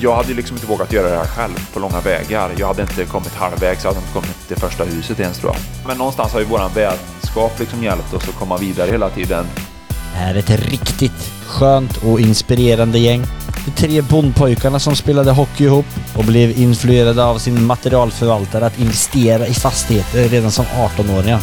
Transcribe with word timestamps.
Jag 0.00 0.16
hade 0.16 0.28
ju 0.28 0.34
liksom 0.34 0.56
inte 0.56 0.66
vågat 0.66 0.92
göra 0.92 1.08
det 1.08 1.16
här 1.16 1.26
själv 1.26 1.72
på 1.72 1.80
långa 1.80 2.00
vägar. 2.00 2.50
Jag 2.58 2.66
hade 2.66 2.82
inte 2.82 3.04
kommit 3.04 3.34
halvvägs, 3.34 3.84
jag 3.84 3.90
hade 3.90 4.00
inte 4.00 4.12
kommit 4.12 4.48
till 4.48 4.56
första 4.56 4.84
huset 4.84 5.20
ens 5.20 5.38
tror 5.38 5.52
jag. 5.52 5.86
Men 5.86 5.98
någonstans 5.98 6.32
har 6.32 6.40
ju 6.40 6.46
våran 6.46 6.70
vänskap 6.74 7.60
liksom 7.60 7.82
hjälpt 7.82 8.14
oss 8.14 8.28
att 8.28 8.34
komma 8.34 8.56
vidare 8.56 8.90
hela 8.90 9.10
tiden. 9.10 9.46
Det 9.88 10.18
här 10.18 10.34
är 10.34 10.38
ett 10.38 10.50
riktigt 10.50 11.32
skönt 11.46 11.96
och 11.96 12.20
inspirerande 12.20 12.98
gäng. 12.98 13.24
De 13.64 13.70
tre 13.70 14.00
bondpojkarna 14.00 14.78
som 14.78 14.96
spelade 14.96 15.30
hockey 15.30 15.64
ihop 15.64 15.86
och 16.16 16.24
blev 16.24 16.58
influerade 16.58 17.24
av 17.24 17.38
sin 17.38 17.64
materialförvaltare 17.64 18.66
att 18.66 18.78
investera 18.78 19.46
i 19.46 19.54
fastigheter 19.54 20.28
redan 20.28 20.50
som 20.50 20.64
18-åringar. 20.64 21.40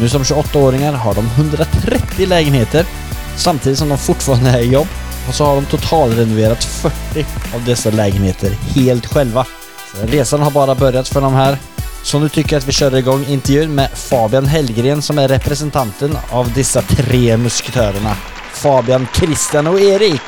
Nu 0.00 0.08
som 0.08 0.22
28-åringar 0.22 0.92
har 0.92 1.14
de 1.14 1.26
130 1.26 2.26
lägenheter 2.26 2.86
samtidigt 3.36 3.78
som 3.78 3.88
de 3.88 3.98
fortfarande 3.98 4.50
är 4.50 4.58
i 4.58 4.72
jobb 4.72 4.88
och 5.28 5.34
så 5.34 5.44
har 5.44 5.54
de 5.54 5.64
totalrenoverat 5.64 6.64
40 6.64 7.26
av 7.54 7.64
dessa 7.64 7.90
lägenheter 7.90 8.50
helt 8.50 9.06
själva. 9.06 9.46
Så 9.94 10.06
resan 10.06 10.42
har 10.42 10.50
bara 10.50 10.74
börjat 10.74 11.08
för 11.08 11.20
de 11.20 11.34
här. 11.34 11.58
Så 12.02 12.18
nu 12.18 12.28
tycker 12.28 12.52
jag 12.52 12.60
att 12.60 12.68
vi 12.68 12.72
kör 12.72 12.96
igång 12.96 13.24
intervjun 13.28 13.74
med 13.74 13.90
Fabian 13.90 14.46
Hellgren 14.46 15.02
som 15.02 15.18
är 15.18 15.28
representanten 15.28 16.18
av 16.30 16.52
dessa 16.52 16.82
tre 16.82 17.36
musketörerna. 17.36 18.16
Fabian, 18.52 19.06
Christian 19.14 19.66
och 19.66 19.80
Erik. 19.80 20.22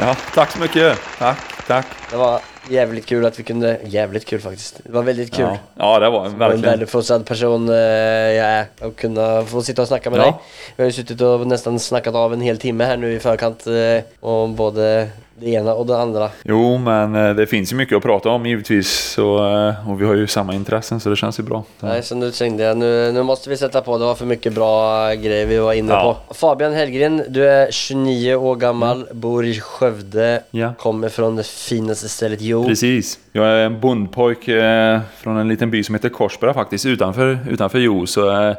Ja, 0.00 0.16
tack 0.34 0.52
så 0.52 0.58
mycket. 0.58 0.98
Tack, 1.18 1.38
tack. 1.66 1.86
Det 2.10 2.16
var 2.16 2.40
jävligt 2.70 3.06
kul 3.06 3.26
att 3.26 3.38
vi 3.38 3.42
kunde, 3.42 3.78
jävligt 3.84 4.24
kul 4.24 4.40
faktiskt. 4.40 4.80
Det 4.84 4.92
var 4.92 5.02
väldigt 5.02 5.34
kul. 5.34 5.44
Ja, 5.44 5.58
ja 5.76 5.98
det 5.98 6.10
var 6.10 6.18
en 6.20 6.26
Och 6.26 6.32
en 6.32 6.38
verkligen. 6.38 6.60
väldigt 6.70 6.90
person 7.26 7.68
eh, 7.68 7.74
jag 7.76 8.46
är 8.46 8.66
och 8.80 8.96
kunna 8.96 9.42
få 9.44 9.62
sitta 9.62 9.82
och 9.82 9.88
snacka 9.88 10.10
med 10.10 10.18
Ja. 10.20 10.22
dig. 10.24 10.34
Vi 10.76 10.82
har 10.82 10.86
ju 10.88 10.92
suttit 10.92 11.20
och 11.20 11.46
nästan 11.46 11.78
snackat 11.78 12.14
av 12.14 12.32
en 12.32 12.40
hel 12.40 12.58
timme 12.58 12.84
här 12.84 12.96
nu 12.96 13.12
i 13.12 13.18
förkant 13.18 13.66
eh, 13.66 14.02
om 14.20 14.54
både 14.56 15.08
det 15.40 15.50
ena 15.50 15.74
och 15.74 15.86
det 15.86 15.98
andra. 15.98 16.30
Jo, 16.44 16.78
men 16.78 17.14
eh, 17.14 17.34
det 17.34 17.46
finns 17.46 17.72
ju 17.72 17.76
mycket 17.76 17.96
att 17.96 18.02
prata 18.02 18.28
om 18.28 18.46
givetvis. 18.46 18.90
Så, 18.90 19.36
eh, 19.68 19.90
och 19.90 20.00
vi 20.00 20.06
har 20.06 20.14
ju 20.14 20.26
samma 20.26 20.54
intressen 20.54 21.00
så 21.00 21.10
det 21.10 21.16
känns 21.16 21.38
ju 21.38 21.42
bra. 21.42 21.64
Så. 21.80 21.86
Nej, 21.86 22.02
så 22.02 22.14
nu 22.14 22.30
tänkte 22.30 22.62
jag 22.64 22.76
nu, 22.78 23.12
nu 23.12 23.22
måste 23.22 23.50
vi 23.50 23.56
sätta 23.56 23.80
på, 23.80 23.98
det 23.98 24.04
var 24.04 24.14
för 24.14 24.26
mycket 24.26 24.52
bra 24.52 25.08
grejer 25.14 25.46
vi 25.46 25.58
var 25.58 25.72
inne 25.72 25.92
Ja. 25.92 26.16
på. 26.28 26.34
Fabian 26.34 26.72
Hellgren, 26.72 27.22
du 27.28 27.48
är 27.48 27.70
29 27.70 28.34
år 28.34 28.56
gammal, 28.56 29.06
bor 29.12 29.44
i 29.46 29.60
Skövde, 29.60 30.28
Mm. 30.28 30.40
Ja. 30.50 30.72
kommer 30.78 31.08
från 31.08 31.36
det 31.36 31.46
finaste 31.46 32.08
stället 32.08 32.40
Jo. 32.40 32.64
Precis. 32.64 33.18
Jag 33.32 33.46
är 33.46 33.56
en 33.66 33.80
bondpojk 33.80 34.48
eh, 34.48 35.00
från 35.16 35.36
en 35.36 35.48
liten 35.48 35.70
by 35.70 35.82
som 35.84 35.94
heter 35.94 36.08
Korsberga 36.08 36.54
faktiskt, 36.54 36.86
utanför, 36.86 37.38
utanför 37.50 37.78
Jo. 37.78 38.06
Så, 38.06 38.30
eh, 38.30 38.48
eh, 38.48 38.56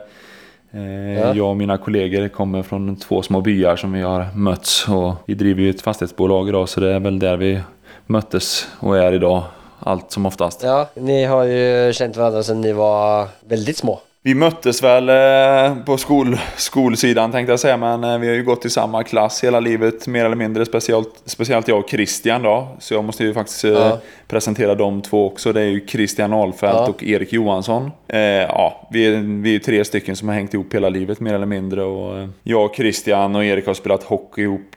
Ja. 0.72 1.36
Jag 1.36 1.50
och 1.50 1.58
mina 1.58 1.78
kollegor 1.78 2.28
kommer 2.28 2.64
från 2.64 2.96
två 2.96 3.22
små 3.22 3.42
byar 3.42 3.76
som 3.76 3.94
vi 3.94 4.02
har 4.02 4.26
mötts. 4.36 4.88
Och 4.88 5.14
vi 5.26 5.34
driver 5.34 5.62
ju 5.62 5.70
ett 5.70 5.82
fastighetsbolag 5.82 6.50
idag 6.50 6.70
så 6.70 6.80
det 6.80 6.94
är 6.94 7.00
väl 7.00 7.20
där 7.20 7.38
vi 7.38 7.62
möttes 8.06 8.68
och 8.80 8.98
är 8.98 9.14
idag. 9.14 9.44
Allt 9.80 10.12
som 10.12 10.26
oftast. 10.26 10.64
Ja, 10.64 10.90
ni 10.94 11.26
har 11.26 11.44
ju 11.44 11.94
känt 11.94 12.18
varandra 12.18 12.44
sedan 12.44 12.62
ni 12.62 12.74
var 12.74 13.28
väldigt 13.48 13.78
små. 13.78 14.00
Vi 14.30 14.36
möttes 14.36 14.84
väl 14.84 15.10
eh, 15.10 15.84
på 15.86 15.98
skol, 15.98 16.38
skolsidan 16.58 17.32
tänkte 17.32 17.52
jag 17.52 17.60
säga, 17.60 17.78
men 17.78 18.04
eh, 18.04 18.18
vi 18.18 18.28
har 18.28 18.36
ju 18.36 18.44
gått 18.44 18.66
i 18.66 18.70
samma 18.70 19.04
klass 19.04 19.44
hela 19.44 19.60
livet, 19.60 20.08
mer 20.08 20.26
eller 20.26 20.36
mindre. 20.36 20.66
Speciellt, 20.66 21.22
speciellt 21.26 21.68
jag 21.68 21.80
och 21.80 21.90
Christian 21.90 22.44
då. 22.44 22.68
Så 22.80 22.94
jag 22.94 23.04
måste 23.04 23.24
ju 23.24 23.34
faktiskt 23.34 23.64
eh, 23.64 23.72
Ja. 23.72 23.98
presentera 24.28 24.76
de 24.76 25.02
två 25.02 25.28
också. 25.28 25.54
Det 25.54 25.62
är 25.62 25.66
ju 25.66 25.88
Christian 25.88 26.34
Ahlfeldt 26.34 26.76
Ja. 26.78 26.88
och 26.90 27.04
Erik 27.04 27.34
Johansson. 27.34 27.92
Eh, 28.08 28.20
ja, 28.20 28.88
vi 28.92 29.06
är, 29.08 29.42
vi 29.44 29.56
är 29.56 29.60
tre 29.60 29.86
stycken 29.86 30.16
som 30.16 30.28
har 30.28 30.36
hängt 30.36 30.54
ihop 30.54 30.74
hela 30.74 30.90
livet 30.90 31.20
mer 31.20 31.34
eller 31.34 31.46
mindre. 31.46 31.84
Och, 31.84 32.28
jag, 32.44 32.66
och 32.66 32.76
Christian 32.76 33.36
och 33.36 33.46
Erik 33.46 33.68
har 33.68 33.74
spelat 33.74 34.04
hockey 34.04 34.42
ihop, 34.42 34.76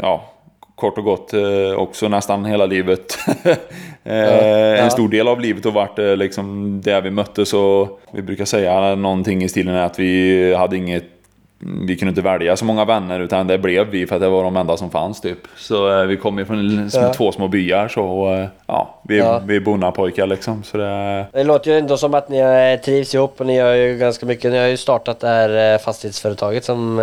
ja, 0.00 0.24
kort 0.82 0.98
och 0.98 1.04
gott 1.04 1.32
eh, 1.32 1.72
också 1.76 2.08
nästan 2.08 2.44
hela 2.44 2.66
livet. 2.66 3.18
eh, 3.44 3.56
Ja. 4.04 4.76
En 4.76 4.90
stor 4.90 5.08
del 5.08 5.28
av 5.28 5.40
livet 5.40 5.64
har 5.64 5.72
varit 5.72 5.98
eh, 5.98 6.16
liksom 6.16 6.80
där 6.84 7.00
vi 7.00 7.10
möttes 7.10 7.54
och 7.54 8.00
vi 8.12 8.22
brukar 8.22 8.44
säga 8.44 8.94
någonting 8.94 9.42
i 9.42 9.48
stilen 9.48 9.76
att 9.76 9.98
vi 9.98 10.54
hade 10.54 10.76
inget 10.76 11.04
vi 11.86 11.96
kunde 11.96 12.08
inte 12.10 12.22
välja 12.22 12.56
så 12.56 12.64
många 12.64 12.84
vänner 12.84 13.20
utan 13.20 13.46
det 13.46 13.58
blev 13.58 13.86
vi 13.86 14.06
för 14.06 14.14
att 14.14 14.20
det 14.22 14.28
var 14.28 14.44
de 14.44 14.56
enda 14.56 14.76
som 14.76 14.90
fanns 14.90 15.20
typ. 15.20 15.38
Så 15.56 16.04
vi 16.04 16.16
kommer 16.16 16.42
ju 16.42 16.46
från 16.46 16.90
Ja. 16.92 17.12
två 17.12 17.32
små 17.32 17.48
byar 17.48 17.88
så 17.88 18.48
ja, 18.66 19.00
vi, 19.08 19.18
Ja. 19.18 19.42
vi 19.46 19.56
är 19.56 19.60
bonnapojkar 19.60 20.26
liksom. 20.26 20.62
Så 20.62 20.76
det, 20.76 21.26
Det 21.32 21.44
låter 21.44 21.70
ju 21.70 21.78
ändå 21.78 21.96
som 21.96 22.14
att 22.14 22.28
ni 22.28 22.78
trivs 22.84 23.14
ihop 23.14 23.40
och 23.40 23.46
ni 23.46 23.56
gör 23.56 23.74
ju 23.74 23.98
ganska 23.98 24.26
mycket. 24.26 24.52
Ni 24.52 24.58
har 24.58 24.66
ju 24.66 24.76
startat 24.76 25.20
det 25.20 25.28
här 25.28 25.78
fastighetsföretaget 25.78 26.64
som 26.64 26.98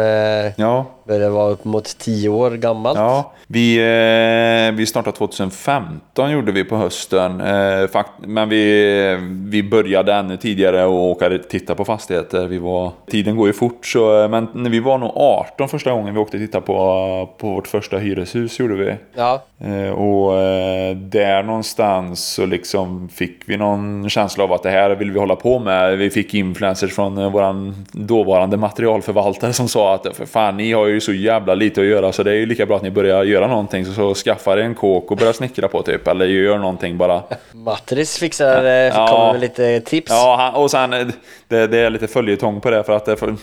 ja, 0.56 0.86
börjar 1.10 1.30
vara 1.30 1.50
upp 1.50 1.66
mot 1.66 1.98
10 1.98 2.30
år 2.30 2.52
gammalt. 2.52 2.98
Ja, 2.98 3.34
vi, 3.48 3.78
eh, 3.78 4.78
vi 4.78 4.86
startade 4.86 5.18
2015 5.18 6.32
gjorde 6.32 6.52
vi 6.52 6.64
på 6.64 6.76
hösten. 6.76 7.42
Eh, 7.42 7.88
fakt 7.88 8.12
men 8.20 8.50
vi, 8.50 9.18
vi 9.50 9.64
började 9.64 10.14
ännu 10.14 10.38
tidigare 10.38 10.86
och 10.86 11.10
åka 11.10 11.40
titta 11.50 11.76
på 11.76 11.86
fastigheter. 11.86 12.48
Vi 12.48 12.58
var, 12.58 12.92
tiden 13.08 13.38
går 13.38 13.48
ju 13.48 13.54
fort 13.54 13.86
så, 13.86 14.24
eh, 14.24 14.30
men 14.30 14.48
när 14.54 14.70
vi 14.70 14.80
var 14.80 14.98
nog 14.98 15.12
18 15.16 15.70
första 15.70 15.92
gången 15.92 16.14
vi 16.14 16.20
åkte 16.20 16.38
och 16.38 16.42
tittade 16.42 16.66
på, 16.66 17.30
på 17.38 17.50
vårt 17.50 17.68
första 17.68 17.98
hyreshus 17.98 18.60
gjorde 18.60 18.76
vi. 18.76 18.96
Ja, 19.16 19.44
Eh, 19.62 19.92
och 19.92 20.38
eh, 20.38 20.96
där 20.96 21.44
någonstans 21.44 22.26
så 22.26 22.46
liksom 22.46 23.10
fick 23.10 23.42
vi 23.46 23.58
någon 23.58 24.10
känsla 24.10 24.44
av 24.44 24.54
att 24.54 24.64
det 24.64 24.70
här 24.70 24.90
vill 24.90 25.12
vi 25.12 25.20
hålla 25.20 25.36
på 25.36 25.60
med. 25.60 25.98
Vi 25.98 26.10
fick 26.10 26.34
influencers 26.34 26.96
från 26.96 27.18
eh, 27.18 27.32
våran 27.32 27.86
dåvarande 27.92 28.58
materialförvaltare 28.58 29.54
som 29.54 29.68
sa 29.68 29.96
att 29.96 30.18
för 30.18 30.26
fan 30.26 30.58
ni 30.58 30.72
har 30.72 30.88
ju 30.88 30.99
så 31.00 31.14
jävla 31.14 31.56
lite 31.56 31.82
att 31.82 31.88
göra 31.88 32.12
så 32.12 32.24
det 32.24 32.32
är 32.32 32.36
ju 32.36 32.46
lika 32.46 32.66
bra 32.66 32.76
att 32.76 32.82
ni 32.84 32.92
börjar 32.92 33.24
göra 33.24 33.48
någonting 33.48 33.86
så, 33.86 33.94
så 33.94 34.14
skaffa 34.14 34.54
er 34.54 34.58
en 34.58 34.76
kåk 34.76 35.12
och 35.12 35.18
börja 35.18 35.34
snickra 35.34 35.68
på 35.68 35.82
typ. 35.82 36.08
Eller 36.08 36.26
gör 36.26 36.58
någonting 36.58 36.98
bara. 36.98 37.24
Matris 37.52 38.18
fixar, 38.18 38.64
eh, 38.66 38.72
Ja. 38.72 39.08
kommer 39.08 39.32
med 39.32 39.42
lite 39.42 39.82
tips. 39.82 40.12
Ja, 40.12 40.52
och 40.56 40.72
sen 40.72 40.94
eh, 40.94 41.08
det, 41.48 41.68
det 41.68 41.78
är 41.80 41.90
lite 41.90 42.08
följetong 42.08 42.62
på 42.62 42.70
det 42.70 42.84
för 42.84 42.94
att 42.94 43.06
det, 43.06 43.16
för, 43.18 43.36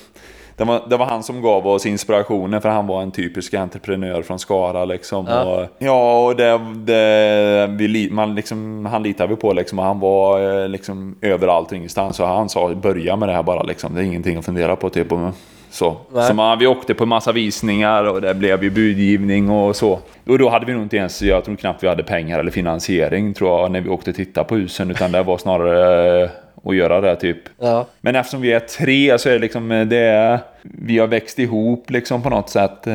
det, 0.57 0.65
var, 0.65 0.83
det 0.89 0.97
var 0.97 1.07
han 1.07 1.23
som 1.23 1.43
gav 1.43 1.67
oss 1.67 1.87
inspirationen 1.87 2.61
för 2.61 2.69
han 2.69 2.87
var 2.87 3.03
en 3.03 3.11
typisk 3.11 3.55
entreprenör 3.55 4.23
från 4.23 4.39
Skara 4.39 4.85
liksom. 4.85 5.27
Ja. 5.29 5.43
Och, 5.43 5.67
ja, 5.79 6.25
och 6.27 6.37
det, 6.37 6.61
det, 6.75 7.67
vi, 7.71 8.09
man 8.11 8.35
liksom, 8.35 8.87
han 8.87 9.03
litade 9.03 9.29
vi 9.29 9.37
på 9.37 9.53
liksom 9.53 9.79
och 9.79 9.85
han 9.85 10.01
var 10.01 10.61
eh, 10.63 10.69
liksom 10.69 11.17
överallt 11.23 11.71
och 11.71 11.77
ingenstans. 11.77 12.17
Så 12.17 12.25
han 12.25 12.49
sa 12.49 12.75
börja 12.75 13.17
med 13.17 13.29
det 13.29 13.33
här 13.33 13.43
bara 13.43 13.63
liksom. 13.63 13.95
Det 13.95 14.01
är 14.01 14.05
ingenting 14.05 14.37
att 14.37 14.45
fundera 14.45 14.77
på 14.77 14.91
typ. 14.91 15.13
Och, 15.13 15.19
så, 15.77 15.97
Nej. 16.13 16.27
så 16.27 16.35
man, 16.35 16.59
vi 16.59 16.67
åkte 16.67 16.95
på 16.95 17.07
massa 17.07 17.33
visningar 17.33 18.05
och 18.05 18.21
det 18.21 18.35
blev 18.35 18.65
ju 18.65 18.71
budgivning 18.71 19.51
och 19.51 19.77
så. 19.77 19.99
Och 20.27 20.39
då 20.39 20.49
hade 20.49 20.67
vi 20.67 20.73
nog 20.73 20.83
inte 20.83 20.97
ens, 20.97 21.23
jag 21.23 21.45
tror 21.45 21.57
knappt 21.57 21.83
vi 21.83 21.89
hade 21.89 22.03
pengar 22.03 22.39
eller 22.39 22.51
finansiering 22.51 23.35
tror 23.35 23.61
jag 23.61 23.71
när 23.71 23.81
vi 23.81 23.89
åkte 23.89 24.13
titta 24.13 24.45
på 24.45 24.55
husen. 24.57 24.91
Utan 24.91 25.13
det 25.13 25.23
var 25.23 25.39
snarare 25.39 26.23
eh, 26.23 26.31
att 26.65 26.77
göra 26.77 27.01
det 27.01 27.17
typ. 27.17 27.39
Ja. 27.59 27.87
Men 28.01 28.17
eftersom 28.17 28.41
vi 28.41 28.53
är 28.53 28.61
tre 28.61 29.19
så 29.19 29.29
är 29.29 29.33
det 29.33 29.39
liksom 29.39 29.73
eh, 29.73 29.87
det 29.87 29.99
är, 29.99 30.39
Vi 30.63 30.99
har 30.99 31.07
växt 31.07 31.39
ihop 31.39 31.91
liksom 31.91 32.23
på 32.23 32.31
något 32.31 32.51
sätt. 32.51 32.87
Eh, 32.87 32.95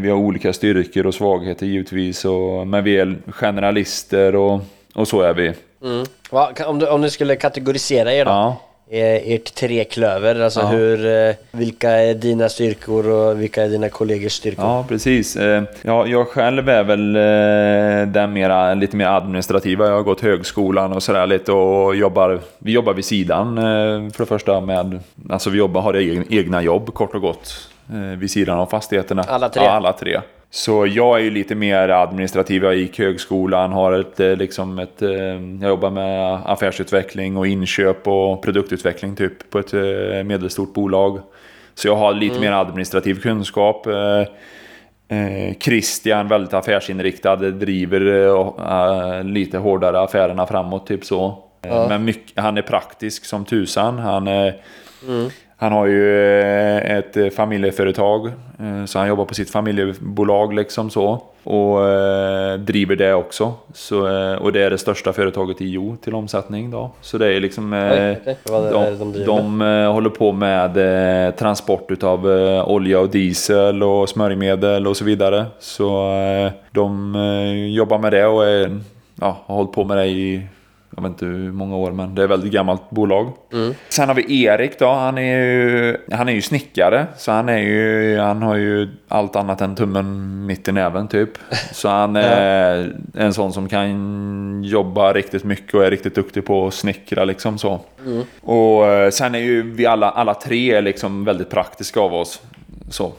Vi 0.00 0.08
har 0.10 0.16
olika 0.16 0.52
styrkor 0.52 1.06
och 1.06 1.14
svagheter 1.14 1.66
givetvis. 1.66 2.24
Och, 2.24 2.66
men 2.66 2.84
vi 2.84 2.98
är 2.98 3.16
generalister 3.28 4.36
och, 4.36 4.60
och 4.94 5.08
så 5.08 5.20
är 5.22 5.34
vi. 5.34 5.52
Mm. 5.84 6.06
Va, 6.30 6.52
om, 6.66 6.78
du, 6.78 6.88
om 6.88 7.00
du 7.02 7.10
skulle 7.10 7.36
kategorisera 7.36 8.12
er 8.12 8.24
då? 8.24 8.30
Ja. 8.30 8.56
Ert 8.94 9.54
treklöver, 9.54 10.40
alltså 10.40 10.60
Ja. 10.60 10.66
hur, 10.66 11.06
eh, 11.28 11.34
vilka 11.52 11.90
är 11.90 12.14
dina 12.14 12.48
styrkor 12.48 13.08
och 13.08 13.40
vilka 13.42 13.62
är 13.62 13.68
dina 13.68 13.88
kollegors 13.88 14.32
styrkor? 14.32 14.64
Ja, 14.64 14.84
precis. 14.88 15.36
Eh, 15.36 15.62
Ja, 15.82 16.06
jag 16.06 16.28
själv 16.28 16.68
är 16.68 16.82
väl 16.84 17.16
eh, 17.16 18.12
den 18.12 18.32
mera, 18.32 18.74
lite 18.74 18.96
mer 18.96 19.06
administrativa. 19.06 19.86
Jag 19.86 19.94
har 19.94 20.02
gått 20.02 20.20
högskolan 20.20 20.92
och 20.92 21.02
sådär 21.02 21.26
lite 21.26 21.52
och 21.52 21.96
jobbar, 21.96 22.40
vi 22.58 22.72
jobbar 22.72 22.94
vid 22.94 23.04
sidan 23.04 23.56
för 24.12 24.18
det 24.18 24.26
första 24.26 24.60
med, 24.60 25.00
alltså 25.30 25.50
vi 25.50 25.58
jobbar, 25.58 25.80
har 25.80 25.94
egna 26.32 26.62
jobb 26.62 26.94
kort 26.94 27.14
och 27.14 27.20
gott 27.20 27.68
eh, 27.90 28.18
vid 28.18 28.30
sidan 28.30 28.58
av 28.58 28.66
fastigheterna. 28.66 29.22
Alla 29.22 29.48
tre? 29.48 29.62
Ja, 29.64 29.70
alla 29.70 29.92
tre. 29.92 30.20
Så 30.50 30.86
jag 30.86 31.18
är 31.18 31.22
ju 31.22 31.30
lite 31.30 31.54
mer 31.54 31.88
administrativ. 31.88 32.64
Jag 32.64 32.76
gick 32.76 32.98
högskolan, 32.98 33.72
har 33.72 33.92
ett, 33.92 34.20
eh, 34.20 34.36
liksom 34.36 34.78
ett, 34.78 35.02
eh, 35.02 35.10
jag 35.60 35.68
jobbar 35.68 35.90
med 35.90 36.40
affärsutveckling 36.44 37.36
och 37.36 37.46
inköp 37.46 38.08
och 38.08 38.42
produktutveckling 38.42 39.16
typ 39.16 39.50
på 39.50 39.58
ett 39.58 39.72
medelstort 40.26 40.74
bolag. 40.74 41.20
Så 41.74 41.88
jag 41.88 41.96
har 41.96 42.14
lite 42.14 42.40
mer 42.40 42.52
administrativ 42.52 43.20
kunskap. 43.20 43.86
Christian, 45.60 46.28
väldigt 46.28 46.54
affärsinriktad, 46.54 47.36
driver 47.36 49.22
lite 49.22 49.58
hårdare 49.58 50.00
affärerna 50.00 50.46
framåt, 50.46 50.86
typ 50.86 51.04
så. 51.04 51.38
Ja. 51.66 51.86
Men 51.88 52.04
mycket, 52.04 52.42
han 52.42 52.58
är 52.58 52.62
praktisk 52.62 53.24
som 53.24 53.44
tusan. 53.44 53.98
Han, 53.98 54.28
eh, 54.28 54.54
Han 55.62 55.72
har 55.72 55.86
ju 55.86 56.40
eh, 56.40 56.96
ett 56.98 57.16
eh, 57.16 57.28
familjeföretag. 57.28 58.26
eh, 58.26 58.84
Så 58.86 58.98
han 58.98 59.08
jobbar 59.08 59.24
på 59.24 59.34
sitt 59.34 59.50
familjebolag 59.50 60.54
liksom 60.54 60.90
så. 60.90 61.22
Och 61.44 61.78
driver 62.58 62.96
det 62.96 63.14
också. 63.14 63.52
Så, 63.72 63.98
och 64.38 64.52
det 64.52 64.62
är 64.62 64.70
det 64.70 64.78
största 64.78 65.12
företaget 65.12 65.60
i 65.60 65.68
Jo 65.68 65.96
till 66.02 66.14
omsättning 66.14 66.70
då. 66.70 66.90
Så 67.00 67.18
det 67.18 67.34
är 67.34 67.40
liksom... 67.40 67.72
Oj, 67.72 68.18
det 68.24 68.36
de 68.44 68.98
de 68.98 69.24
de 69.24 69.60
håller 69.92 70.10
på 70.10 70.32
med 70.32 70.74
transport 71.36 71.90
utav 71.90 72.26
olja 72.66 73.00
och 73.00 73.08
diesel 73.08 73.82
och 73.82 74.08
smörjmedel 74.08 74.86
och 74.86 74.96
så 74.96 75.04
vidare. 75.04 75.46
Så 75.58 76.08
de 76.70 77.14
jobbar 77.74 77.98
med 77.98 78.12
det 78.12 78.26
och 78.26 78.44
är, 78.44 78.80
ja, 79.20 79.36
har 79.46 79.54
hållit 79.56 79.72
på 79.72 79.84
med 79.84 79.96
det 79.96 80.06
i 80.06 80.42
jag 80.96 81.02
vet 81.02 81.10
inte 81.10 81.24
hur 81.24 81.52
många 81.52 81.76
år, 81.76 81.92
men 81.92 82.14
det 82.14 82.22
är 82.22 82.24
ett 82.24 82.30
väldigt 82.30 82.52
gammalt 82.52 82.90
bolag. 82.90 83.32
Sen 83.88 84.08
har 84.08 84.14
vi 84.14 84.44
Erik 84.44 84.78
då, 84.78 84.88
han 84.92 85.18
är 85.18 85.38
ju, 85.38 85.96
han 86.12 86.28
är 86.28 86.32
ju 86.32 86.42
snickare. 86.42 87.06
Så 87.16 87.32
han 87.32 87.48
är 87.48 87.58
ju, 87.58 88.18
han 88.18 88.42
har 88.42 88.56
ju 88.56 88.88
allt 89.08 89.36
annat 89.36 89.60
än 89.60 89.74
tummen 89.74 90.46
mitt 90.46 90.68
i 90.68 90.72
näven 90.72 91.08
typ. 91.08 91.30
Så 91.72 91.88
han 91.88 92.16
är 92.16 92.92
en 93.14 93.34
sån 93.34 93.52
som 93.52 93.68
kan 93.68 94.64
jobba 94.64 95.12
riktigt 95.12 95.44
mycket 95.44 95.74
och 95.74 95.84
är 95.84 95.90
riktigt 95.90 96.14
duktig 96.14 96.46
på 96.46 96.66
att 96.66 96.74
snickra 96.74 97.24
liksom 97.24 97.58
så. 97.58 97.80
Och 98.40 98.86
eh, 98.86 99.10
sen 99.10 99.34
är 99.34 99.38
ju 99.38 99.62
vi 99.72 99.86
alla, 99.86 100.10
alla 100.10 100.34
tre 100.34 100.80
liksom 100.80 101.24
väldigt 101.24 101.50
praktiska 101.50 102.00
av 102.00 102.14
oss. 102.14 102.42
Så. 102.90 103.12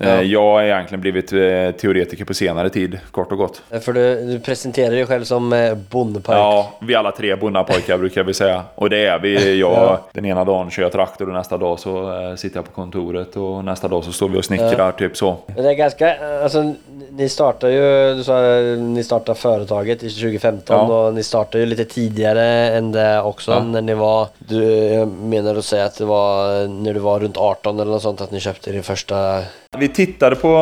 Eh, 0.00 0.20
Jag 0.22 0.42
har 0.42 0.62
egentligen 0.62 1.00
blivit 1.00 1.32
eh, 1.32 1.70
teoretiker 1.80 2.24
på 2.24 2.34
senare 2.34 2.70
tid, 2.70 2.98
kort 3.10 3.32
och 3.32 3.38
gott. 3.38 3.62
För 3.80 3.92
du, 3.92 4.26
du 4.26 4.40
presenterar 4.40 4.90
dig 4.90 5.06
själv 5.06 5.24
som 5.24 5.52
eh, 5.52 5.74
bondpojk. 5.74 6.38
Ja, 6.38 6.72
vi 6.80 6.94
alla 6.94 7.12
tre 7.12 7.36
bonnapojkar 7.36 7.98
brukar 7.98 8.22
vi 8.24 8.34
säga. 8.34 8.62
Och 8.74 8.90
det 8.90 9.06
är 9.06 9.18
vi. 9.18 9.58
Jag, 9.60 9.98
Den 10.12 10.24
ena 10.24 10.44
dagen 10.44 10.70
kör 10.70 10.82
jag 10.82 10.92
traktor 10.92 11.28
och 11.28 11.34
nästa 11.34 11.56
dag 11.58 11.78
så 11.78 12.20
eh, 12.30 12.34
sitter 12.36 12.56
jag 12.56 12.64
på 12.64 12.70
kontoret 12.72 13.36
och 13.36 13.64
nästa 13.64 13.88
dag 13.88 14.04
så 14.04 14.12
står 14.12 14.28
vi 14.28 14.38
och 14.38 14.44
snickrar, 14.44 14.92
typ 14.92 15.16
så. 15.16 15.36
Men 15.46 15.64
det 15.64 15.70
är 15.70 15.74
ganska, 15.74 16.16
alltså 16.42 16.74
ni 17.10 17.28
startar 17.28 17.68
ju, 17.68 18.14
du 18.14 18.24
sa 18.24 18.44
eh, 18.58 18.78
ni 18.78 19.04
startade 19.04 19.38
företaget 19.38 20.02
i 20.02 20.10
2015 20.10 20.76
Ja. 20.76 21.06
och 21.06 21.14
ni 21.14 21.22
startade 21.22 21.58
ju 21.64 21.66
lite 21.66 21.84
tidigare 21.84 22.42
än 22.70 22.92
det 22.92 23.20
också 23.22 23.50
Ja. 23.52 23.62
när 23.62 23.80
ni 23.82 23.94
var, 23.94 24.26
du 24.38 24.64
jag 24.64 25.08
menar 25.08 25.54
att 25.56 25.64
säga 25.64 25.84
att 25.84 25.98
det 25.98 26.04
var 26.04 26.66
när 26.68 26.94
du 26.94 27.00
var 27.00 27.20
runt 27.20 27.36
18 27.36 27.80
eller 27.80 27.90
något 27.92 28.02
sånt 28.02 28.20
att 28.20 28.30
ni 28.30 28.40
köpte 28.40 28.72
din 28.72 28.82
första 28.82 29.42
Vi 29.76 29.88
tittade 29.88 30.36
på 30.36 30.56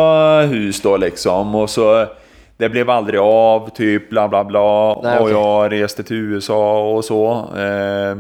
hus 0.50 0.82
då 0.82 0.96
liksom 0.96 1.54
och 1.54 1.70
så 1.70 2.06
det 2.56 2.68
blev 2.68 2.90
aldrig 2.90 3.20
av, 3.20 3.68
typ 3.68 4.10
bla 4.10 4.28
bla 4.28 4.44
bla. 4.44 5.00
Nej, 5.02 5.18
och 5.18 5.30
jag 5.30 5.72
reste 5.72 6.02
till 6.02 6.16
USA 6.16 6.92
och 6.94 7.04
så. 7.04 7.32
Eh, 7.56 8.16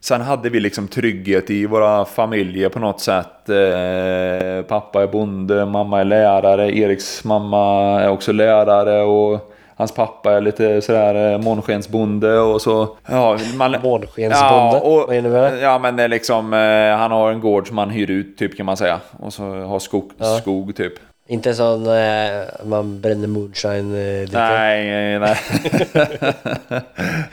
sen 0.00 0.20
hade 0.20 0.48
vi 0.50 0.60
liksom 0.60 0.88
trygghet 0.88 1.50
i 1.50 1.66
våra 1.66 2.04
familjer 2.04 2.68
på 2.68 2.78
något 2.78 3.00
sätt. 3.00 3.48
Eh, 3.48 4.64
pappa 4.68 5.02
är 5.02 5.06
bonde, 5.06 5.66
mamma 5.66 6.00
är 6.00 6.04
lärare, 6.04 6.78
Eriks 6.78 7.24
mamma 7.24 8.00
är 8.00 8.10
också 8.10 8.32
lärare 8.32 9.02
och 9.02 9.49
hans 9.80 9.94
pappa 9.94 10.32
är 10.32 10.40
lite 10.40 10.82
sådär 10.82 11.32
eh, 11.32 11.38
månskensbonde 11.38 12.38
och 12.38 12.62
så. 12.62 12.96
Ja, 13.06 13.38
man, 13.54 13.76
Månskensbonde? 13.82 14.80
och, 14.80 15.06
Vad 15.06 15.16
innebär 15.16 15.52
det? 15.52 15.60
Ja 15.60 15.78
men 15.78 15.96
det 15.96 16.02
är 16.02 16.08
liksom, 16.08 16.52
eh, 16.52 16.98
han 16.98 17.10
har 17.10 17.32
en 17.32 17.40
gård 17.40 17.68
som 17.68 17.78
han 17.78 17.90
hyr 17.90 18.10
ut 18.10 18.38
typ 18.38 18.56
kan 18.56 18.66
man 18.66 18.76
säga. 18.76 19.00
Och 19.18 19.32
så 19.32 19.42
har 19.42 19.78
skog, 19.78 20.12
skog 20.40 20.76
typ. 20.76 20.92
Inte 21.28 21.54
sån 21.54 21.86
eh, 21.86 22.42
man 22.64 23.00
bränner 23.00 23.28
moonshine 23.28 24.20
lite. 24.22 24.38
Nej, 24.38 25.18
nej. 25.18 25.36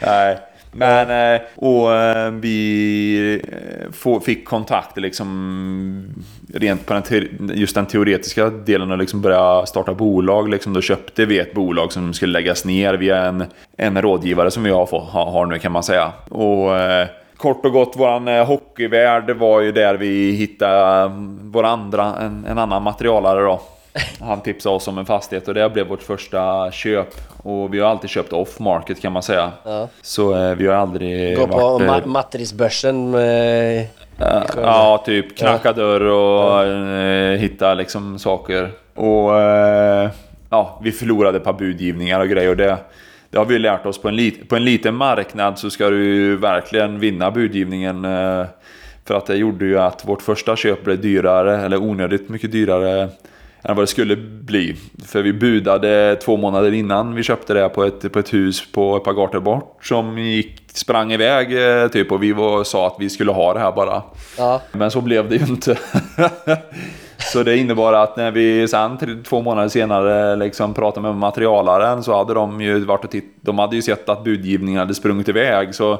nej. 0.00 0.38
Men, 0.72 1.34
eh, 1.34 1.40
och 1.54 1.94
eh, 1.94 2.30
vi 2.30 3.42
eh, 4.04 4.20
fick 4.20 4.44
kontakt 4.44 4.96
liksom 4.96 6.14
rent 6.54 6.86
på 6.86 6.94
den 6.94 7.02
just 7.54 7.74
den 7.74 7.86
teoretiska 7.86 8.50
delen 8.50 8.90
och 8.90 8.98
liksom 8.98 9.20
börja 9.20 9.66
starta 9.66 9.94
bolag. 9.94 10.48
Liksom, 10.48 10.72
då 10.72 10.80
köpte 10.80 11.24
vi 11.24 11.38
ett 11.38 11.54
bolag 11.54 11.92
som 11.92 12.12
skulle 12.12 12.32
läggas 12.32 12.64
ner 12.64 12.94
via 12.94 13.24
en, 13.24 13.44
en 13.76 14.02
rådgivare 14.02 14.50
som 14.50 14.62
vi 14.62 14.70
har, 14.70 14.86
har, 15.10 15.46
nu 15.46 15.58
kan 15.58 15.72
man 15.72 15.82
säga. 15.82 16.12
Och 16.28 16.70
kort 17.36 17.64
och 17.64 17.72
gott, 17.72 17.96
våran 17.96 18.28
hockeyvärld 18.28 19.30
var 19.30 19.60
ju 19.60 19.72
där 19.72 19.94
vi 19.94 20.30
hittade 20.30 21.02
mm, 21.02 21.38
vår 21.52 21.64
andra, 21.64 22.14
en, 22.20 22.44
en 22.48 22.58
annan 22.58 22.82
materialare 22.82 23.40
då. 23.40 23.60
Han 24.20 24.40
tipsade 24.40 24.74
oss 24.76 24.88
om 24.88 24.98
en 24.98 25.06
fastighet 25.06 25.48
och 25.48 25.54
det 25.54 25.70
blev 25.70 25.86
vårt 25.86 26.02
första 26.02 26.70
köp. 26.70 27.08
Och 27.42 27.74
vi 27.74 27.80
har 27.80 27.90
alltid 27.90 28.10
köpt 28.10 28.32
off 28.32 28.58
market 28.58 29.02
kan 29.02 29.12
man 29.12 29.22
säga. 29.22 29.52
Ja. 29.64 29.88
Så 30.02 30.34
eh, 30.34 30.54
vi 30.54 30.66
har 30.66 30.74
aldrig 30.74 31.36
Gå 31.36 31.46
på 31.46 31.58
varit... 31.58 31.82
eh, 31.82 31.92
ma- 31.92 32.06
Matrisbörsen 32.06 33.10
med... 33.10 33.86
Ja, 34.56 35.02
typ 35.06 35.38
knacka 35.38 35.72
dörr 35.72 36.00
och 36.00 36.64
eh, 36.64 37.38
hitta 37.38 37.74
liksom 37.74 38.18
saker. 38.18 38.70
Och 38.94 39.40
eh, 39.40 40.10
ja, 40.50 40.80
vi 40.82 40.92
förlorade 40.92 41.36
ett 41.38 41.44
par 41.44 41.52
budgivningar 41.52 42.20
och 42.20 42.28
grejer. 42.28 42.50
Och 42.50 42.56
det, 42.56 42.76
det 43.30 43.38
har 43.38 43.44
vi 43.44 43.58
lärt 43.58 43.86
oss. 43.86 44.02
På 44.02 44.08
en, 44.08 44.16
lit, 44.16 44.48
på 44.48 44.56
en 44.56 44.64
liten 44.64 44.94
marknad 44.94 45.58
så 45.58 45.70
ska 45.70 45.90
du 45.90 46.36
verkligen 46.36 47.00
vinna 47.00 47.30
budgivningen. 47.30 48.04
Eh, 48.04 48.44
för 49.04 49.14
att 49.14 49.26
det 49.26 49.36
gjorde 49.36 49.64
ju 49.64 49.78
att 49.78 50.08
vårt 50.08 50.22
första 50.22 50.56
köp 50.56 50.84
blev 50.84 51.00
dyrare, 51.00 51.56
eller 51.56 51.82
onödigt 51.82 52.28
mycket 52.28 52.52
dyrare 52.52 53.08
än 53.62 53.76
vad 53.76 53.82
det 53.82 53.86
skulle 53.86 54.16
bli. 54.16 54.76
För 55.06 55.22
vi 55.22 55.32
budade 55.32 56.16
två 56.16 56.36
månader 56.36 56.72
innan 56.72 57.14
vi 57.14 57.22
köpte 57.22 57.54
det 57.54 57.68
på 57.68 57.84
ett, 57.84 58.12
på 58.12 58.18
ett 58.18 58.34
hus 58.34 58.72
på 58.72 58.96
ett 58.96 59.04
par 59.04 59.12
gator 59.12 59.40
bort 59.40 59.78
som 59.82 60.18
gick, 60.18 60.62
sprang 60.72 61.12
iväg 61.12 61.52
eh, 61.82 61.88
typ 61.88 62.12
och 62.12 62.22
vi 62.22 62.32
var, 62.32 62.64
sa 62.64 62.86
att 62.86 62.96
vi 62.98 63.10
skulle 63.10 63.32
ha 63.32 63.54
det 63.54 63.60
här 63.60 63.72
bara. 63.72 64.02
Ja. 64.38 64.60
Men 64.72 64.90
så 64.90 65.00
blev 65.00 65.28
det 65.28 65.36
ju 65.36 65.46
inte. 65.46 65.78
så 67.32 67.42
det 67.42 67.56
innebar 67.56 67.92
att 67.92 68.16
när 68.16 68.30
vi 68.30 68.68
sen 68.68 69.22
två 69.24 69.42
månader 69.42 69.68
senare 69.68 70.36
liksom 70.36 70.74
pratade 70.74 71.06
med 71.06 71.16
materialaren 71.16 72.02
så 72.02 72.16
hade 72.16 72.34
de 72.34 72.60
ju 72.60 72.84
varit 72.84 73.04
och 73.04 73.10
titt- 73.10 73.36
De 73.40 73.58
hade 73.58 73.76
ju 73.76 73.82
sett 73.82 74.08
att 74.08 74.24
budgivningen 74.24 74.78
hade 74.78 74.94
sprungit 74.94 75.28
iväg. 75.28 75.74
Så, 75.74 75.98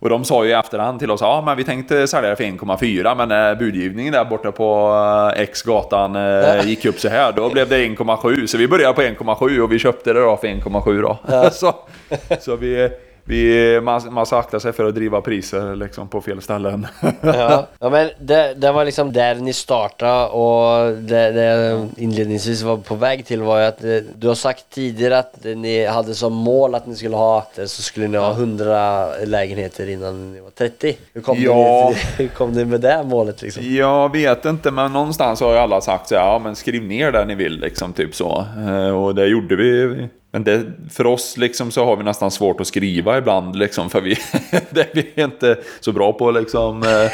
och 0.00 0.08
de 0.08 0.24
sa 0.24 0.44
ju 0.44 0.50
i 0.50 0.52
efterhand 0.52 0.98
till 0.98 1.10
oss 1.10 1.20
ja 1.20 1.42
men 1.46 1.56
vi 1.56 1.64
tänkte 1.64 2.06
sälja 2.06 2.30
det 2.30 2.36
för 2.36 2.44
1,4 2.44 3.26
men 3.26 3.50
eh, 3.50 3.58
budgivningen 3.58 4.12
där 4.12 4.24
borta 4.24 4.52
på 4.52 4.92
eh, 5.36 5.42
X-gatan 5.42 6.16
eh, 6.16 6.68
gick 6.68 6.84
upp 6.84 7.00
så 7.00 7.08
här. 7.08 7.32
Då 7.32 7.50
blev 7.50 7.68
det 7.68 7.76
1,7 7.76 8.46
så 8.46 8.58
vi 8.58 8.68
började 8.68 8.94
på 8.94 9.02
1,7 9.02 9.60
och 9.60 9.72
vi 9.72 9.78
köpte 9.78 10.12
det 10.12 10.20
då 10.20 10.36
för 10.36 10.48
1,7 10.48 11.02
då. 11.02 11.18
så, 11.52 11.74
så 12.40 12.56
vi, 12.56 12.90
vi, 13.30 13.80
man, 13.80 14.00
man 14.14 14.26
ska 14.26 14.36
akta 14.38 14.60
sig 14.60 14.72
för 14.72 14.84
att 14.84 14.94
driva 14.94 15.20
priser 15.20 15.76
liksom 15.76 16.08
på 16.08 16.20
fel 16.20 16.42
ställen. 16.42 16.86
Ja, 17.20 17.66
ja 17.80 17.90
men 17.90 18.10
det, 18.20 18.54
det 18.54 18.72
var 18.72 18.84
liksom 18.84 19.12
där 19.12 19.34
ni 19.34 19.52
startade 19.52 20.26
och 20.26 20.92
det, 20.96 21.32
det 21.32 21.88
inledningsvis 21.96 22.62
var 22.62 22.76
på 22.76 22.94
väg 22.94 23.26
till 23.26 23.42
var 23.42 23.60
ju 23.60 23.64
att 23.66 23.84
eh, 23.84 23.90
du 24.16 24.28
har 24.28 24.34
sagt 24.34 24.64
tidigare 24.70 25.18
att 25.18 25.34
ni 25.44 25.86
hade 25.86 26.14
som 26.14 26.32
mål 26.32 26.74
att 26.74 26.86
ni 26.86 26.94
skulle 26.96 27.16
ha, 27.16 27.46
så 27.56 27.82
skulle 27.82 28.08
ni 28.08 28.18
ha 28.18 28.30
100 28.32 29.06
lägenheter 29.24 29.88
innan 29.88 30.32
ni 30.32 30.40
var 30.40 30.50
30. 30.50 30.96
Hur 31.14 31.20
kom, 31.20 31.36
Ja. 31.40 31.90
ni, 31.90 31.96
hur 32.24 32.28
kom 32.28 32.52
ni 32.52 32.64
med 32.64 32.80
det 32.80 33.02
målet 33.04 33.42
liksom? 33.42 33.74
Jag 33.76 34.12
vet 34.12 34.44
inte, 34.44 34.70
men 34.70 34.92
någonstans 34.92 35.40
har 35.40 35.52
ju 35.52 35.58
alla 35.58 35.80
sagt 35.80 36.08
så 36.08 36.14
här, 36.14 36.22
ja 36.22 36.38
men 36.38 36.56
skriv 36.56 36.82
ner 36.82 37.12
det 37.12 37.24
ni 37.24 37.34
vill, 37.34 37.60
liksom 37.60 37.92
typ 37.92 38.14
så. 38.14 38.44
Eh, 38.68 38.90
Och 39.02 39.14
det 39.14 39.26
gjorde 39.26 39.56
vi. 39.56 40.08
Men 40.32 40.44
det, 40.44 40.62
för 40.90 41.06
oss 41.06 41.36
liksom 41.36 41.70
så 41.70 41.84
har 41.84 41.96
vi 41.96 42.04
nästan 42.04 42.30
svårt 42.30 42.60
att 42.60 42.66
skriva 42.66 43.18
ibland, 43.18 43.56
liksom, 43.56 43.90
för 43.90 44.00
vi, 44.00 44.16
det, 44.70 44.88
vi 44.94 45.10
är 45.14 45.24
inte 45.24 45.56
så 45.80 45.92
bra 45.92 46.12
på 46.12 46.30
liksom 46.30 46.82
eh, 46.82 47.10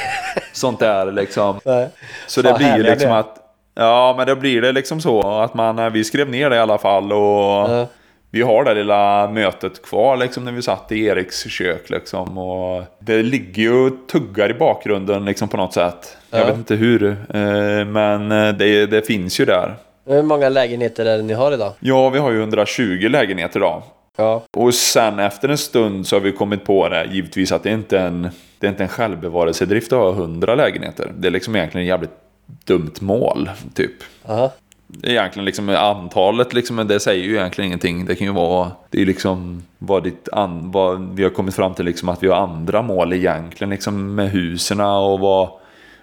sånt 0.52 0.80
där 0.80 1.12
liksom. 1.12 1.60
Så 2.26 2.42
det 2.42 2.54
blir 2.58 2.78
liksom 2.78 3.12
att, 3.12 3.36
ja 3.74 4.14
men 4.16 4.26
det 4.26 4.36
blir 4.36 4.62
det 4.62 4.72
liksom 4.72 5.00
så 5.00 5.40
att 5.40 5.54
man, 5.54 5.78
eh, 5.78 5.90
vi 5.90 6.04
skrev 6.04 6.30
ner 6.30 6.50
det 6.50 6.56
i 6.56 6.58
alla 6.58 6.78
fall 6.78 7.12
och 7.12 7.70
Ja. 7.70 7.86
vi 8.30 8.42
har 8.42 8.64
det 8.64 8.74
lilla 8.74 9.30
mötet 9.30 9.82
kvar 9.82 10.16
liksom 10.16 10.44
när 10.44 10.52
vi 10.52 10.62
satt 10.62 10.92
i 10.92 11.04
Eriks 11.04 11.48
kök 11.50 11.90
liksom. 11.90 12.38
Och 12.38 12.82
det 12.98 13.22
ligger 13.22 13.62
ju 13.62 13.90
tuggar 14.12 14.50
i 14.50 14.54
bakgrunden 14.54 15.24
liksom 15.24 15.48
på 15.48 15.56
något 15.56 15.74
sätt. 15.74 16.16
Jag 16.30 16.40
Ja. 16.40 16.44
vet 16.46 16.56
inte 16.56 16.74
hur. 16.74 17.04
eh, 17.34 17.84
Men 17.86 18.28
det, 18.58 18.86
det 18.86 19.06
finns 19.06 19.40
ju 19.40 19.44
där. 19.44 19.74
Hur 20.08 20.22
många 20.22 20.48
lägenheter 20.48 21.06
är 21.06 21.16
det 21.16 21.22
ni 21.22 21.32
har 21.32 21.52
idag? 21.52 21.72
Ja, 21.80 22.10
vi 22.10 22.18
har 22.18 22.30
ju 22.30 22.40
120 22.40 23.08
lägenheter 23.10 23.60
idag. 23.60 23.82
Ja. 24.16 24.42
Och 24.56 24.74
sen 24.74 25.18
efter 25.18 25.48
en 25.48 25.58
stund 25.58 26.06
så 26.06 26.16
har 26.16 26.20
vi 26.20 26.32
kommit 26.32 26.64
på 26.64 26.88
det, 26.88 27.08
givetvis 27.12 27.52
att 27.52 27.62
det 27.62 27.70
inte 27.70 27.98
är 27.98 28.06
en, 28.06 28.30
det 28.58 28.66
är 28.66 28.70
inte 28.70 28.82
en 28.82 28.88
självbevarelsedrift 28.88 29.92
att 29.92 29.98
ha 29.98 30.10
100 30.10 30.54
lägenheter. 30.54 31.12
Det 31.18 31.28
är 31.28 31.32
liksom 31.32 31.56
egentligen 31.56 31.86
ett 31.86 31.88
jävligt 31.88 32.10
dumt 32.64 32.94
mål, 33.00 33.50
typ. 33.74 33.92
Aha. 34.28 34.52
Egentligen 35.02 35.44
liksom 35.44 35.68
antalet, 35.68 36.52
liksom, 36.52 36.76
det 36.88 37.00
säger 37.00 37.24
ju 37.24 37.36
egentligen 37.36 37.66
ingenting. 37.66 38.06
Det 38.06 38.14
kan 38.14 38.26
ju 38.26 38.32
vara, 38.32 38.70
det 38.90 39.02
är 39.02 39.06
liksom 39.06 39.62
vad, 39.78 40.02
ditt 40.02 40.28
an, 40.32 40.70
vad 40.70 41.16
vi 41.16 41.22
har 41.22 41.30
kommit 41.30 41.54
fram 41.54 41.74
till 41.74 41.84
liksom 41.84 42.08
att 42.08 42.22
vi 42.22 42.28
har 42.28 42.36
andra 42.36 42.82
mål 42.82 43.12
egentligen 43.12 43.70
liksom 43.70 44.14
med 44.14 44.30
husen 44.30 44.80
och 44.80 45.20
vad 45.20 45.48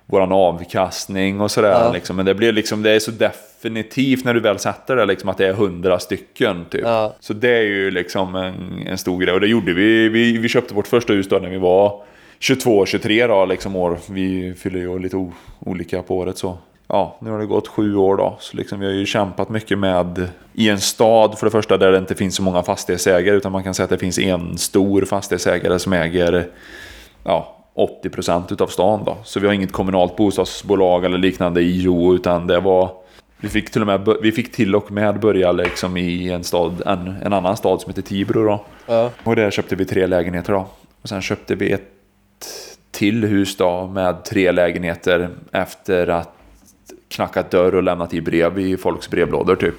våran 0.05 0.31
avkastning 0.31 1.41
och 1.41 1.51
sådär. 1.51 1.69
Ja. 1.85 1.91
Liksom. 1.93 2.15
Men 2.15 2.25
det 2.25 2.33
blir 2.33 2.51
liksom, 2.51 2.83
det 2.83 2.91
är 2.91 2.99
så 2.99 3.11
definitivt 3.11 4.25
när 4.25 4.33
du 4.33 4.39
väl 4.39 4.59
sätter 4.59 4.95
det 4.95 5.05
liksom 5.05 5.29
att 5.29 5.37
det 5.37 5.47
är 5.47 5.53
hundra 5.53 5.99
stycken 5.99 6.65
typ. 6.69 6.81
Ja. 6.83 7.15
Så 7.19 7.33
det 7.33 7.49
är 7.57 7.61
ju 7.63 7.91
liksom 7.91 8.35
en, 8.35 8.87
en 8.87 8.97
stor 8.97 9.19
grej 9.21 9.33
och 9.33 9.41
det 9.41 9.47
gjorde 9.47 9.73
vi. 9.73 10.09
Vi, 10.09 10.37
vi 10.37 10.49
köpte 10.49 10.73
vårt 10.73 10.87
första 10.87 11.13
hus 11.13 11.27
då 11.29 11.35
när 11.39 11.49
vi 11.49 11.57
var 11.57 12.01
22 12.39 12.77
och 12.77 12.87
23 12.87 13.27
då, 13.27 13.45
liksom 13.45 13.75
år. 13.75 13.97
Vi 14.09 14.53
fyller 14.53 14.79
ju 14.79 14.99
lite 14.99 15.15
o- 15.17 15.33
olika 15.59 16.01
på 16.01 16.17
året 16.17 16.37
så. 16.37 16.57
Ja, 16.87 17.17
nu 17.21 17.31
har 17.31 17.39
det 17.39 17.45
gått 17.45 17.67
sju 17.67 17.95
år 17.95 18.17
då. 18.17 18.37
Så 18.39 18.57
liksom 18.57 18.79
vi 18.79 18.85
har 18.85 18.93
ju 18.93 19.05
kämpat 19.05 19.49
mycket 19.49 19.79
med 19.79 20.27
i 20.53 20.69
en 20.69 20.79
stad 20.79 21.39
för 21.39 21.45
det 21.47 21.51
första 21.51 21.77
där 21.77 21.91
det 21.91 21.97
inte 21.97 22.15
finns 22.15 22.35
så 22.35 22.43
många 22.43 22.63
fastighetsägare. 22.63 23.35
Utan 23.35 23.51
man 23.51 23.63
kan 23.63 23.73
säga 23.73 23.83
att 23.83 23.89
det 23.89 23.97
finns 23.97 24.19
en 24.19 24.57
stor 24.57 25.05
fastighetsägare 25.05 25.79
som 25.79 25.93
äger 25.93 26.47
ja, 27.23 27.62
80% 27.75 28.53
utav 28.53 28.67
stan 28.67 29.03
då. 29.05 29.17
Så 29.23 29.39
vi 29.39 29.47
har 29.47 29.53
inget 29.53 29.71
kommunalt 29.71 30.15
bostadsbolag 30.15 31.05
eller 31.05 31.17
liknande 31.17 31.61
i 31.61 31.81
Jo 31.81 32.15
utan 32.15 32.47
det 32.47 32.59
var 32.59 32.91
vi 33.43 33.49
fick 33.49 33.71
till 33.71 33.81
och 33.81 33.87
med, 33.87 34.17
vi 34.21 34.31
fick 34.31 34.51
till 34.51 34.75
och 34.75 34.91
med 34.91 35.19
börja 35.19 35.51
liksom 35.51 35.97
i 35.97 36.29
en 36.29 36.43
stad, 36.43 36.81
en, 36.85 37.07
en 37.07 37.33
annan 37.33 37.57
stad 37.57 37.81
som 37.81 37.89
heter 37.89 38.01
Tibro 38.01 38.45
då. 38.45 38.65
Ja. 38.85 39.09
Och 39.23 39.35
där 39.35 39.51
köpte 39.51 39.75
vi 39.75 39.85
tre 39.85 40.07
lägenheter 40.07 40.53
då. 40.53 40.67
Och 41.01 41.09
sen 41.09 41.21
köpte 41.21 41.55
vi 41.55 41.71
ett 41.71 41.81
till 42.91 43.23
hus 43.23 43.57
då 43.57 43.87
med 43.87 44.25
tre 44.25 44.51
lägenheter 44.51 45.29
efter 45.51 46.07
att 46.07 46.29
knackat 47.09 47.51
dörr 47.51 47.75
och 47.75 47.83
lämnat 47.83 48.13
i 48.13 48.21
brev 48.21 48.59
i 48.59 48.77
folks 48.77 49.09
brevlådor 49.09 49.55
typ. 49.55 49.75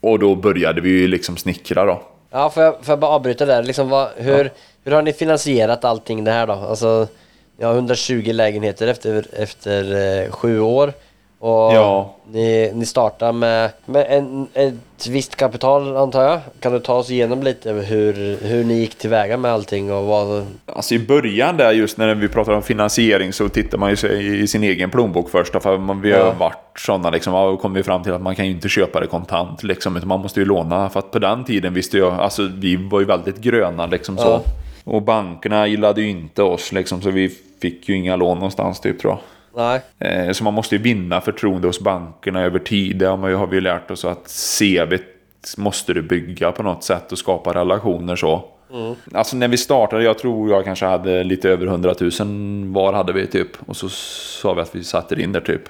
Och 0.00 0.18
då 0.18 0.34
började 0.34 0.80
vi 0.80 0.88
ju 0.88 1.08
liksom 1.08 1.36
snickra 1.36 1.84
då. 1.84 2.02
Ja, 2.30 2.50
får 2.50 2.62
jag, 2.62 2.74
får 2.74 2.92
jag 2.92 2.98
bara 2.98 3.10
avbryta 3.10 3.46
där? 3.46 3.62
Liksom, 3.62 3.88
vad, 3.88 4.08
hur, 4.16 4.50
hur 4.84 4.92
har 4.92 5.02
ni 5.02 5.12
finansierat 5.12 5.84
allting 5.84 6.24
det 6.24 6.30
här 6.30 6.46
då? 6.46 6.52
Alltså, 6.52 7.08
ni 7.58 7.64
har 7.64 7.74
120 7.74 8.30
lägenheter 8.32 8.86
efter, 8.86 9.24
efter 9.36 9.94
eh, 10.24 10.30
sju 10.30 10.60
år. 10.60 10.92
Och 11.38 11.48
Ja. 11.74 12.14
ni, 12.32 12.72
ni 12.74 12.86
startar 12.86 13.32
med, 13.32 13.70
med 13.86 14.06
en, 14.08 14.46
ett 14.54 15.06
visst 15.08 15.36
kapital 15.36 15.96
antar 15.96 16.22
jag. 16.22 16.40
Kan 16.60 16.72
du 16.72 16.78
ta 16.80 16.94
oss 16.94 17.10
igenom 17.10 17.42
lite 17.42 17.72
hur, 17.72 18.36
hur 18.46 18.64
ni 18.64 18.74
gick 18.74 18.94
tillväga 18.94 19.36
med 19.36 19.52
allting 19.52 19.92
och 19.92 20.04
vad... 20.04 20.46
Alltså 20.66 20.94
i 20.94 20.98
början 20.98 21.56
där 21.56 21.72
just 21.72 21.98
när 21.98 22.14
vi 22.14 22.28
pratar 22.28 22.52
om 22.52 22.62
finansiering 22.62 23.32
så 23.32 23.48
tittar 23.48 23.78
man 23.78 23.94
ju 23.94 24.08
i 24.42 24.46
sin 24.46 24.64
egen 24.64 24.90
plånbok 24.90 25.30
först. 25.30 25.62
För 25.62 25.78
man, 25.78 26.00
vi 26.00 26.12
har 26.12 26.18
Ja. 26.18 26.32
varit 26.38 26.78
sådana 26.78 27.10
liksom, 27.10 27.34
ja, 27.34 27.44
och 27.48 27.60
kom 27.60 27.74
vi 27.74 27.82
fram 27.82 28.02
till 28.02 28.12
att 28.12 28.22
man 28.22 28.34
kan 28.34 28.46
ju 28.46 28.50
inte 28.52 28.68
köpa 28.68 29.00
det 29.00 29.06
kontant 29.06 29.62
liksom. 29.62 29.96
Utan 29.96 30.08
man 30.08 30.20
måste 30.20 30.40
ju 30.40 30.46
låna. 30.46 30.90
För 30.90 30.98
att 30.98 31.10
på 31.10 31.18
den 31.18 31.44
tiden 31.44 31.74
visste 31.74 31.98
jag, 31.98 32.14
alltså 32.14 32.50
vi 32.54 32.76
var 32.76 33.00
ju 33.00 33.06
väldigt 33.06 33.36
gröna 33.38 33.86
liksom 33.86 34.18
så. 34.18 34.40
Och 34.84 35.02
bankerna 35.02 35.66
gillade 35.66 36.02
ju 36.02 36.08
inte 36.08 36.42
oss 36.42 36.72
liksom 36.72 37.02
så 37.02 37.10
vi 37.10 37.28
fick 37.62 37.88
ju 37.88 37.96
inga 37.96 38.16
lån 38.16 38.36
någonstans 38.38 38.80
typ 38.80 39.00
tror 39.00 39.12
jag. 39.12 39.20
Nej. 39.56 39.80
Eh, 39.98 40.32
Så 40.32 40.44
man 40.44 40.54
måste 40.54 40.76
ju 40.76 40.82
vinna 40.82 41.20
förtroende 41.20 41.66
hos 41.66 41.80
bankerna 41.80 42.40
över 42.40 42.58
tid. 42.58 42.96
Det 42.96 43.06
har, 43.06 43.46
vi 43.46 43.56
ju 43.56 43.60
lärt 43.60 43.90
oss 43.90 44.04
att 44.04 44.32
CV 44.58 44.96
måste 45.56 45.92
du 45.92 46.02
bygga 46.02 46.52
på 46.52 46.62
något 46.62 46.84
sätt 46.84 47.12
och 47.12 47.18
skapa 47.18 47.54
relationer 47.54 48.16
så. 48.16 48.44
Alltså 49.14 49.36
när 49.36 49.48
vi 49.48 49.56
startade, 49.56 50.04
jag 50.04 50.18
tror 50.18 50.50
jag 50.50 50.64
kanske 50.64 50.86
hade 50.86 51.24
lite 51.24 51.50
över 51.50 51.66
100 51.66 51.94
000 52.00 52.10
var 52.72 52.92
hade 52.92 53.12
vi 53.12 53.26
typ. 53.26 53.48
Och 53.66 53.76
så 53.76 53.88
sa 53.88 54.54
vi 54.54 54.60
att 54.60 54.74
vi 54.74 54.84
satte 54.84 55.22
in 55.22 55.32
där 55.32 55.40
typ. 55.40 55.62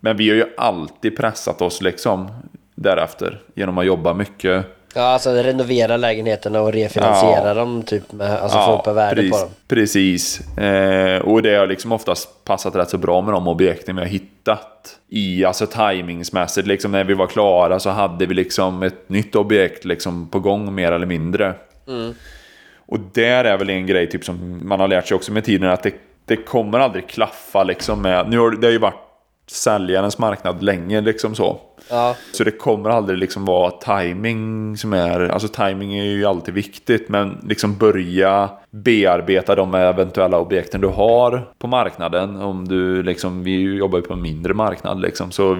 Men 0.00 0.16
vi 0.16 0.28
har 0.28 0.36
ju 0.36 0.44
alltid 0.56 1.16
pressat 1.16 1.62
oss 1.62 1.82
liksom 1.82 2.28
därefter 2.74 3.40
genom 3.54 3.78
att 3.78 3.86
jobba 3.86 4.14
mycket. 4.14 4.66
Ja, 4.94 5.02
alltså 5.02 5.30
renovera 5.30 5.96
lägenheterna 5.96 6.60
och 6.60 6.72
refinansiera 6.72 7.48
Ja. 7.48 7.54
dem 7.54 7.82
typ 7.82 8.12
med, 8.12 8.30
alltså 8.38 8.58
få 8.58 8.78
upp 8.78 8.96
värde 8.96 9.28
på 9.30 9.36
dem. 9.38 9.48
Precis. 9.68 10.40
Eh, 10.58 11.18
och 11.22 11.42
det 11.42 11.54
har 11.54 11.66
liksom 11.66 11.92
oftast 11.92 12.44
passat 12.44 12.74
rätt 12.76 12.90
så 12.90 12.98
bra 12.98 13.20
med 13.20 13.34
de 13.34 13.48
objekten 13.48 13.96
vi 13.96 14.02
har 14.02 14.08
hittat. 14.08 14.98
I, 15.08 15.44
alltså 15.44 15.66
timingsmässigt, 15.66 16.66
liksom 16.66 16.92
när 16.92 17.04
vi 17.04 17.14
var 17.14 17.26
klara 17.26 17.78
så 17.78 17.90
hade 17.90 18.26
vi 18.26 18.34
liksom 18.34 18.82
ett 18.82 19.08
nytt 19.08 19.34
objekt 19.36 19.84
liksom 19.84 20.28
på 20.28 20.40
gång 20.40 20.74
mer 20.74 20.92
eller 20.92 21.06
mindre. 21.06 21.54
Och 22.86 22.98
där 23.12 23.44
är 23.44 23.56
väl 23.58 23.70
en 23.70 23.86
grej 23.86 24.10
typ 24.10 24.24
som 24.24 24.60
man 24.68 24.80
har 24.80 24.88
lärt 24.88 25.06
sig 25.08 25.14
också 25.14 25.32
med 25.32 25.44
tiden 25.44 25.70
att 25.70 25.82
det, 25.82 25.92
det 26.26 26.36
kommer 26.36 26.78
aldrig 26.78 27.08
klaffa 27.08 27.64
liksom 27.64 28.02
med... 28.02 28.30
Nu 28.30 28.38
har 28.38 28.50
det 28.50 28.56
det 28.60 28.66
har 28.66 28.72
ju 28.72 28.78
varit 28.78 28.94
säljarens 29.46 30.18
marknad 30.18 30.62
länge 30.62 31.00
liksom 31.00 31.34
så. 31.34 31.60
Ja, 31.90 32.16
Så 32.32 32.44
det 32.44 32.50
kommer 32.50 32.90
aldrig 32.90 33.18
liksom 33.18 33.44
vara 33.44 33.70
timing 33.70 34.76
som 34.76 34.92
är... 34.92 35.20
Alltså 35.20 35.48
timing 35.48 35.98
är 35.98 36.04
ju 36.04 36.24
alltid 36.24 36.54
viktigt 36.54 37.08
men 37.08 37.38
liksom 37.42 37.76
börja 37.76 38.50
bearbeta 38.70 39.54
de 39.54 39.74
eventuella 39.74 40.38
objekten 40.38 40.80
du 40.80 40.88
har 40.88 41.48
på 41.58 41.66
marknaden. 41.66 42.36
Om 42.36 42.68
du 42.68 43.02
liksom... 43.02 43.42
Vi 43.42 43.76
jobbar 43.76 43.98
ju 43.98 44.04
på 44.04 44.12
en 44.12 44.22
mindre 44.22 44.54
marknad 44.54 45.00
liksom 45.00 45.30
så 45.30 45.58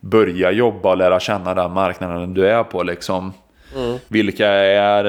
börja 0.00 0.50
jobba 0.50 0.90
och 0.90 0.96
lära 0.96 1.20
känna 1.20 1.54
den 1.54 1.72
marknaden 1.72 2.34
du 2.34 2.48
är 2.48 2.64
på 2.64 2.82
liksom. 2.82 3.32
Vilka 4.08 4.48
är, 4.48 5.04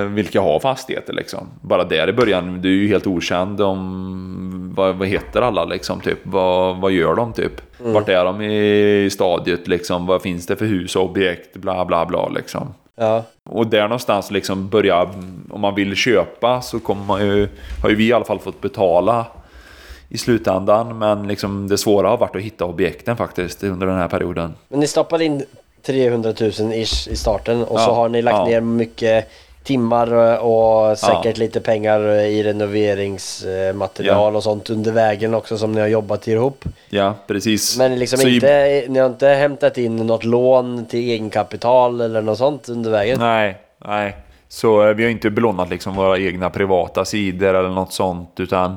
eh, 0.00 0.06
vilka 0.06 0.40
har 0.40 0.60
fastigheter 0.60 1.12
liksom? 1.12 1.46
Bara 1.60 1.84
där 1.84 2.08
i 2.08 2.12
början, 2.12 2.62
du 2.62 2.68
är 2.68 2.82
ju 2.82 2.88
helt 2.88 3.06
okänd 3.06 3.60
om 3.60 4.72
vad, 4.74 4.96
vad 4.96 5.08
heter 5.08 5.42
alla 5.42 5.64
liksom 5.64 6.00
typ? 6.00 6.18
Vad, 6.22 6.76
vad 6.76 6.92
gör 6.92 7.14
de 7.14 7.32
typ? 7.32 7.52
Vart 7.78 8.08
är 8.08 8.24
de 8.24 8.42
i 8.42 9.08
stadiet 9.12 9.68
liksom? 9.68 10.06
Vad 10.06 10.22
finns 10.22 10.46
det 10.46 10.56
för 10.56 10.66
hus 10.66 10.96
och 10.96 11.04
objekt? 11.04 11.56
Bla 11.56 11.84
bla 11.84 12.06
bla 12.06 12.28
liksom. 12.28 12.74
ja, 12.96 13.24
Och 13.44 13.66
där 13.66 13.82
någonstans 13.82 14.30
liksom 14.30 14.68
börja, 14.68 15.10
om 15.50 15.60
man 15.60 15.74
vill 15.74 15.94
köpa 15.96 16.60
så 16.60 16.80
kommer 16.80 17.04
man 17.04 17.26
ju, 17.26 17.48
har 17.82 17.90
ju 17.90 17.94
vi 17.96 18.06
i 18.06 18.12
alla 18.12 18.24
fall 18.24 18.38
fått 18.38 18.60
betala 18.60 19.26
i 20.08 20.18
slutändan. 20.18 20.98
Men 20.98 21.28
liksom 21.28 21.68
det 21.68 21.78
svåra 21.78 22.08
har 22.08 22.16
varit 22.16 22.36
att 22.36 22.42
hitta 22.42 22.64
objekten 22.64 23.16
faktiskt 23.16 23.62
under 23.64 23.86
den 23.86 23.96
här 23.96 24.08
perioden. 24.08 24.54
Men 24.68 24.80
ni 24.80 24.86
stoppade 24.86 25.24
in 25.24 25.42
300 25.82 26.32
000 26.40 26.50
ish 26.72 27.08
i 27.08 27.16
starten 27.16 27.62
och 27.64 27.78
så 27.80 27.90
Ja, 27.90 27.94
har 27.94 28.08
ni 28.08 28.22
lagt 28.22 28.36
ja. 28.36 28.44
ner 28.44 28.60
mycket 28.60 29.28
timmar 29.64 30.38
och 30.44 30.98
säkert 30.98 31.24
Ja. 31.38 31.44
lite 31.44 31.60
pengar 31.60 32.00
i 32.20 32.42
renoveringsmaterial 32.42 34.36
och 34.36 34.42
sånt 34.42 34.70
under 34.70 34.92
vägen 34.92 35.34
också 35.34 35.58
som 35.58 35.72
ni 35.72 35.80
har 35.80 35.88
jobbat 35.88 36.28
ihop. 36.28 36.64
Ja, 36.88 37.14
precis. 37.26 37.78
Men 37.78 37.98
liksom 37.98 38.18
Så 38.18 38.28
i- 38.28 38.34
inte, 38.34 38.84
ni 38.88 38.98
har 38.98 39.06
inte 39.06 39.28
hämtat 39.28 39.78
in 39.78 39.96
något 39.96 40.24
lån 40.24 40.86
till 40.86 41.00
egenkapital 41.10 42.00
eller 42.00 42.22
något 42.22 42.38
sånt 42.38 42.68
under 42.68 42.90
vägen? 42.90 43.18
Nej, 43.20 43.56
nej. 43.84 44.16
Så 44.48 44.88
eh, 44.88 44.94
vi 44.94 45.02
har 45.02 45.10
inte 45.10 45.30
belånat 45.30 45.70
liksom 45.70 45.94
våra 45.94 46.18
egna 46.18 46.50
privata 46.50 47.04
sidor 47.04 47.54
eller 47.54 47.68
något 47.68 47.92
sånt 47.92 48.34
utan 48.40 48.76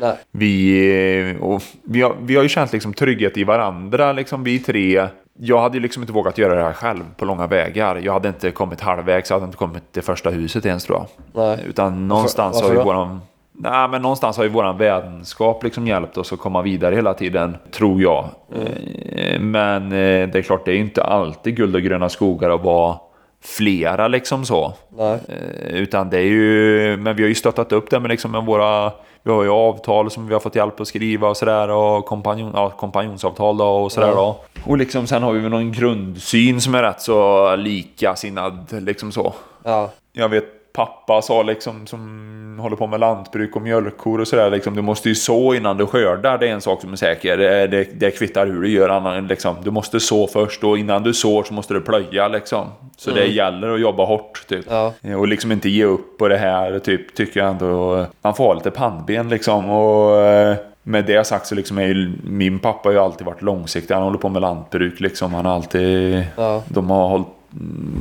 Nej. 0.00 0.14
vi, 0.30 1.30
eh, 1.36 1.42
och 1.42 1.62
vi, 1.82 2.02
har, 2.02 2.16
vi 2.22 2.36
har 2.36 2.42
ju 2.42 2.48
känt 2.48 2.72
liksom 2.72 2.94
trygghet 2.94 3.36
i 3.36 3.44
varandra, 3.44 4.12
liksom 4.12 4.44
vi 4.44 4.58
tre. 4.58 5.06
Jag 5.38 5.58
hade 5.60 5.76
ju 5.76 5.82
liksom 5.82 6.02
inte 6.02 6.12
vågat 6.12 6.38
göra 6.38 6.54
det 6.54 6.62
här 6.62 6.72
själv 6.72 7.04
på 7.16 7.24
långa 7.24 7.46
vägar. 7.46 7.96
Jag 7.96 8.12
hade 8.12 8.28
inte 8.28 8.50
kommit 8.50 8.80
halvvägs, 8.80 9.30
jag 9.30 9.36
hade 9.36 9.46
inte 9.46 9.56
kommit 9.58 9.92
till 9.92 10.02
första 10.02 10.30
huset 10.30 10.66
ens 10.66 10.84
tror 10.84 10.98
jag. 10.98 11.06
Nej. 11.44 11.64
Utan 11.68 12.08
någonstans 12.08 12.54
varför 12.56 12.68
har 12.68 12.76
ju 12.80 12.84
våran... 12.84 13.20
Nej, 13.58 13.88
men 13.88 14.02
någonstans 14.02 14.36
har 14.36 14.44
ju 14.44 14.50
våran 14.50 14.78
vänskap 14.78 15.64
liksom 15.64 15.86
hjälpt 15.86 16.16
oss 16.18 16.32
att 16.32 16.38
komma 16.38 16.62
vidare 16.62 16.94
hela 16.94 17.14
tiden, 17.14 17.56
tror 17.70 18.02
jag. 18.02 18.24
Eh, 18.54 19.40
Men 19.40 19.84
eh, 19.84 20.28
det 20.28 20.34
är 20.38 20.42
klart, 20.42 20.64
det 20.64 20.70
är 20.70 20.74
ju 20.74 20.80
inte 20.80 21.04
alltid 21.04 21.56
guld 21.56 21.74
och 21.74 21.82
gröna 21.82 22.08
skogar 22.08 22.50
att 22.50 22.62
vara 22.64 22.96
flera 23.44 24.08
liksom 24.08 24.44
så. 24.44 24.72
Nej. 24.98 25.18
Eh, 25.28 25.74
Utan 25.76 26.10
det 26.10 26.18
är 26.18 26.22
ju, 26.22 26.96
men 26.96 27.16
vi 27.16 27.22
har 27.22 27.28
ju 27.28 27.34
stöttat 27.34 27.72
upp 27.72 27.90
det 27.90 28.00
med 28.00 28.10
liksom 28.10 28.30
med 28.32 28.44
våra, 28.44 28.92
vi 29.26 29.32
har 29.32 29.42
ju 29.42 29.50
avtal 29.50 30.10
som 30.10 30.26
vi 30.26 30.32
har 30.32 30.40
fått 30.40 30.54
hjälp 30.54 30.80
att 30.80 30.88
skriva 30.88 31.28
och 31.28 31.36
sådär 31.36 31.68
och 31.68 32.06
kompanjon, 32.06 32.52
ja, 32.54 32.70
kompanjonsavtal 32.70 33.56
då 33.56 33.66
och 33.66 33.92
sådär 33.92 34.12
då. 34.14 34.40
Och 34.64 34.78
liksom 34.78 35.06
sen 35.06 35.22
har 35.22 35.32
vi 35.32 35.40
väl 35.40 35.50
någon 35.50 35.72
grundsyn 35.72 36.60
som 36.60 36.74
är 36.74 36.82
rätt 36.82 37.00
så 37.00 37.56
likasinnad 37.56 38.66
liksom 38.70 39.12
så. 39.12 39.34
Ja. 39.62 39.90
Jag 40.12 40.28
vet 40.28 40.44
pappa 40.76 41.22
sa 41.22 41.42
liksom 41.42 41.86
som 41.86 42.58
håller 42.60 42.76
på 42.76 42.86
med 42.86 43.00
lantbruk 43.00 43.56
och 43.56 43.62
mjölkkor 43.62 44.20
och 44.20 44.28
sådär 44.28 44.50
liksom. 44.50 44.74
Du 44.74 44.82
måste 44.82 45.08
ju 45.08 45.14
så 45.14 45.54
innan 45.54 45.76
du 45.76 45.86
skördar. 45.86 46.38
Det 46.38 46.48
är 46.48 46.52
en 46.52 46.60
sak 46.60 46.80
som 46.80 46.92
är 46.92 46.96
säker. 46.96 47.36
Det, 47.36 47.66
det, 47.66 48.00
det 48.00 48.10
kvittar 48.10 48.46
hur 48.46 48.62
du 48.62 48.68
gör. 48.68 48.88
Annan, 48.88 49.26
liksom. 49.26 49.56
Du 49.62 49.70
måste 49.70 50.00
så 50.00 50.26
först 50.26 50.64
och 50.64 50.78
innan 50.78 51.02
du 51.02 51.14
sår 51.14 51.42
så 51.42 51.54
måste 51.54 51.74
du 51.74 51.80
plöja 51.80 52.28
liksom. 52.28 52.66
Så 52.96 53.10
det 53.10 53.26
gäller 53.26 53.74
att 53.74 53.80
jobba 53.80 54.04
hårt 54.04 54.46
typ. 54.48 54.64
Ja. 54.68 54.92
Och 55.16 55.28
liksom 55.28 55.52
inte 55.52 55.68
ge 55.68 55.84
upp 55.84 56.18
på 56.18 56.28
det 56.28 56.36
här 56.36 56.78
typ. 56.78 57.14
Tycker 57.14 57.40
jag 57.40 57.50
ändå. 57.50 58.06
Man 58.22 58.34
får 58.34 58.44
ha 58.44 58.54
lite 58.54 58.70
pannben 58.70 59.28
liksom. 59.28 59.70
Och 59.70 60.20
eh, 60.20 60.56
med 60.82 61.04
det 61.04 61.24
sagt 61.26 61.46
så 61.46 61.54
liksom 61.54 61.78
är 61.78 61.86
ju, 61.86 62.12
min 62.24 62.58
pappa 62.58 62.88
har 62.88 62.92
ju 62.92 62.98
alltid 62.98 63.26
varit 63.26 63.42
långsiktig. 63.42 63.94
Han 63.94 64.02
håller 64.02 64.18
på 64.18 64.28
med 64.28 64.42
lantbruk 64.42 65.00
liksom. 65.00 65.34
Han 65.34 65.46
har 65.46 65.54
alltid... 65.54 66.24
Ja. 66.36 66.62
De 66.68 66.90
har 66.90 67.08
hållit 67.08 67.35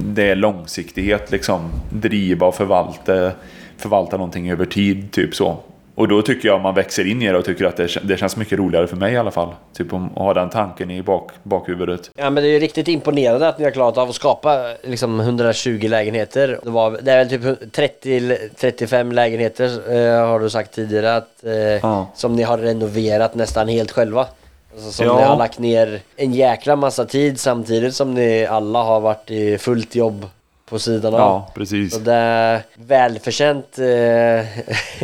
det 0.04 0.24
är 0.30 0.36
långsiktighet 0.36 1.32
liksom. 1.32 1.70
Driva 1.90 2.48
och 2.48 2.56
förvalta, 2.56 3.32
förvalta 3.78 4.18
någonting 4.18 4.52
över 4.52 4.66
tid, 4.66 5.12
typ 5.12 5.36
så. 5.36 5.58
Och 5.96 6.08
då 6.08 6.22
tycker 6.22 6.48
jag 6.48 6.62
man 6.62 6.76
växer 6.76 7.08
in 7.08 7.22
i 7.22 7.28
det 7.32 7.38
och 7.38 7.46
tycker 7.46 7.66
att 7.66 7.78
det, 7.78 7.88
det 8.04 8.18
känns 8.18 8.38
mycket 8.38 8.60
roligare 8.60 8.88
för 8.88 8.96
mig 8.96 9.14
i 9.14 9.18
alla 9.18 9.32
fall. 9.32 9.50
Typ 9.74 9.94
om 9.94 10.06
att 10.06 10.18
ha 10.18 10.34
den 10.34 10.50
tanken 10.50 10.92
i 10.92 11.02
bak, 11.02 11.32
bakhuvudet. 11.44 12.12
Ja 12.18 12.30
men 12.30 12.44
det 12.44 12.50
är 12.50 12.54
ju 12.54 12.60
riktigt 12.60 12.88
imponerande 12.88 13.48
att 13.48 13.58
ni 13.60 13.64
har 13.64 13.72
klarat 13.72 13.98
av 13.98 14.10
att 14.10 14.16
skapa 14.16 14.74
liksom 14.84 15.20
120 15.20 15.88
lägenheter. 15.88 16.60
Det, 16.64 16.70
var, 16.70 16.98
det 17.02 17.12
är 17.12 17.18
väl 17.26 17.30
typ 17.58 17.72
30, 17.72 18.38
35 18.58 19.12
lägenheter 19.12 19.66
eh, 19.66 20.28
har 20.28 20.40
du 20.40 20.50
sagt 20.50 20.72
tidigare 20.76 21.16
att, 21.16 21.44
eh, 21.44 21.54
Ja. 21.54 22.08
som 22.16 22.36
ni 22.36 22.44
har 22.44 22.58
renoverat 22.58 23.36
nästan 23.36 23.68
helt 23.68 23.92
själva. 23.92 24.28
Alltså, 24.76 24.92
som 24.92 25.06
Ja. 25.06 25.18
ni 25.18 25.24
har 25.24 25.38
lagt 25.38 25.60
ner 25.60 26.02
en 26.16 26.34
jäkla 26.34 26.76
massa 26.76 27.06
tid 27.06 27.40
samtidigt 27.40 27.96
som 27.96 28.14
ni 28.14 28.46
alla 28.46 28.84
har 28.84 29.00
varit 29.00 29.32
i 29.32 29.58
fullt 29.58 29.96
jobb. 29.96 30.26
på 30.70 30.80
sidan 30.80 31.14
av. 31.14 31.20
Ja, 31.20 31.52
precis. 31.56 31.94
Så 31.94 32.00
det 32.00 32.14
är 32.14 32.62
välförtjänt 32.76 33.80
eh, 33.80 34.46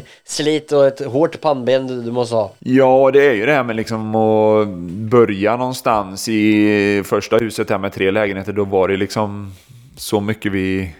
slit 0.26 0.72
och 0.72 0.88
ett 0.88 1.06
hårt 1.06 1.42
pannben 1.42 1.88
du, 1.88 2.02
du 2.02 2.12
måste 2.12 2.36
ha. 2.36 2.52
Ja, 2.60 3.10
det 3.14 3.26
är 3.26 3.34
ju 3.34 3.46
det 3.46 3.54
här 3.54 3.64
med 3.64 3.76
liksom 3.76 4.16
att 4.16 4.68
börja 5.12 5.58
någonstans 5.58 6.28
i 6.30 7.04
första 7.06 7.38
huset 7.38 7.70
här 7.70 7.78
med 7.78 7.94
tre 7.94 8.12
lägenheter. 8.12 8.54
Då 8.54 8.64
var 8.66 8.88
det 8.88 8.98
liksom 8.98 9.54
så 9.98 10.20
mycket 10.20 10.52
vi 10.52 10.92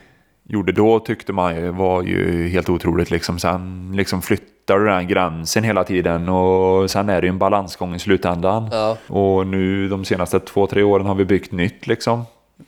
gjorde 0.50 0.72
då 0.72 1.00
tyckte 1.00 1.34
man 1.34 1.56
ju 1.56 1.70
var 1.70 2.04
ju 2.04 2.48
helt 2.50 2.70
otroligt 2.70 3.12
liksom. 3.12 3.40
Sen 3.40 3.94
liksom 3.96 4.22
flyttar 4.62 4.80
du 4.80 4.86
den 4.86 5.08
gränsen 5.08 5.64
hela 5.64 5.84
tiden 5.84 6.30
och 6.30 6.92
sen 6.92 7.10
är 7.10 7.22
det 7.22 7.28
ju 7.28 7.30
en 7.30 7.38
balansgång 7.38 7.96
i 7.96 8.00
slutändan. 8.00 8.70
Ja. 8.72 8.98
Och 9.08 9.48
nu 9.48 9.88
de 9.90 10.06
senaste 10.06 10.40
två, 10.40 10.68
tre 10.68 10.84
åren 10.84 11.06
har 11.06 11.16
vi 11.16 11.26
byggt 11.26 11.52
nytt 11.52 11.88
liksom. 11.88 12.24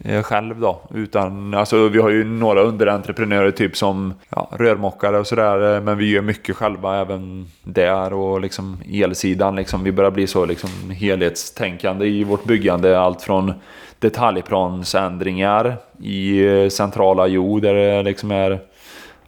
eh, 0.06 0.24
Själv 0.24 0.60
då. 0.60 0.82
Utan, 0.94 1.54
alltså 1.54 1.88
vi 1.88 2.00
har 2.02 2.10
ju 2.10 2.24
några 2.24 2.62
underentreprenörer 2.62 3.52
typ 3.52 3.78
som 3.78 4.14
ja, 4.30 4.50
rörmokare 4.52 5.20
och 5.20 5.28
sådär. 5.28 5.76
eh, 5.76 5.82
Men 5.82 5.98
vi 5.98 6.10
gör 6.12 6.22
mycket 6.22 6.56
själva 6.56 7.02
även 7.02 7.48
där 7.64 8.14
och 8.14 8.42
liksom 8.42 8.78
elsidan 8.94 9.56
liksom. 9.56 9.84
Vi 9.84 9.92
börjar 9.92 10.12
bli 10.12 10.28
så 10.28 10.46
liksom 10.46 10.70
helhetstänkande 10.92 12.06
i 12.06 12.24
vårt 12.24 12.44
byggande. 12.46 13.00
Allt 13.00 13.22
från 13.22 13.54
detaljplansändringar 14.00 15.76
i 16.02 16.46
eh, 16.46 16.70
centrala 16.70 17.28
Jo 17.28 17.60
där 17.60 17.74
det 17.74 18.04
liksom 18.04 18.32
är 18.32 18.60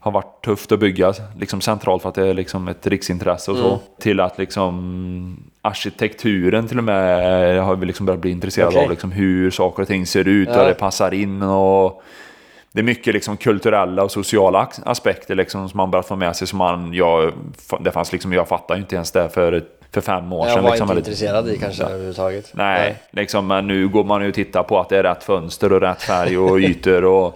har 0.05 0.11
varit 0.11 0.41
tufft 0.45 0.71
att 0.71 0.79
bygga 0.79 1.13
liksom 1.39 1.61
centralt 1.61 2.01
för 2.01 2.09
att 2.09 2.15
det 2.15 2.27
är 2.27 2.33
liksom 2.33 2.67
ett 2.67 2.87
riksintresse 2.87 3.51
och 3.51 3.57
så. 3.57 3.79
Till 3.99 4.19
att 4.19 4.37
liksom 4.37 5.37
arkitekturen 5.61 6.67
till 6.67 6.77
och 6.77 6.83
med 6.83 7.63
har 7.63 7.75
vi 7.75 7.85
liksom 7.85 8.05
börjat 8.05 8.21
bli 8.21 8.31
intresserade 8.31 8.69
Okej. 8.71 8.83
av. 8.83 8.89
Liksom 8.89 9.11
hur 9.11 9.51
saker 9.51 9.81
och 9.81 9.87
ting 9.87 10.05
ser 10.05 10.27
ut 10.27 10.49
Ja. 10.51 10.61
och 10.61 10.67
det 10.67 10.73
passar 10.73 11.13
in. 11.13 11.41
och 11.41 12.03
det 12.71 12.79
är 12.81 12.83
mycket 12.83 13.13
liksom 13.13 13.37
kulturella 13.37 14.03
och 14.03 14.11
sociala 14.11 14.67
aspekter 14.85 15.35
liksom 15.35 15.69
som 15.69 15.77
man 15.77 15.91
börjat 15.91 16.07
få 16.07 16.15
med 16.15 16.35
sig. 16.35 16.47
Som 16.47 16.57
man, 16.57 16.93
jag, 16.93 17.33
det 17.79 17.91
fanns 17.91 18.11
liksom, 18.11 18.33
jag 18.33 18.47
fattar 18.47 18.75
ju 18.75 18.81
inte 18.81 18.95
ens 18.95 19.11
det 19.11 19.29
för, 19.29 19.63
för 19.95 20.01
fem 20.01 20.33
år 20.33 20.45
Jag 20.47 20.53
sedan. 20.53 20.63
var 20.63 20.71
liksom, 20.71 20.83
inte 20.83 20.91
eller- 20.93 20.99
intresserad 21.01 21.49
i 21.49 21.57
kanske 21.57 21.83
överhuvudtaget. 21.83 22.49
Nej, 22.53 22.95
liksom, 23.11 23.47
men 23.47 23.67
nu 23.67 23.87
går 23.87 24.03
man 24.03 24.21
ju 24.21 24.27
och 24.27 24.33
tittar 24.33 24.63
på 24.63 24.79
att 24.79 24.89
det 24.89 24.97
är 24.97 25.03
rätt 25.03 25.23
fönster 25.23 25.71
och 25.73 25.81
rätt 25.81 26.01
färg 26.01 26.37
och 26.37 26.59
ytor 26.59 27.03
och 27.05 27.33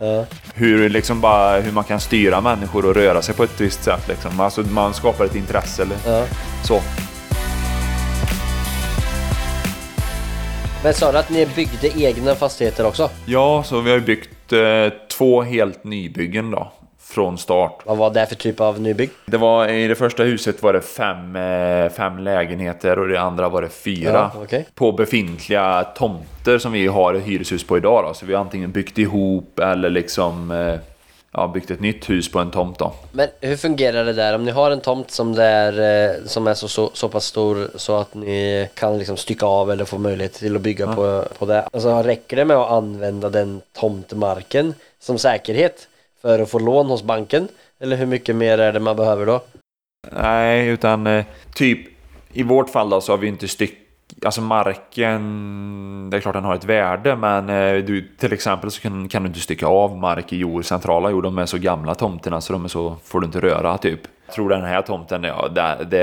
hur, 0.53 0.89
liksom 0.89 1.21
bara, 1.21 1.59
hur 1.59 1.71
man 1.71 1.83
kan 1.83 1.99
styra 1.99 2.41
människor 2.41 2.85
och 2.85 2.95
röra 2.95 3.21
sig 3.21 3.35
på 3.35 3.43
ett 3.43 3.61
visst 3.61 3.83
sätt. 3.83 4.07
Liksom. 4.07 4.39
Alltså, 4.39 4.61
man 4.61 4.93
skapar 4.93 5.25
ett 5.25 5.35
intresse 5.35 5.81
eller 5.81 5.95
Ja. 6.05 6.25
så. 6.63 6.79
Men 10.83 10.93
sa 10.93 11.11
du 11.11 11.17
att 11.17 11.29
ni 11.29 11.45
byggde 11.55 12.01
egna 12.03 12.35
fastigheter 12.35 12.85
också? 12.85 13.09
Ja, 13.25 13.63
så 13.65 13.79
vi 13.81 13.91
har 13.91 13.99
byggt 13.99 14.53
eh, 14.53 14.59
två 15.17 15.41
helt 15.41 15.83
nybyggen 15.83 16.51
då, 16.51 16.71
från 17.09 17.37
start. 17.37 17.81
Vad 17.85 17.97
var 17.97 18.09
det 18.09 18.25
för 18.25 18.35
typ 18.35 18.61
av 18.61 18.81
nybygg? 18.81 19.09
Det 19.25 19.37
var, 19.37 19.67
I 19.67 19.87
det 19.87 19.95
första 19.95 20.23
huset 20.23 20.63
var 20.63 20.73
det 20.73 20.81
fem, 20.81 21.35
eh, 21.35 21.89
fem 21.89 22.19
lägenheter 22.19 22.99
och 22.99 23.09
i 23.09 23.11
det 23.11 23.21
andra 23.21 23.49
var 23.49 23.61
det 23.61 23.69
fyra. 23.69 24.31
Ja, 24.33 24.41
okej. 24.43 24.65
På 24.75 24.91
befintliga 24.91 25.83
tomter 25.83 26.57
som 26.57 26.71
vi 26.71 26.87
har 26.87 27.13
ett 27.13 27.23
hyreshus 27.23 27.63
på 27.63 27.77
idag. 27.77 28.03
Då. 28.03 28.13
Så 28.13 28.25
vi 28.25 28.33
har 28.33 28.41
antingen 28.41 28.71
byggt 28.71 28.97
ihop 28.97 29.59
eller 29.59 29.89
liksom 29.89 30.51
eh, 30.51 30.75
ja, 31.31 31.47
byggt 31.47 31.71
ett 31.71 31.79
nytt 31.79 32.09
hus 32.09 32.31
på 32.31 32.39
en 32.39 32.51
tomt. 32.51 32.79
Då. 32.79 32.93
Men 33.11 33.27
hur 33.41 33.57
fungerar 33.57 34.05
det 34.05 34.13
där? 34.13 34.35
Om 34.35 34.45
ni 34.45 34.51
har 34.51 34.71
en 34.71 34.81
tomt 34.81 35.11
som, 35.11 35.35
det 35.35 35.43
är, 35.43 36.09
eh, 36.09 36.15
som 36.25 36.47
är 36.47 36.53
så, 36.53 36.67
så, 36.67 36.91
så 36.93 37.09
pass 37.09 37.25
stor 37.25 37.69
så 37.75 37.97
att 37.97 38.13
ni 38.13 38.69
kan 38.73 38.97
liksom 38.97 39.17
stycka 39.17 39.45
av 39.45 39.71
eller 39.71 39.85
få 39.85 39.97
möjlighet 39.97 40.33
till 40.33 40.55
att 40.55 40.61
bygga 40.61 40.95
på, 40.95 41.23
på 41.39 41.45
det. 41.45 41.61
Alltså 41.61 42.03
räcker 42.03 42.35
det 42.35 42.45
med 42.45 42.57
att 42.57 42.71
använda 42.71 43.29
den 43.29 43.61
tomtmarken 43.73 44.73
som 44.99 45.17
säkerhet 45.17 45.87
för 46.21 46.39
att 46.39 46.51
få 46.51 46.59
lån 46.59 46.87
hos 46.87 47.03
banken? 47.03 47.47
Eller 47.79 47.95
hur 47.95 48.05
mycket 48.05 48.35
mer 48.35 48.57
är 48.57 48.73
det 48.73 48.79
man 48.79 48.95
behöver 48.95 49.25
då? 49.25 49.41
Nej, 50.11 50.67
utan 50.67 51.07
eh, 51.07 51.25
typ 51.55 51.79
i 52.33 52.43
vårt 52.43 52.69
fall 52.69 52.89
då 52.89 53.01
så 53.01 53.11
har 53.11 53.17
vi 53.17 53.27
inte 53.27 53.47
styck... 53.47 53.77
Alltså 54.25 54.41
marken, 54.41 56.09
det 56.09 56.17
är 56.17 56.21
klart 56.21 56.33
den 56.35 56.43
har 56.43 56.55
ett 56.55 56.63
värde 56.65 57.15
men 57.15 57.49
eh, 57.49 57.83
du, 57.83 58.01
till 58.17 58.33
exempel 58.33 58.71
så 58.71 58.81
kan, 58.81 59.09
kan 59.09 59.23
du 59.23 59.27
inte 59.27 59.39
stycka 59.39 59.67
av 59.67 59.97
mark 59.97 60.33
i 60.33 60.37
jord, 60.37 60.65
centrala 60.65 61.09
jord. 61.09 61.23
De 61.23 61.37
är 61.37 61.45
så 61.45 61.57
gamla 61.57 61.95
tomterna 61.95 62.41
så 62.41 62.53
de 62.53 62.63
är 62.65 62.69
så, 62.69 62.95
får 63.03 63.19
du 63.19 63.25
inte 63.25 63.39
röra 63.39 63.77
typ. 63.77 63.99
Jag 64.25 64.35
tror 64.35 64.49
den 64.49 64.63
här 64.63 64.81
tomten, 64.81 65.23
ja, 65.23 65.47
det, 65.47 65.77
det, 65.89 65.97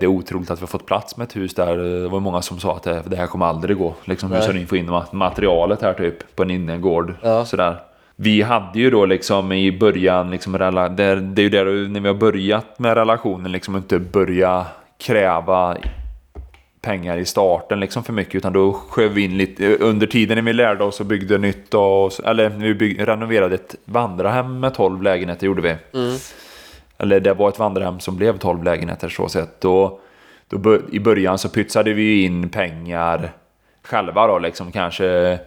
det 0.00 0.06
är 0.06 0.06
otroligt 0.06 0.50
att 0.50 0.58
vi 0.58 0.62
har 0.62 0.66
fått 0.66 0.86
plats 0.86 1.16
med 1.16 1.24
ett 1.24 1.36
hus 1.36 1.54
där. 1.54 1.76
Det 1.76 2.08
var 2.08 2.20
många 2.20 2.42
som 2.42 2.58
sa 2.58 2.76
att 2.76 2.82
det, 2.82 3.02
det 3.06 3.16
här 3.16 3.26
kommer 3.26 3.46
aldrig 3.46 3.76
gå. 3.76 3.94
Liksom, 4.04 4.32
hur 4.32 4.40
ska 4.40 4.52
ni 4.52 4.66
få 4.66 4.76
in 4.76 4.90
ma- 4.90 5.14
materialet 5.14 5.82
här 5.82 5.94
typ 5.94 6.36
på 6.36 6.42
en 6.42 6.50
innergård? 6.50 7.14
Ja. 7.22 7.44
Sådär. 7.44 7.76
Vi 8.20 8.42
hade 8.42 8.78
ju 8.78 8.90
då 8.90 9.06
liksom 9.06 9.52
i 9.52 9.78
början, 9.78 10.30
liksom, 10.30 10.52
det, 10.52 11.04
är 11.04 11.40
ju 11.40 11.48
där 11.48 11.88
när 11.88 12.00
vi 12.00 12.08
har 12.08 12.14
börjat 12.14 12.78
med 12.78 12.94
relationen, 12.94 13.52
liksom 13.52 13.76
inte 13.76 13.98
börja 13.98 14.66
kräva 14.98 15.76
pengar 16.80 17.16
i 17.16 17.24
starten 17.24 17.80
liksom 17.80 18.04
för 18.04 18.12
mycket 18.12 18.34
utan 18.34 18.52
då 18.52 18.72
sköv 18.72 19.12
vi 19.12 19.24
in 19.24 19.38
lite 19.38 19.76
under 19.76 20.06
tiden 20.06 20.36
när 20.36 20.42
vi 20.42 20.52
lärde 20.52 20.84
oss 20.84 21.00
och 21.00 21.06
byggde 21.06 21.38
nytt 21.38 21.74
och, 21.74 22.24
eller 22.24 22.48
vi 22.48 22.74
bygg, 22.74 23.08
renoverade 23.08 23.54
ett 23.54 23.74
vandrarhem 23.84 24.60
med 24.60 24.74
12 24.74 25.02
lägenheter 25.02 25.46
gjorde 25.46 25.62
vi. 25.62 25.76
Eller 26.98 27.20
det 27.20 27.34
var 27.34 27.48
ett 27.48 27.58
vandrarhem 27.58 28.00
som 28.00 28.16
blev 28.16 28.38
12 28.38 28.64
lägenheter 28.64 29.08
så 29.08 29.28
sett. 29.28 29.60
Då, 29.60 30.00
då 30.48 30.78
I 30.92 31.00
början 31.00 31.38
så 31.38 31.48
pytsade 31.48 31.92
vi 31.92 32.22
in 32.22 32.48
pengar 32.48 33.32
själva 33.82 34.26
då 34.26 34.38
liksom 34.38 34.72
kanske 34.72 35.38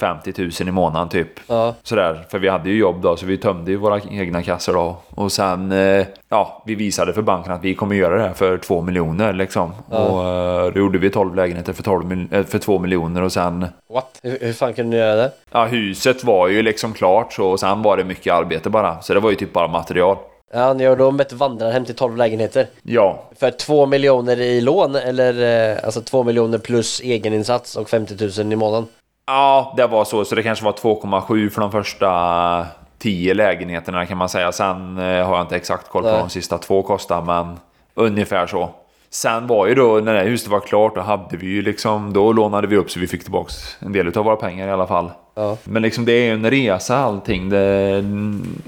50 0.00 0.32
000 0.38 0.50
i 0.68 0.70
månaden 0.70 1.08
typ. 1.08 1.28
Ja. 1.46 1.74
Sådär, 1.82 2.24
för 2.30 2.38
vi 2.38 2.48
hade 2.48 2.68
ju 2.70 2.78
jobb 2.78 3.02
då 3.02 3.16
så 3.16 3.26
vi 3.26 3.36
tömde 3.38 3.70
ju 3.70 3.76
våra 3.76 4.00
egna 4.10 4.42
kassor 4.42 4.72
då. 4.74 4.96
Och 5.14 5.32
sen, 5.32 5.72
eh, 5.72 6.06
ja, 6.28 6.62
vi 6.66 6.74
visade 6.74 7.12
för 7.12 7.22
banken 7.22 7.52
att 7.52 7.64
vi 7.64 7.74
kommer 7.74 7.94
göra 7.96 8.16
det 8.16 8.22
här 8.22 8.32
för 8.34 8.58
2 8.58 8.80
miljoner 8.80 9.32
liksom. 9.32 9.72
Och 9.88 10.24
eh, 10.28 10.72
då 10.72 10.78
gjorde 10.80 10.98
vi 10.98 11.10
12 11.10 11.34
lägenheter 11.34 11.72
för, 11.72 11.82
12 11.82 12.04
mil- 12.06 12.28
eh, 12.34 12.44
för 12.44 12.58
2 12.58 12.78
miljoner 12.78 13.22
och 13.22 13.32
sen 13.32 13.66
What? 13.92 14.20
Hur, 14.22 14.38
hur 14.40 14.52
fan 14.52 14.74
kunde 14.74 14.96
ni 14.96 15.02
göra 15.02 15.14
det? 15.16 15.32
Ja, 15.52 15.64
huset 15.64 16.24
var 16.24 16.48
ju 16.48 16.62
liksom 16.62 16.92
klart 16.92 17.32
så 17.32 17.46
och 17.50 17.60
sen 17.60 17.82
var 17.82 17.96
det 17.96 18.04
mycket 18.04 18.34
arbete 18.34 18.70
bara. 18.70 19.02
Så 19.02 19.14
det 19.14 19.20
var 19.20 19.30
ju 19.30 19.36
typ 19.36 19.52
bara 19.52 19.68
material. 19.68 20.16
Ja, 20.52 20.72
ni 20.72 20.84
gjorde 20.84 21.04
om 21.04 21.20
ett 21.20 21.32
vandrarhem 21.32 21.84
till 21.84 21.94
12 21.94 22.16
lägenheter. 22.16 22.66
Ja, 22.82 23.22
För 23.40 23.50
2 23.50 23.86
miljoner 23.86 24.40
i 24.40 24.60
lån 24.60 24.96
eller 24.96 25.84
alltså 25.84 26.00
2 26.00 26.24
miljoner 26.24 26.58
plus 26.58 27.00
egeninsats 27.04 27.76
och 27.76 27.88
50 27.88 28.42
000 28.42 28.52
i 28.52 28.56
månaden? 28.56 28.86
Ja 29.30 29.74
det 29.76 29.86
var 29.86 30.04
så. 30.04 30.24
Så 30.24 30.34
det 30.34 30.42
kanske 30.42 30.64
var 30.64 30.72
2,7 30.72 31.50
för 31.50 31.60
de 31.60 31.72
första 31.72 32.66
10 32.98 33.34
lägenheterna 33.34 34.06
kan 34.06 34.18
man 34.18 34.28
säga. 34.28 34.52
Sen 34.52 34.98
eh, 34.98 35.26
har 35.26 35.36
jag 35.36 35.40
inte 35.40 35.56
exakt 35.56 35.88
koll 35.88 36.02
på 36.02 36.08
Nej. 36.08 36.16
vad 36.16 36.24
de 36.24 36.30
sista 36.30 36.58
två 36.58 36.82
kostar, 36.82 37.22
men 37.22 37.58
ungefär 37.94 38.46
så. 38.46 38.70
Sen 39.10 39.46
var 39.46 39.66
ju 39.66 39.74
då 39.74 40.00
när 40.04 40.14
det 40.14 40.20
huset 40.20 40.48
var 40.48 40.60
klart, 40.60 40.94
då 40.94 41.00
hade 41.00 41.36
vi 41.36 41.46
ju 41.46 41.62
liksom, 41.62 42.12
då 42.12 42.32
lånade 42.32 42.66
vi 42.66 42.76
upp 42.76 42.90
så 42.90 43.00
vi 43.00 43.06
fick 43.06 43.22
tillbaks 43.22 43.76
en 43.80 43.92
del 43.92 44.18
av 44.18 44.24
våra 44.24 44.36
pengar 44.36 44.68
i 44.68 44.70
alla 44.70 44.86
fall. 44.86 45.10
Ja. 45.34 45.56
Men 45.64 45.82
liksom 45.82 46.04
det 46.04 46.12
är 46.12 46.24
ju 46.24 46.30
en 46.30 46.50
resa 46.50 46.96
allting, 46.96 47.48
det, 47.48 48.04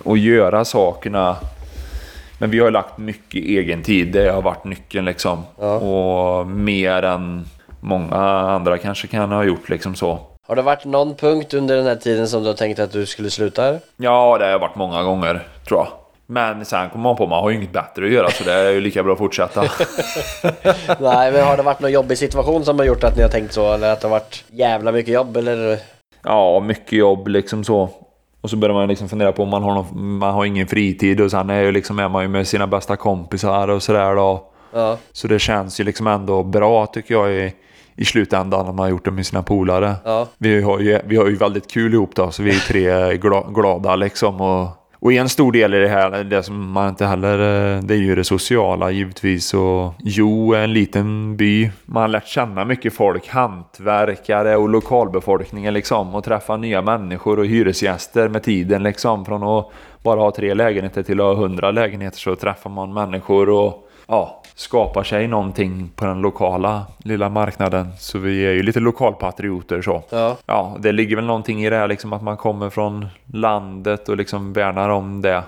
att 0.05 0.19
göra 0.19 0.65
sakerna. 0.65 1.37
Men 2.39 2.51
vi 2.51 2.59
har 2.59 2.67
ju 2.67 2.73
lagt 2.73 2.99
mycket 2.99 3.45
egen 3.45 3.83
tid, 3.83 4.13
det 4.13 4.33
har 4.33 4.43
varit 4.43 4.65
nyckeln 4.65 5.05
liksom. 5.05 5.43
Ja. 5.61 5.75
Och 5.75 6.47
mer 6.47 7.03
än 7.03 7.45
många 7.81 8.17
andra 8.27 8.79
kanske 8.79 9.07
kan 9.07 9.33
ha 9.33 9.45
gjort 9.45 9.69
liksom 9.69 9.95
så. 9.95 10.19
Har 10.47 10.57
det 10.57 10.63
varit 10.63 10.85
någon 10.85 11.15
punkt 11.15 11.55
under 11.55 11.77
den 11.77 11.87
här 11.87 11.97
tiden 11.97 12.29
som 12.29 12.43
du 12.43 12.49
har 12.49 12.55
tänkt 12.55 12.79
att 12.79 12.93
du 12.93 13.07
skulle 13.07 13.31
sluta? 13.31 13.79
Ja, 13.97 14.39
det 14.39 14.47
har 14.47 14.59
varit 14.59 14.77
många 14.77 15.03
gånger 15.03 15.47
tror 15.69 15.81
jag. 15.81 15.89
Men 16.27 16.65
sen 16.65 16.91
kommer 16.91 17.03
man 17.03 17.17
på 17.17 17.27
man 17.27 17.43
har 17.43 17.51
ju 17.51 17.57
inget 17.57 17.73
bättre 17.73 18.07
att 18.07 18.13
göra 18.13 18.31
så 18.31 18.45
det 18.45 18.53
är 18.53 18.71
ju 18.71 18.81
lika 18.81 19.03
bra 19.03 19.13
att 19.13 19.19
fortsätta. 19.19 19.61
Nej, 21.01 21.33
men 21.33 21.45
har 21.45 21.57
det 21.57 21.63
varit 21.63 21.81
någon 21.81 21.93
jobbig 21.93 22.19
situation 22.19 22.65
som 22.65 22.79
har 22.79 22.87
gjort 22.87 23.05
att 23.05 23.17
ni 23.17 23.23
har 23.23 23.29
tänkt 23.29 23.53
så? 23.53 23.73
Eller 23.73 23.93
att 23.93 24.01
det 24.01 24.09
har 24.09 24.11
varit 24.13 24.45
jävla 24.51 24.93
mycket 24.93 25.15
jobb? 25.15 25.37
Eller? 25.37 25.79
ja, 26.25 26.61
mycket 26.61 26.93
jobb 26.93 27.29
liksom 27.29 27.65
så. 27.65 27.89
Och 28.41 28.51
så 28.51 28.57
börjar 28.57 28.75
man 28.75 28.89
liksom 28.89 29.09
fundera 29.09 29.33
på 29.33 29.43
om 29.43 29.49
man 29.49 29.63
har, 29.63 29.75
någon, 29.75 30.19
man 30.19 30.35
har 30.35 30.45
ingen 30.45 30.67
fritid 30.67 31.21
och 31.21 31.31
sen 31.31 31.51
är, 31.51 31.63
ju 31.63 31.73
liksom, 31.73 31.99
är 31.99 32.09
man 32.09 32.23
ju 32.23 32.29
med 32.29 32.49
sina 32.49 32.67
bästa 32.67 32.97
kompisar 32.97 33.69
och 33.69 33.83
sådär 33.83 34.15
då. 34.15 34.49
Ja. 34.73 34.99
Så 35.13 35.29
det 35.29 35.39
känns 35.39 35.81
ju 35.81 35.85
liksom 35.85 36.07
ändå 36.07 36.43
bra 36.43 36.87
tycker 36.87 37.15
jag 37.15 37.53
i, 37.97 38.05
slutändan 38.05 38.67
när 38.67 38.73
man 38.73 38.79
har 38.79 38.91
gjort 38.91 39.05
det 39.05 39.11
med 39.11 39.27
sina 39.27 39.43
polare. 39.43 39.95
Ja. 40.05 40.29
Vi, 40.39 40.63
har 40.63 40.81
ju, 40.81 40.99
vi 41.07 41.17
har 41.17 41.27
ju 41.27 41.37
väldigt 41.37 41.71
kul 41.71 41.95
ihop 41.95 42.15
då, 42.15 42.31
så 42.31 42.43
vi 42.43 42.51
är 42.51 42.61
tre 42.61 43.17
gla, 43.17 43.45
glada 43.55 43.97
liksom. 43.97 44.41
Och, 44.41 44.69
och 45.03 45.13
en 45.13 45.29
stor 45.29 45.53
del 45.53 45.75
i 45.75 45.79
det 45.79 45.89
här, 45.89 46.25
det 46.25 46.43
som 46.43 46.71
man 46.71 46.89
inte 46.89 47.07
heller, 47.07 47.39
eh, 47.39 47.83
det 47.83 47.95
är 47.95 47.99
ju 47.99 48.15
det 48.15 48.25
sociala 48.25 48.91
givetvis. 48.91 49.55
Och 49.55 49.95
Jo 49.99 50.53
är 50.53 50.65
en 50.65 50.73
liten 50.73 51.37
by. 51.37 51.71
Man 51.85 52.01
har 52.01 52.09
lärt 52.09 52.27
känna 52.27 52.65
mycket 52.65 52.95
folk, 52.95 53.29
hantverkare 53.29 54.57
och 54.57 54.69
lokalbefolkningen 54.69 55.75
liksom. 55.75 56.15
Och 56.15 56.25
träffa 56.25 56.57
nya 56.57 56.83
människor 56.83 57.39
och 57.39 57.47
hyresgäster 57.47 58.29
med 58.29 58.43
tiden 58.43 58.83
liksom. 58.83 59.25
Från 59.25 59.43
att 59.43 59.71
bara 60.03 60.21
ha 60.21 60.31
tre 60.31 60.55
lägenheter 60.55 61.03
till 61.03 61.21
att 61.21 61.27
ha 61.27 61.35
hundra 61.35 61.71
lägenheter 61.71 62.19
så 62.19 62.37
träffar 62.37 62.71
man 62.71 62.95
människor 62.95 63.49
och 63.49 63.89
ja, 64.07 64.42
skapar 64.55 65.03
sig 65.03 65.29
någonting 65.29 65.91
på 65.97 66.05
den 66.05 66.21
lokala 66.21 66.87
lilla 66.99 67.29
marknaden. 67.29 67.89
Så 67.99 68.19
vi 68.19 68.47
är 68.47 68.53
ju 68.53 68.63
lite 68.63 68.81
lokalpatrioter 68.81 69.83
så. 69.83 70.03
Ja. 70.11 70.37
Ja, 70.47 70.77
det 70.81 70.93
ligger 70.93 71.17
väl 71.17 71.25
någonting 71.27 71.65
i 71.65 71.71
det 71.71 71.77
här 71.77 71.89
liksom 71.89 72.13
att 72.13 72.23
man 72.23 72.37
kommer 72.37 72.71
från 72.71 73.07
landet 73.33 74.09
och 74.09 74.17
liksom 74.17 74.53
värnar 74.53 74.89
om 74.89 75.23
det 75.23 75.43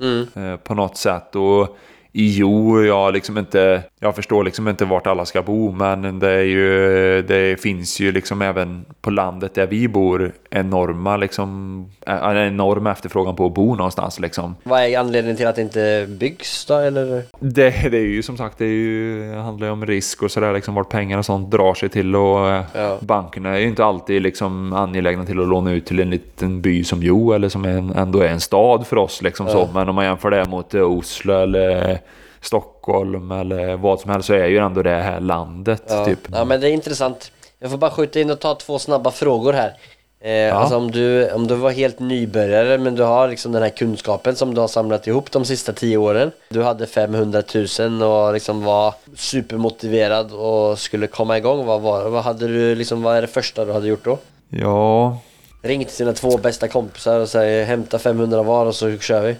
Mm. 0.00 0.26
eh, 0.34 0.56
på 0.56 0.74
något 0.74 0.96
sätt. 0.96 1.36
Och 1.36 1.76
jo, 2.12 2.82
jag 2.84 3.12
liksom 3.12 3.38
inte, 3.38 3.82
jag 4.00 4.16
förstår 4.16 4.44
liksom 4.44 4.68
inte 4.68 4.84
vart 4.84 5.06
alla 5.06 5.24
ska 5.24 5.42
bo, 5.42 5.72
men 5.72 6.18
det 6.18 6.44
ju, 6.44 7.22
det 7.22 7.60
finns 7.60 8.00
ju 8.00 8.12
liksom 8.12 8.42
även 8.42 8.84
på 9.00 9.10
landet 9.10 9.54
där 9.54 9.66
vi 9.66 9.88
bor 9.88 10.32
enorma 10.50 11.16
liksom, 11.16 11.84
en 12.06 12.36
enorm 12.36 12.86
efterfrågan 12.86 13.36
på 13.36 13.46
att 13.46 13.54
bo 13.54 13.74
någonstans 13.74 14.20
liksom. 14.20 14.56
Vad 14.62 14.80
är 14.80 14.98
anledningen 14.98 15.36
till 15.36 15.46
att 15.46 15.56
det 15.56 15.62
inte 15.62 16.06
byggs 16.08 16.64
då 16.66 16.74
eller? 16.74 17.22
Det, 17.40 17.70
det 17.90 17.98
är 17.98 18.06
ju 18.06 18.22
som 18.22 18.36
sagt, 18.36 18.58
det, 18.58 18.66
ju, 18.66 19.20
det 19.32 19.38
handlar 19.40 19.66
ju 19.66 19.72
om 19.72 19.86
risk 19.86 20.22
och 20.22 20.30
sådär, 20.30 20.52
liksom 20.54 20.74
vart 20.74 20.90
pengar 20.90 21.18
och 21.18 21.24
sånt 21.26 21.50
drar 21.50 21.74
sig 21.74 21.88
till 21.88 22.16
och 22.16 22.38
Ja. 22.74 22.98
bankerna 23.00 23.54
är 23.54 23.58
ju 23.58 23.68
inte 23.68 23.84
alltid 23.84 24.22
liksom 24.22 24.72
angelägna 24.72 25.24
till 25.24 25.40
att 25.40 25.48
låna 25.48 25.72
ut 25.72 25.86
till 25.86 26.00
en 26.00 26.10
liten 26.10 26.60
by 26.60 26.84
som 26.84 27.02
Jo 27.02 27.32
eller 27.32 27.48
som 27.48 27.64
en, 27.64 27.90
ändå 27.90 28.20
är 28.20 28.28
en 28.28 28.40
stad 28.40 28.86
för 28.86 28.96
oss 28.96 29.22
liksom 29.22 29.48
så. 29.48 29.68
Men 29.74 29.88
om 29.88 29.94
man 29.94 30.04
jämför 30.04 30.30
det 30.30 30.44
mot 30.48 30.74
Oslo 30.74 31.32
eller 31.34 31.98
Stockholm 32.40 33.30
eller 33.32 33.76
vad 33.76 34.00
som 34.00 34.10
helst 34.10 34.26
så 34.26 34.34
är 34.34 34.46
ju 34.46 34.58
ändå 34.58 34.82
det 34.82 34.90
här 34.90 35.20
landet 35.20 35.82
Ja. 35.88 36.04
typ. 36.04 36.18
ja 36.32 36.44
men 36.44 36.60
det 36.60 36.68
är 36.68 36.72
intressant. 36.72 37.32
Jag 37.58 37.70
får 37.70 37.78
bara 37.78 37.90
skjuta 37.90 38.20
in 38.20 38.30
och 38.30 38.40
ta 38.40 38.54
två 38.54 38.78
snabba 38.78 39.10
frågor 39.10 39.52
här. 39.52 39.72
Eh, 40.20 40.56
Alltså 40.56 40.76
om 40.76 40.90
du, 40.90 41.30
om 41.32 41.46
du 41.46 41.54
var 41.54 41.70
helt 41.70 41.98
nybörjare 42.00 42.78
men 42.78 42.94
du 42.94 43.02
har 43.02 43.28
liksom 43.28 43.52
den 43.52 43.62
här 43.62 43.70
kunskapen 43.70 44.36
som 44.36 44.54
du 44.54 44.60
har 44.60 44.68
samlat 44.68 45.06
ihop 45.06 45.30
de 45.30 45.44
sista 45.44 45.72
tio 45.72 45.96
åren. 45.96 46.30
Du 46.48 46.62
hade 46.62 46.86
500 46.86 47.42
000 47.78 48.02
och 48.02 48.32
liksom 48.32 48.64
var 48.64 48.94
supermotiverad 49.16 50.32
och 50.32 50.78
skulle 50.78 51.06
komma 51.06 51.38
igång. 51.38 51.66
Vad, 51.66 51.80
var, 51.80 52.08
vad 52.08 52.22
hade 52.24 52.48
du 52.48 52.74
liksom, 52.74 53.02
vad 53.02 53.16
är 53.16 53.20
det 53.22 53.28
första 53.28 53.64
du 53.64 53.72
hade 53.72 53.88
gjort 53.88 54.04
då? 54.04 54.18
Ja, 54.48 55.18
Ringt 55.62 55.88
till 55.88 55.96
sina 55.96 56.12
två 56.12 56.36
bästa 56.36 56.68
kompisar 56.68 57.20
och 57.20 57.28
säger 57.28 57.64
hämta 57.64 57.98
500 57.98 58.42
var 58.42 58.66
och 58.66 58.74
så 58.74 58.98
kör 58.98 59.20
vi. 59.22 59.36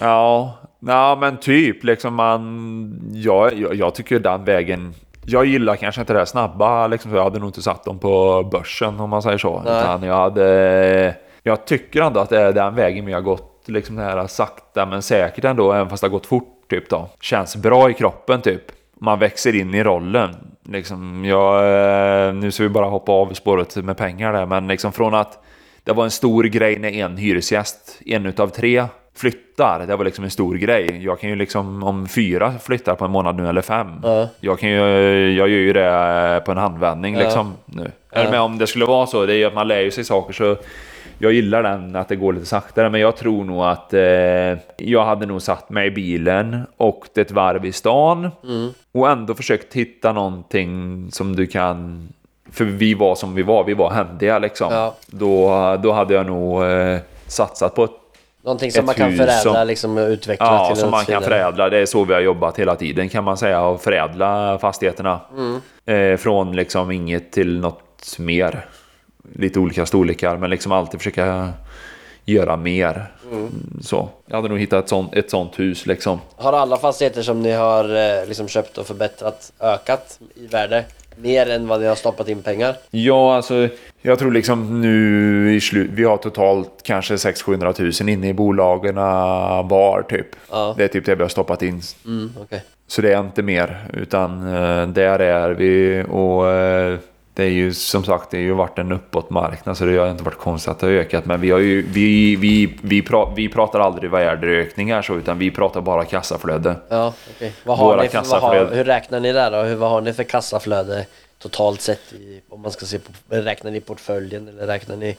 Ja, 0.00 0.52
ja 0.86 1.16
men 1.20 1.36
typ 1.36 1.84
liksom 1.84 2.14
man... 2.14 3.00
Ja, 3.14 3.50
jag, 3.52 3.74
jag 3.74 3.94
tycker 3.94 4.18
den 4.18 4.44
vägen... 4.44 4.94
Jag 5.28 5.46
gillar 5.46 5.76
kanske 5.76 6.00
inte 6.00 6.12
det 6.12 6.18
här 6.18 6.26
snabba 6.26 6.86
liksom, 6.86 7.10
så 7.10 7.16
jag 7.16 7.24
hade 7.24 7.38
nog 7.38 7.48
inte 7.48 7.62
satt 7.62 7.84
dem 7.84 7.98
på 7.98 8.42
börsen 8.52 9.00
om 9.00 9.10
man 9.10 9.22
säger 9.22 9.38
så. 9.38 9.62
Nej. 9.64 9.80
Utan 9.80 10.02
jag 10.02 10.16
hade... 10.16 11.14
Jag 11.42 11.64
tycker 11.64 12.02
ändå 12.02 12.20
att 12.20 12.28
det 12.28 12.40
är 12.40 12.52
den 12.52 12.74
vägen 12.74 13.06
vi 13.06 13.12
har 13.12 13.20
gått, 13.20 13.64
liksom 13.66 13.96
det 13.96 14.02
här 14.02 14.26
sakta 14.26 14.86
men 14.86 15.02
säkert 15.02 15.44
ändå, 15.44 15.72
även 15.72 15.88
fast 15.88 16.00
det 16.00 16.06
har 16.06 16.12
gått 16.12 16.26
fort 16.26 16.68
typ 16.70 16.90
då. 16.90 17.08
Känns 17.20 17.56
bra 17.56 17.90
i 17.90 17.94
kroppen 17.94 18.40
typ. 18.40 18.62
Man 19.00 19.18
växer 19.18 19.54
in 19.54 19.74
i 19.74 19.84
rollen. 19.84 20.36
Liksom, 20.68 21.24
jag, 21.24 21.58
eh, 22.28 22.34
nu 22.34 22.50
ska 22.50 22.62
vi 22.62 22.68
bara 22.68 22.86
hoppa 22.86 23.12
av 23.12 23.34
spåret 23.34 23.76
med 23.76 23.96
pengar 23.96 24.32
där, 24.32 24.46
men 24.46 24.68
liksom 24.68 24.92
från 24.92 25.14
att 25.14 25.42
det 25.84 25.92
var 25.92 26.04
en 26.04 26.10
stor 26.10 26.44
grej 26.44 26.78
när 26.78 26.92
en 26.92 27.16
hyresgäst, 27.16 28.00
en 28.06 28.26
utav 28.26 28.48
tre, 28.48 28.84
flyttar. 29.16 29.86
Det 29.86 29.96
var 29.96 30.04
liksom 30.04 30.24
en 30.24 30.30
stor 30.30 30.54
grej. 30.54 31.04
Jag 31.04 31.20
kan 31.20 31.30
ju 31.30 31.36
liksom, 31.36 31.82
om 31.82 32.08
fyra 32.08 32.54
flyttar 32.62 32.94
på 32.94 33.04
en 33.04 33.10
månad 33.10 33.36
nu 33.36 33.48
eller 33.48 33.62
fem. 33.62 33.88
Ja. 34.02 34.28
Jag, 34.40 34.58
kan 34.58 34.70
ju, 34.70 34.76
jag 35.32 35.48
gör 35.48 35.58
ju 35.58 35.72
det 35.72 36.42
på 36.44 36.52
en 36.52 36.58
handvändning 36.58 37.14
Ja. 37.14 37.20
liksom 37.22 37.54
nu. 37.64 37.90
Eller 38.12 38.30
men 38.30 38.40
om 38.40 38.58
det 38.58 38.66
skulle 38.66 38.84
vara 38.84 39.06
så, 39.06 39.26
det 39.26 39.32
är 39.32 39.36
ju 39.36 39.44
att 39.44 39.54
man 39.54 39.68
lär 39.68 39.80
ju 39.80 39.90
sig 39.90 40.04
saker 40.04 40.32
så 40.32 40.56
jag 41.18 41.32
gillar 41.32 41.62
den 41.62 41.96
att 41.96 42.08
det 42.08 42.16
går 42.16 42.32
lite 42.32 42.46
saktare 42.46 42.90
men 42.90 43.00
jag 43.00 43.16
tror 43.16 43.44
nog 43.44 43.64
att 43.64 43.94
eh, 43.94 44.58
jag 44.76 45.04
hade 45.04 45.26
nog 45.26 45.42
satt 45.42 45.70
mig 45.70 45.86
i 45.86 45.90
bilen 45.90 46.62
och 46.76 47.06
ett 47.18 47.30
varv 47.30 47.64
i 47.66 47.72
stan 47.72 48.30
Mm. 48.44 48.68
och 48.92 49.10
ändå 49.10 49.34
försökt 49.34 49.74
hitta 49.74 50.12
någonting 50.12 51.08
som 51.12 51.36
du 51.36 51.46
kan 51.46 52.08
för 52.52 52.64
vi 52.64 52.94
var 52.94 53.14
som 53.14 53.34
vi 53.34 53.42
var, 53.42 53.64
vi 53.64 53.74
var 53.74 53.90
händiga 53.90 54.38
liksom. 54.38 54.68
Ja. 54.72 54.94
Då, 55.06 55.50
då 55.82 55.92
hade 55.92 56.14
jag 56.14 56.26
nog 56.26 56.64
eh, 56.64 56.98
satsat 57.26 57.74
på 57.74 57.84
ett 57.84 57.90
Någonting 58.46 58.72
som 58.72 58.86
man 58.86 58.94
kan 58.94 59.16
förädla 59.16 59.32
som- 59.54 59.66
liksom 59.66 59.96
och 59.98 60.08
utveckla 60.08 60.46
Ja, 60.46 60.66
till 60.68 60.80
som 60.80 60.90
man 60.90 61.04
kan 61.04 61.22
förädla. 61.22 61.68
Det 61.68 61.78
är 61.78 61.86
så 61.86 62.04
vi 62.04 62.14
har 62.14 62.20
jobbat 62.20 62.58
hela 62.58 62.76
tiden 62.76 63.08
kan 63.08 63.24
man 63.24 63.36
säga. 63.36 63.62
Och 63.62 63.80
förädla 63.82 64.58
fastigheterna. 64.58 65.20
Eh, 65.86 66.16
från 66.16 66.56
liksom 66.56 66.90
inget 66.90 67.32
till 67.32 67.58
något 67.60 68.18
mer. 68.18 68.66
Lite 69.34 69.58
olika 69.58 69.86
storlekar 69.86 70.36
men 70.36 70.50
liksom 70.50 70.72
alltid 70.72 71.00
försöka 71.00 71.52
göra 72.24 72.56
mer. 72.56 73.06
Så. 73.82 74.08
Jag 74.26 74.36
hade 74.36 74.48
nog 74.48 74.58
hittat 74.60 74.84
ett 74.84 74.88
sånt, 74.88 75.14
ett 75.14 75.30
sånt 75.30 75.58
hus 75.58 75.86
liksom. 75.86 76.20
Har 76.36 76.52
alla 76.52 76.76
fastigheter 76.76 77.22
som 77.22 77.42
ni 77.42 77.52
har 77.52 77.84
eh, 77.84 78.26
liksom 78.28 78.48
köpt 78.48 78.78
och 78.78 78.86
förbättrat 78.86 79.52
ökat 79.60 80.18
i 80.34 80.46
värde? 80.46 80.84
Mer 81.16 81.50
än 81.50 81.68
vad 81.68 81.80
ni 81.80 81.86
har 81.86 81.94
stoppat 81.94 82.28
in 82.28 82.42
pengar? 82.42 82.76
Ja, 82.90 83.36
alltså 83.36 83.68
jag 84.02 84.18
tror 84.18 84.32
liksom 84.32 84.80
nu 84.80 85.54
i 85.56 85.60
slut, 85.60 85.90
vi 85.94 86.04
har 86.04 86.16
totalt 86.16 86.70
kanske 86.82 87.14
600-700 87.14 88.02
000 88.02 88.08
inne 88.08 88.28
i 88.28 88.34
bolagen 88.34 88.94
var 89.68 90.06
typ. 90.08 90.26
Ja. 90.50 90.74
Det 90.76 90.84
är 90.84 90.88
typ 90.88 91.06
det 91.06 91.14
vi 91.14 91.22
har 91.22 91.28
stoppat 91.28 91.62
in. 91.62 91.82
Mm, 92.06 92.32
okej. 92.40 92.62
Så 92.86 93.02
det 93.02 93.12
är 93.12 93.20
inte 93.20 93.42
mer, 93.42 93.88
utan 93.92 94.54
eh, 94.54 94.86
där 94.86 95.18
är 95.18 95.50
vi 95.50 96.04
och 96.10 96.50
eh, 96.50 96.98
det 97.36 97.44
är 97.44 97.48
ju 97.50 97.74
som 97.74 98.04
sagt, 98.04 98.30
det 98.30 98.36
har 98.36 98.42
ju 98.42 98.52
varit 98.52 98.78
en 98.78 98.92
uppåtmarknad 98.92 99.76
så 99.76 99.84
det 99.84 99.96
har 99.98 100.10
inte 100.10 100.24
varit 100.24 100.38
konstigt 100.38 100.70
att 100.70 100.78
det 100.78 100.86
har 100.86 100.92
ökat. 100.92 101.24
Men 101.24 101.40
vi, 101.40 101.50
har 101.50 101.58
ju, 101.58 101.82
vi, 101.82 102.36
vi, 102.36 102.78
vi, 102.82 103.02
pra, 103.02 103.32
vi 103.36 103.48
pratar 103.48 103.80
aldrig 103.80 104.10
värdeökningar 104.10 105.02
så, 105.02 105.14
utan 105.14 105.38
vi 105.38 105.50
pratar 105.50 105.80
bara 105.80 106.04
kassaflöde. 106.04 106.76
Ja, 106.88 107.12
okej. 107.36 107.52
Vad 107.64 107.78
har 107.78 107.84
Våra 107.86 108.02
ni 108.02 108.08
för, 108.08 108.16
vad 108.18 108.26
har, 108.26 108.40
kassaflöde. 108.40 108.76
hur 108.76 108.84
räknar 108.84 109.20
ni 109.20 109.32
där 109.32 109.50
då? 109.50 109.56
Hur, 109.56 109.76
vad 109.76 109.90
har 109.90 110.00
ni 110.00 110.12
för 110.12 110.22
kassaflöde 110.22 111.06
totalt 111.38 111.80
sett? 111.80 112.12
I, 112.12 112.40
om 112.48 112.60
man 112.60 112.70
ska 112.70 112.86
se 112.86 112.98
på, 112.98 113.12
räknar 113.28 113.70
ni 113.70 113.80
portföljen 113.80 114.48
eller 114.48 114.66
räknar 114.66 114.96
ni, 114.96 115.16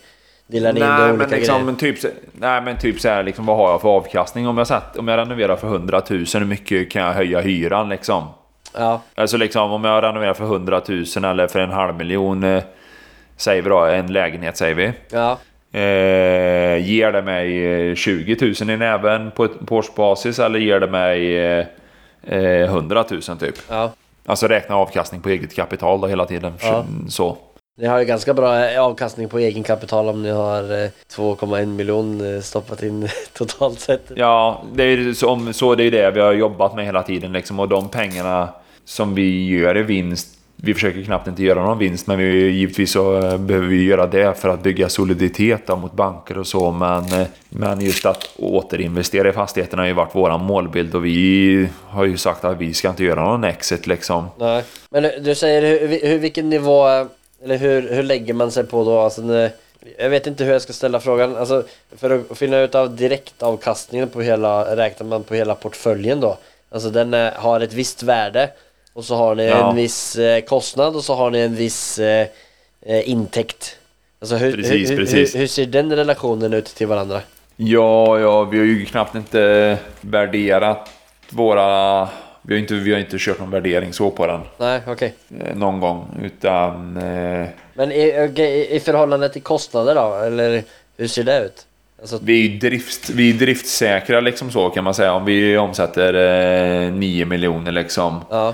delar 0.47 0.73
ni 0.73 0.79
in 0.79 0.85
Nej 0.85 1.11
olika 1.11 1.27
men, 1.27 1.39
liksom, 1.39 1.77
grejer? 1.77 1.93
typ, 1.93 2.13
nej 2.33 2.61
men 2.61 2.77
typ 2.77 2.99
så 2.99 3.09
här, 3.09 3.23
liksom, 3.23 3.45
vad 3.45 3.57
har 3.57 3.71
jag 3.71 3.81
för 3.81 3.89
avkastning? 3.89 4.47
Om 4.47 4.57
jag, 4.57 4.67
satt, 4.67 4.97
om 4.97 5.07
jag 5.07 5.17
renoverar 5.17 5.55
för 5.55 5.67
100 5.67 6.01
000, 6.09 6.25
hur 6.33 6.45
mycket 6.45 6.91
kan 6.91 7.01
jag 7.01 7.13
höja 7.13 7.39
hyran 7.41 7.89
liksom? 7.89 8.27
Ja, 8.77 9.01
Alltså 9.15 9.37
liksom 9.37 9.71
om 9.71 9.83
jag 9.83 10.03
renoverar 10.03 10.33
för 10.33 10.43
100 10.43 10.81
000 10.87 11.25
eller 11.25 11.47
för 11.47 11.59
en 11.59 11.71
halv 11.71 11.95
miljon, 11.95 12.43
eh, 12.43 12.63
säger 13.37 13.61
vi 13.61 13.69
då, 13.69 13.79
en 13.85 14.13
lägenhet 14.13 14.57
säger 14.57 14.75
vi. 14.75 14.91
ja, 15.11 15.37
Eh, 15.71 16.77
ger 16.87 17.11
det 17.11 17.21
mig 17.21 17.65
eh, 17.89 17.95
20 17.95 18.53
000 18.61 18.69
i 18.69 18.77
näven 18.77 19.31
på, 19.31 19.43
ett- 19.45 19.65
på 19.65 19.75
årsbasis 19.77 20.39
eller 20.39 20.59
ger 20.59 20.79
det 20.79 20.87
mig 20.87 21.37
eh, 21.37 21.65
eh, 22.27 22.63
100 22.69 23.05
000 23.11 23.21
typ? 23.21 23.55
ja. 23.69 23.91
Alltså 24.25 24.47
räkna 24.47 24.75
avkastning 24.75 25.21
på 25.21 25.29
eget 25.29 25.55
kapital 25.55 26.01
då 26.01 26.07
hela 26.07 26.25
tiden. 26.25 26.53
Ja. 26.61 26.85
Så. 27.09 27.37
Ni 27.77 27.87
har 27.87 27.99
ju 27.99 28.05
ganska 28.05 28.33
bra 28.33 28.65
eh, 28.69 28.83
avkastning 28.83 29.29
på 29.29 29.39
egen 29.39 29.63
kapital 29.63 30.09
om 30.09 30.23
ni 30.23 30.29
har 30.29 30.61
eh, 30.83 30.89
2,1 31.15 31.65
miljon 31.65 32.35
eh, 32.35 32.41
stoppat 32.41 32.83
in 32.83 33.07
totalt 33.33 33.79
sett. 33.79 34.11
Ja, 34.15 34.63
det 34.73 34.83
är, 34.83 35.13
som, 35.13 35.53
så 35.53 35.75
det 35.75 35.83
är 35.83 35.91
det 35.91 36.11
vi 36.11 36.19
har 36.19 36.33
jobbat 36.33 36.75
med 36.75 36.85
hela 36.85 37.03
tiden 37.03 37.31
liksom. 37.33 37.59
Och 37.59 37.67
de 37.69 37.89
pengarna 37.89 38.49
som 38.87 39.15
vi 39.15 39.47
gör 39.47 39.77
i 39.77 39.83
vinst 39.83 40.37
vi 40.61 40.73
försöker 40.73 41.03
knappt 41.03 41.27
inte 41.27 41.43
göra 41.43 41.63
någon 41.63 41.77
vinst 41.77 42.07
men 42.07 42.17
vi, 42.17 42.49
givetvis 42.49 42.91
så 42.91 43.17
eh, 43.17 43.37
behöver 43.37 43.67
vi 43.67 43.83
göra 43.83 44.07
det 44.07 44.33
för 44.33 44.49
att 44.49 44.63
bygga 44.63 44.89
soliditet 44.89 45.67
mot 45.67 45.93
banker 45.93 46.37
och 46.37 46.47
så. 46.47 46.71
Men, 46.71 47.03
eh, 47.03 47.27
men 47.49 47.81
just 47.81 48.05
att 48.05 48.29
återinvestera 48.37 49.29
i 49.29 49.31
fastigheterna 49.31 49.81
har 49.81 49.87
ju 49.87 49.93
varit 49.93 50.15
vår 50.15 50.37
målbild 50.37 50.95
och 50.95 51.05
vi 51.05 51.67
har 51.87 52.05
ju 52.05 52.17
sagt 52.17 52.45
att 52.45 52.57
vi 52.57 52.73
ska 52.73 52.89
inte 52.89 53.03
göra 53.03 53.23
någon 53.23 53.43
exit 53.43 53.87
liksom. 53.87 54.29
Nej. 54.37 54.63
Men 54.89 55.05
eh, 55.05 55.11
du- 55.21 55.35
säger 55.35 55.61
hur, 55.61 56.07
hur, 56.07 56.17
vilken 56.17 56.49
nivå, 56.49 56.85
eller 57.43 57.57
hur, 57.57 57.89
hur 57.93 58.03
lägger 58.03 58.33
man 58.33 58.51
sig 58.51 58.63
på 58.63 58.83
då? 58.83 58.99
Alltså, 58.99 59.21
när, 59.21 59.51
jag 59.99 60.09
vet 60.09 60.27
inte 60.27 60.43
hur 60.43 60.51
jag 60.51 60.61
ska 60.61 60.73
ställa 60.73 60.99
frågan. 60.99 61.35
Alltså, 61.35 61.63
för 61.97 62.09
att 62.31 62.37
finna 62.37 62.59
ut 62.59 62.75
av 62.75 62.95
direktavkastningen 62.95 64.09
på 64.09 64.21
hela, 64.21 64.75
räknar 64.75 65.07
man 65.07 65.23
på 65.23 65.35
hela 65.35 65.55
portföljen 65.55 66.19
då? 66.19 66.37
Alltså 66.69 66.89
den 66.89 67.13
är, 67.13 67.31
har 67.31 67.59
ett 67.59 67.73
visst 67.73 68.03
värde 68.03 68.49
och 68.97 69.05
så 69.05 69.15
har 69.15 69.35
ni 69.35 69.45
Ja. 69.47 69.69
en 69.69 69.75
viss 69.75 70.15
eh, 70.15 70.41
kostnad 70.41 70.95
och 70.95 71.03
så 71.03 71.15
har 71.15 71.29
ni 71.31 71.39
en 71.39 71.55
viss 71.55 71.99
eh, 71.99 72.27
eh, 72.81 73.09
intäkt. 73.09 73.77
Alltså 74.21 74.35
hur, 74.35 74.55
Precis, 74.55 74.91
hur, 74.91 74.97
precis. 74.97 75.35
Hur, 75.35 75.39
hur 75.39 75.47
ser 75.47 75.65
den 75.65 75.95
relationen 75.95 76.53
ut 76.53 76.65
till 76.65 76.87
varandra? 76.87 77.21
Ja, 77.55 78.19
ja, 78.19 78.43
vi 78.43 78.57
har 78.57 78.65
ju 78.65 78.85
knappt 78.85 79.15
inte 79.15 79.77
värderat 80.01 80.89
våra... 81.29 82.07
Vi 82.41 82.53
har 82.53 82.59
inte, 82.59 82.73
vi 82.73 82.91
har 82.93 82.99
inte 82.99 83.17
kört 83.19 83.39
någon 83.39 83.51
värdering 83.51 83.93
så 83.93 84.09
på 84.11 84.27
den 84.27 84.41
Nej, 84.57 84.81
okej. 84.87 85.13
eh, 85.45 85.55
någon 85.55 85.79
gång. 85.79 86.07
Utan... 86.23 86.93
Men 87.73 87.91
i, 87.91 88.29
i, 88.35 88.75
i 88.75 88.79
förhållande 88.79 89.29
till 89.29 89.41
kostnader 89.41 89.95
då? 89.95 90.13
Eller 90.15 90.63
hur 90.97 91.07
ser 91.07 91.23
det 91.23 91.39
ut? 91.45 91.65
Alltså, 92.01 92.19
vi, 92.21 92.55
är 92.55 92.59
drift, 92.59 93.09
vi 93.09 93.29
är 93.29 93.33
driftsäkra 93.33 94.19
liksom 94.19 94.51
så 94.51 94.69
kan 94.69 94.83
man 94.83 94.93
säga. 94.93 95.13
Om 95.13 95.25
vi 95.25 95.57
omsätter 95.57 96.13
eh, 96.85 96.91
9 96.93 97.25
miljoner 97.25 97.71
liksom. 97.71 98.21
ja. 98.29 98.53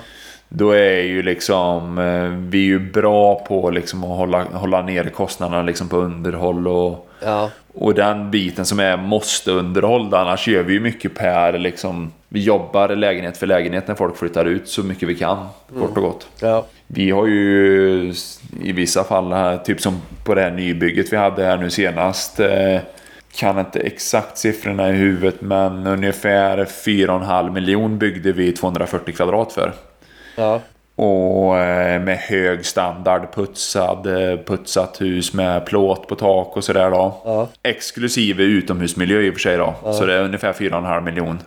Då 0.55 0.71
är 0.71 1.01
ju 1.01 1.23
liksom, 1.23 1.97
eh, 1.97 2.49
vi 2.49 2.57
är 2.59 2.65
ju 2.65 2.79
bra 2.79 3.35
på 3.35 3.69
liksom 3.69 4.03
att 4.03 4.17
hålla, 4.17 4.43
hålla 4.43 4.81
ner 4.81 5.03
kostnaderna 5.03 5.61
liksom 5.63 5.89
på 5.89 5.97
underhåll 5.97 6.67
och, 6.67 7.09
Ja. 7.25 7.49
och 7.73 7.93
den 7.93 8.31
biten 8.31 8.65
som 8.65 8.79
är 8.79 8.97
måste 8.97 9.51
underhåll. 9.51 10.13
Annars 10.13 10.47
gör 10.47 10.63
vi 10.63 10.73
ju 10.73 10.79
mycket 10.79 11.15
per 11.15 11.57
liksom, 11.59 12.11
vi 12.29 12.43
jobbar 12.43 12.89
lägenhet 12.89 13.37
för 13.37 13.47
lägenhet 13.47 13.87
när 13.87 13.95
folk 13.95 14.17
flyttar 14.17 14.45
ut 14.45 14.67
så 14.67 14.83
mycket 14.83 15.09
vi 15.09 15.15
kan, 15.15 15.37
kort 15.79 15.97
och 15.97 16.03
gott. 16.03 16.27
Ja. 16.39 16.65
Vi 16.87 17.11
har 17.11 17.27
ju 17.27 18.13
i 18.61 18.71
vissa 18.71 19.03
fall, 19.03 19.33
här, 19.33 19.57
typ 19.57 19.81
som 19.81 20.01
på 20.25 20.35
det 20.35 20.41
här 20.41 20.51
nybygget 20.51 21.13
vi 21.13 21.17
hade 21.17 21.45
här 21.45 21.57
nu 21.57 21.69
senast. 21.69 22.39
Eh, 22.39 22.79
kan 23.35 23.59
inte 23.59 23.79
exakt 23.79 24.37
siffrorna 24.37 24.89
i 24.89 24.93
huvudet 24.93 25.41
men 25.41 25.87
ungefär 25.87 26.65
4,5 26.65 27.51
miljon 27.53 27.97
byggde 27.97 28.31
vi 28.31 28.51
240 28.51 29.13
kvadrat 29.15 29.51
för. 29.53 29.73
Ja. 30.36 30.62
Och 30.96 31.58
eh, 31.58 32.02
med 32.02 32.17
hög 32.17 32.65
standard, 32.65 33.34
putsad, 33.34 34.08
eh, 34.08 34.39
putsat 34.46 35.02
hus 35.02 35.34
med 35.34 35.65
plåt 35.65 36.08
på 36.08 36.15
tak 36.15 36.58
och 36.58 36.63
sådär 36.63 36.91
då. 36.91 37.22
Ja. 37.26 37.48
Exklusive 37.63 38.43
utomhusmiljö 38.43 39.22
i 39.22 39.30
och 39.30 39.34
för 39.34 39.39
sig 39.39 39.58
då. 39.58 39.74
Så 39.93 40.06
det 40.06 40.13
är 40.13 40.24
ungefär 40.24 40.54
4,5 40.54 41.02
miljon. 41.02 41.39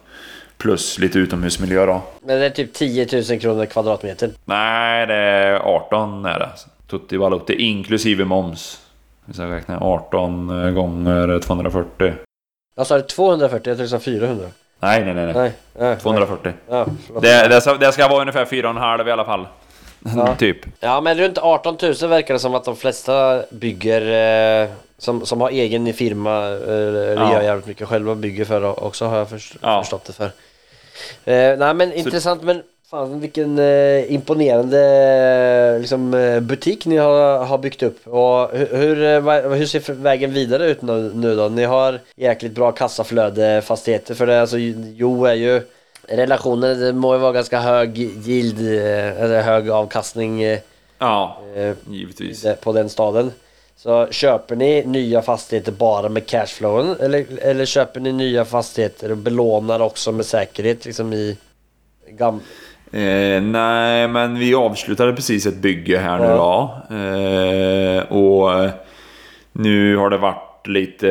Plus 0.58 0.98
lite 0.98 1.18
utomhusmiljö 1.18 1.86
då. 1.86 2.02
Men 2.22 2.40
det 2.40 2.46
är 2.46 2.50
typ 2.50 2.72
10 2.72 3.08
000 3.30 3.40
kronor 3.40 3.66
kvadratmetern. 3.66 4.30
Nej, 4.44 5.06
det 5.06 5.14
är 5.14 5.54
18 5.54 6.24
är 6.24 6.38
det. 6.38 6.50
Tutti 6.90 7.16
Valutti 7.16 7.54
inklusive 7.54 8.24
moms. 8.24 8.80
Vi 9.24 9.34
ska 9.34 9.50
räkna 9.50 9.78
18 9.80 10.74
gånger 10.74 11.40
240. 11.40 12.12
Jag 12.76 12.86
sa 12.86 12.96
det 12.96 13.02
240, 13.02 13.76
jag 13.78 13.88
sa 13.88 13.98
400. 13.98 14.46
Nej, 14.80 15.04
nej, 15.04 15.14
nej. 15.14 15.24
nej. 15.26 15.34
Nej. 15.34 15.52
nej 15.78 15.96
240. 15.96 16.52
Ja, 16.68 16.86
förlåt. 17.06 17.22
Det, 17.22 17.48
det, 17.48 17.60
ska, 17.60 17.74
det 17.74 17.92
ska 17.92 18.08
vara 18.08 18.20
ungefär 18.20 18.44
4,5 18.44 19.08
i 19.08 19.10
alla 19.10 19.24
fall. 19.24 19.46
Ja. 20.16 20.34
typ. 20.38 20.58
Ja 20.80 21.00
men 21.00 21.18
runt 21.18 21.38
18 21.38 21.76
000 21.82 21.94
verkar 22.10 22.34
det 22.34 22.40
som 22.40 22.54
att 22.54 22.64
de 22.64 22.76
flesta 22.76 23.42
bygger 23.50 24.62
eh, 24.62 24.68
som, 24.98 25.26
som 25.26 25.40
har 25.40 25.50
egen 25.50 25.94
firma 25.94 26.36
eh, 26.46 26.52
eller 26.52 27.16
Ja. 27.16 27.32
gör 27.32 27.42
jävligt 27.42 27.66
mycket 27.66 27.88
själva 27.88 28.14
bygger 28.14 28.44
för 28.44 28.84
också 28.84 29.04
har 29.06 29.18
jag 29.18 29.28
först, 29.28 29.56
Ja. 29.62 29.82
förstått 29.82 30.04
det 30.04 30.12
för. 30.12 30.24
Eh, 31.24 31.58
nej 31.58 31.74
men 31.74 31.92
intressant 31.92 32.42
men 32.42 32.62
fan 32.90 33.20
vilken 33.20 33.58
eh, 33.58 34.12
imponerande 34.12 34.80
eh, 35.74 35.80
liksom, 35.80 36.14
eh, 36.14 36.40
butik 36.40 36.86
ni 36.86 36.96
har, 36.96 37.44
har 37.44 37.58
byggt 37.58 37.82
upp. 37.82 38.06
Och 38.06 38.50
hur, 38.52 38.76
hur, 38.76 39.02
eh, 39.02 39.50
hur 39.50 39.66
ser 39.66 39.92
vägen 39.92 40.32
vidare 40.32 40.66
ut 40.70 40.82
nu, 40.82 41.10
nu 41.14 41.36
då? 41.36 41.48
Ni 41.48 41.64
har 41.64 42.00
jäkligt 42.16 42.52
bra 42.52 42.72
kassaflöde 42.72 43.62
fastigheter 43.64 44.14
för 44.14 44.26
det. 44.26 44.40
Alltså 44.40 44.58
Jo 44.58 45.24
är 45.24 45.34
ju 45.34 45.62
relationen, 46.08 46.80
det 46.80 46.92
må 46.92 47.14
ju 47.14 47.20
vara 47.20 47.32
ganska 47.32 47.60
hög 47.60 47.98
yield, 47.98 48.60
eller 49.18 49.42
hög 49.42 49.70
avkastning 49.70 50.42
Ja, 50.98 51.38
eh, 51.56 51.72
givetvis. 51.90 52.46
på 52.60 52.72
den 52.72 52.88
staden. 52.88 53.32
Så 53.76 54.06
köper 54.10 54.56
ni 54.56 54.84
nya 54.86 55.22
fastigheter 55.22 55.72
bara 55.72 56.08
med 56.08 56.26
cashflowen 56.26 56.96
eller, 57.00 57.26
eller 57.38 57.64
köper 57.64 58.00
ni 58.00 58.12
nya 58.12 58.44
fastigheter 58.44 59.10
och 59.10 59.16
belånar 59.16 59.80
också 59.80 60.12
med 60.12 60.26
säkerhet 60.26 60.84
liksom 60.84 61.12
i 61.12 61.36
gam... 62.10 62.40
Eh, 62.92 63.42
nej, 63.42 64.08
men 64.08 64.38
vi 64.38 64.54
avslutade 64.54 65.12
precis 65.12 65.46
ett 65.46 65.56
bygge 65.56 65.98
här 65.98 66.18
nu 66.18 66.26
då. 66.26 66.70
Eh, 66.96 68.12
och 68.12 68.64
eh, 68.64 68.70
nu 69.52 69.96
har 69.96 70.10
det 70.10 70.18
varit 70.18 70.66
lite 70.66 71.10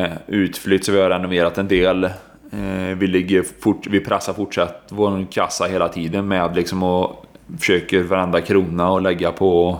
eh, 0.00 0.34
utflytt 0.34 0.84
så 0.84 0.92
vi 0.92 1.00
har 1.00 1.10
renoverat 1.10 1.58
en 1.58 1.68
del. 1.68 2.04
Eh, 2.04 2.96
vi, 2.98 3.06
ligger 3.06 3.44
fort, 3.60 3.86
vi 3.86 4.00
pressar 4.00 4.32
fortsatt 4.32 4.82
vår 4.88 5.26
kassa 5.32 5.64
hela 5.64 5.88
tiden 5.88 6.28
med 6.28 6.56
liksom 6.56 6.82
och 6.82 7.24
försöker 7.58 8.02
varenda 8.02 8.40
krona 8.40 8.90
och 8.90 9.02
lägga 9.02 9.32
på, 9.32 9.78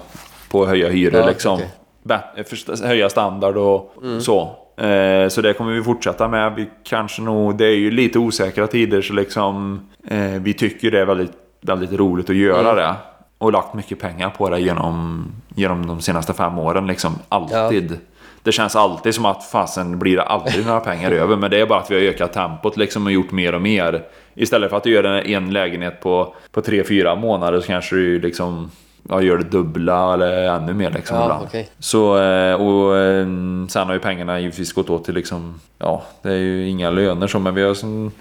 på 0.50 0.62
att 0.62 0.68
höja 0.68 0.88
hyror 0.88 1.20
Ja, 1.20 1.27
liksom. 1.29 1.61
Bä- 2.05 2.44
först- 2.48 2.85
höja 2.85 3.09
standard 3.11 3.57
och 3.57 3.94
så. 4.20 4.57
Eh, 4.76 5.28
så 5.28 5.40
det 5.40 5.52
kommer 5.52 5.72
vi 5.72 5.82
fortsätta 5.82 6.28
med. 6.28 6.54
Vi 6.54 6.66
kanske 6.84 7.22
nog, 7.22 7.56
det 7.56 7.66
är 7.66 7.76
ju 7.76 7.90
lite 7.90 8.18
osäkra 8.18 8.66
tider 8.66 9.02
så 9.02 9.12
liksom 9.12 9.80
eh, 10.08 10.18
vi 10.18 10.54
tycker 10.54 10.90
det 10.90 11.00
är 11.00 11.06
väldigt, 11.06 11.32
väldigt 11.60 11.92
roligt 11.92 12.30
att 12.30 12.37
göra 12.37 12.74
det. 12.74 12.94
Och 13.38 13.52
lagt 13.52 13.74
mycket 13.74 14.00
pengar 14.00 14.30
på 14.30 14.50
det 14.50 14.60
genom, 14.60 15.26
genom 15.54 15.87
de 15.87 16.00
senaste 16.00 16.34
fem 16.34 16.58
åren 16.58 16.87
liksom. 16.87 17.18
Alltid. 17.28 17.98
Det 18.42 18.52
känns 18.52 18.76
alltid 18.76 19.14
som 19.14 19.24
att 19.24 19.44
fasen 19.44 19.98
blir 19.98 20.16
det 20.16 20.22
aldrig 20.22 20.66
några 20.66 20.80
pengar 20.80 21.10
över. 21.22 21.37
Men 21.37 21.50
det 21.50 21.60
är 21.60 21.66
bara 21.66 21.78
att 21.78 21.90
vi 21.90 21.94
har 21.94 22.02
ökat 22.02 22.32
tempot 22.32 22.76
liksom 22.76 23.06
och 23.06 23.12
gjort 23.12 23.30
mer 23.30 23.54
och 23.54 23.62
mer. 23.62 24.02
Istället 24.34 24.70
för 24.70 24.76
att 24.76 24.82
du 24.82 24.90
gör 24.90 25.04
en 25.04 25.52
lägenhet 25.52 26.00
på, 26.00 26.34
på 26.52 26.62
tre, 26.62 26.84
fyra 26.84 27.14
månader 27.14 27.60
så 27.60 27.66
kanske 27.66 27.96
du 27.96 28.20
liksom 28.20 28.70
ja, 29.08 29.22
gör 29.22 29.36
det 29.38 29.44
dubbla 29.44 30.14
eller 30.14 30.48
ännu 30.48 30.74
mer 30.74 30.90
liksom 30.90 31.16
Ja, 31.16 31.24
ibland. 31.24 31.44
okej. 31.46 31.68
Så, 31.78 32.18
eh, 32.22 32.54
och 32.54 32.96
eh, 32.96 33.26
sen 33.68 33.86
har 33.86 33.92
ju 33.92 34.00
pengarna 34.00 34.40
givetvis 34.40 34.72
gått 34.72 34.90
åt 34.90 35.04
till 35.04 35.14
liksom, 35.14 35.60
ja, 35.78 36.02
det 36.22 36.28
är 36.28 36.36
ju 36.36 36.68
inga 36.68 36.90
löner 36.90 37.26
så, 37.26 37.38
men 37.38 37.54
vi 37.54 37.62
har 37.62 37.74
som, 37.74 38.12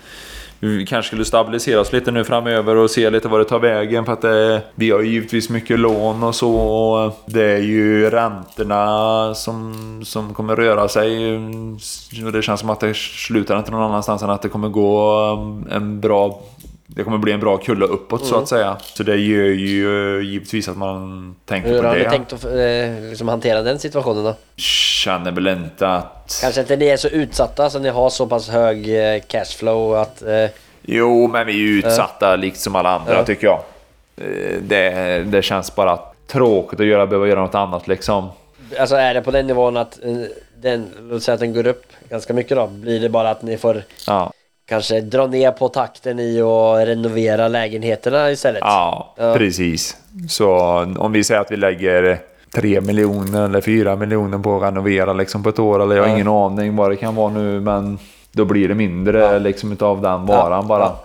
vi 0.60 0.86
kanske 0.86 1.08
skulle 1.08 1.26
stabilisera 1.26 1.80
oss 1.82 1.94
lite 1.94 2.12
nu 2.12 2.24
framöver 2.24 2.76
och 2.76 2.90
se 2.92 3.10
lite 3.10 3.28
vad 3.28 3.40
det 3.40 3.46
tar 3.46 3.60
vägen 3.60 4.06
för 4.06 4.14
att 4.14 4.22
det, 4.22 4.62
vi 4.76 4.92
har 4.92 5.00
ju 5.02 5.08
givetvis 5.10 5.50
mycket 5.50 5.80
lån 5.80 6.24
och 6.24 6.36
så. 6.36 6.56
Och 6.56 7.20
det 7.26 7.44
är 7.44 7.58
ju 7.62 8.10
räntorna 8.10 9.34
som, 9.36 9.74
som 10.06 10.34
kommer 10.34 10.56
röra 10.56 10.88
sig. 10.88 11.36
Och 12.26 12.32
det 12.32 12.42
känns 12.42 12.60
som 12.60 12.70
att 12.70 12.80
det 12.80 12.96
slutar 12.96 13.58
inte 13.58 13.72
någon 13.72 13.82
annanstans 13.82 14.22
än 14.24 14.30
att 14.30 14.42
det 14.42 14.50
kommer 14.50 14.70
gå 14.70 15.10
en 15.72 16.00
bra 16.02 16.42
det 16.88 17.04
kommer 17.04 17.18
bli 17.18 17.32
en 17.32 17.40
bra 17.40 17.58
kulla 17.58 17.86
uppåt 17.86 18.26
så 18.26 18.36
att 18.40 18.48
säga. 18.48 18.78
Så 18.82 19.04
det 19.04 19.16
gör 19.16 19.44
ju 19.44 20.18
eh, 20.20 20.26
givetvis 20.26 20.68
att 20.70 20.78
man 20.78 21.36
tänker 21.46 21.70
Hur 21.70 21.82
på 21.82 21.88
har 21.88 21.96
det. 21.96 22.04
ni 22.04 22.10
tänkt 22.10 22.34
att 22.34 22.46
eh, 22.46 23.10
liksom 23.10 23.28
hantera 23.28 23.62
den 23.62 23.80
situationen 23.80 24.24
då? 24.24 24.36
Känner 24.56 25.32
väl 25.32 25.48
inte 25.48 25.88
att... 25.90 26.38
Kanske 26.42 26.62
inte 26.62 26.76
ni 26.76 26.86
är 26.88 26.98
så 26.98 27.08
utsatta 27.08 27.70
så 27.70 27.80
ni 27.80 27.90
har 27.90 28.10
så 28.10 28.28
pass 28.28 28.50
hög 28.50 28.96
eh, 29.16 29.22
cashflow 29.28 29.96
att... 29.96 30.22
Eh, 30.22 30.46
Jo, 30.82 31.28
men 31.28 31.48
vi 31.48 31.54
är 31.54 31.58
ju 31.58 31.80
utsatta 31.80 32.36
likt 32.36 32.60
som 32.60 32.76
alla 32.76 32.90
andra 33.00 33.24
tycker 33.24 33.48
jag. 33.48 33.60
Eh, 34.18 34.58
Det, 34.62 35.24
det 35.28 35.42
känns 35.42 35.76
bara 35.76 36.00
tråkigt 36.28 36.80
att 36.80 36.86
göra, 36.86 37.08
behöva 37.08 37.28
göra 37.28 37.42
något 37.42 37.56
annat 37.56 37.88
liksom. 37.88 38.30
alltså 38.80 38.96
är 38.96 39.14
det 39.14 39.22
på 39.22 39.32
den 39.32 39.48
nivån 39.48 39.78
att 39.78 40.00
eh, 40.04 40.16
den, 40.62 40.88
låt 41.10 41.24
säga 41.24 41.34
att 41.34 41.40
den 41.40 41.54
går 41.54 41.68
upp 41.68 41.84
ganska 42.10 42.34
mycket 42.34 42.58
då? 42.58 42.68
Blir 42.68 43.00
det 43.00 43.10
bara 43.10 43.30
att 43.30 43.42
ni 43.42 43.58
får 43.58 43.84
Ja, 44.08 44.32
kanske 44.74 45.02
dra 45.02 45.28
ner 45.28 45.52
på 45.52 45.70
takten 45.70 46.20
i 46.20 46.42
att 46.42 46.88
renovera 46.88 47.48
lägenheterna 47.48 48.32
istället? 48.32 48.62
ja, 48.62 49.14
Ja. 49.18 49.34
precis. 49.38 49.98
Så 50.30 50.50
om 50.98 51.12
vi 51.12 51.24
säger 51.24 51.42
att 51.42 51.52
vi 51.52 51.58
lägger 51.58 52.20
3 52.56 52.82
miljoner 52.82 53.46
eller 53.46 53.62
4 53.62 53.96
miljoner 53.96 54.38
på 54.38 54.56
att 54.58 54.64
renovera 54.64 55.14
liksom 55.14 55.44
på 55.44 55.50
ett 55.50 55.60
år. 55.60 55.82
Eller 55.84 55.96
jag 55.96 56.04
har 56.04 56.10
Ja. 56.10 56.16
ingen 56.16 56.28
aning 56.28 56.76
vad 56.76 56.92
det 56.92 56.96
kan 56.96 57.16
vara 57.16 57.30
nu, 57.30 57.60
men 57.60 58.00
då 58.32 58.46
blir 58.46 58.68
det 58.68 58.76
mindre 58.76 59.40
liksom 59.40 59.72
utav 59.72 60.02
den 60.02 60.26
varan 60.26 60.68
bara. 60.68 60.82
Ja. 60.82 61.04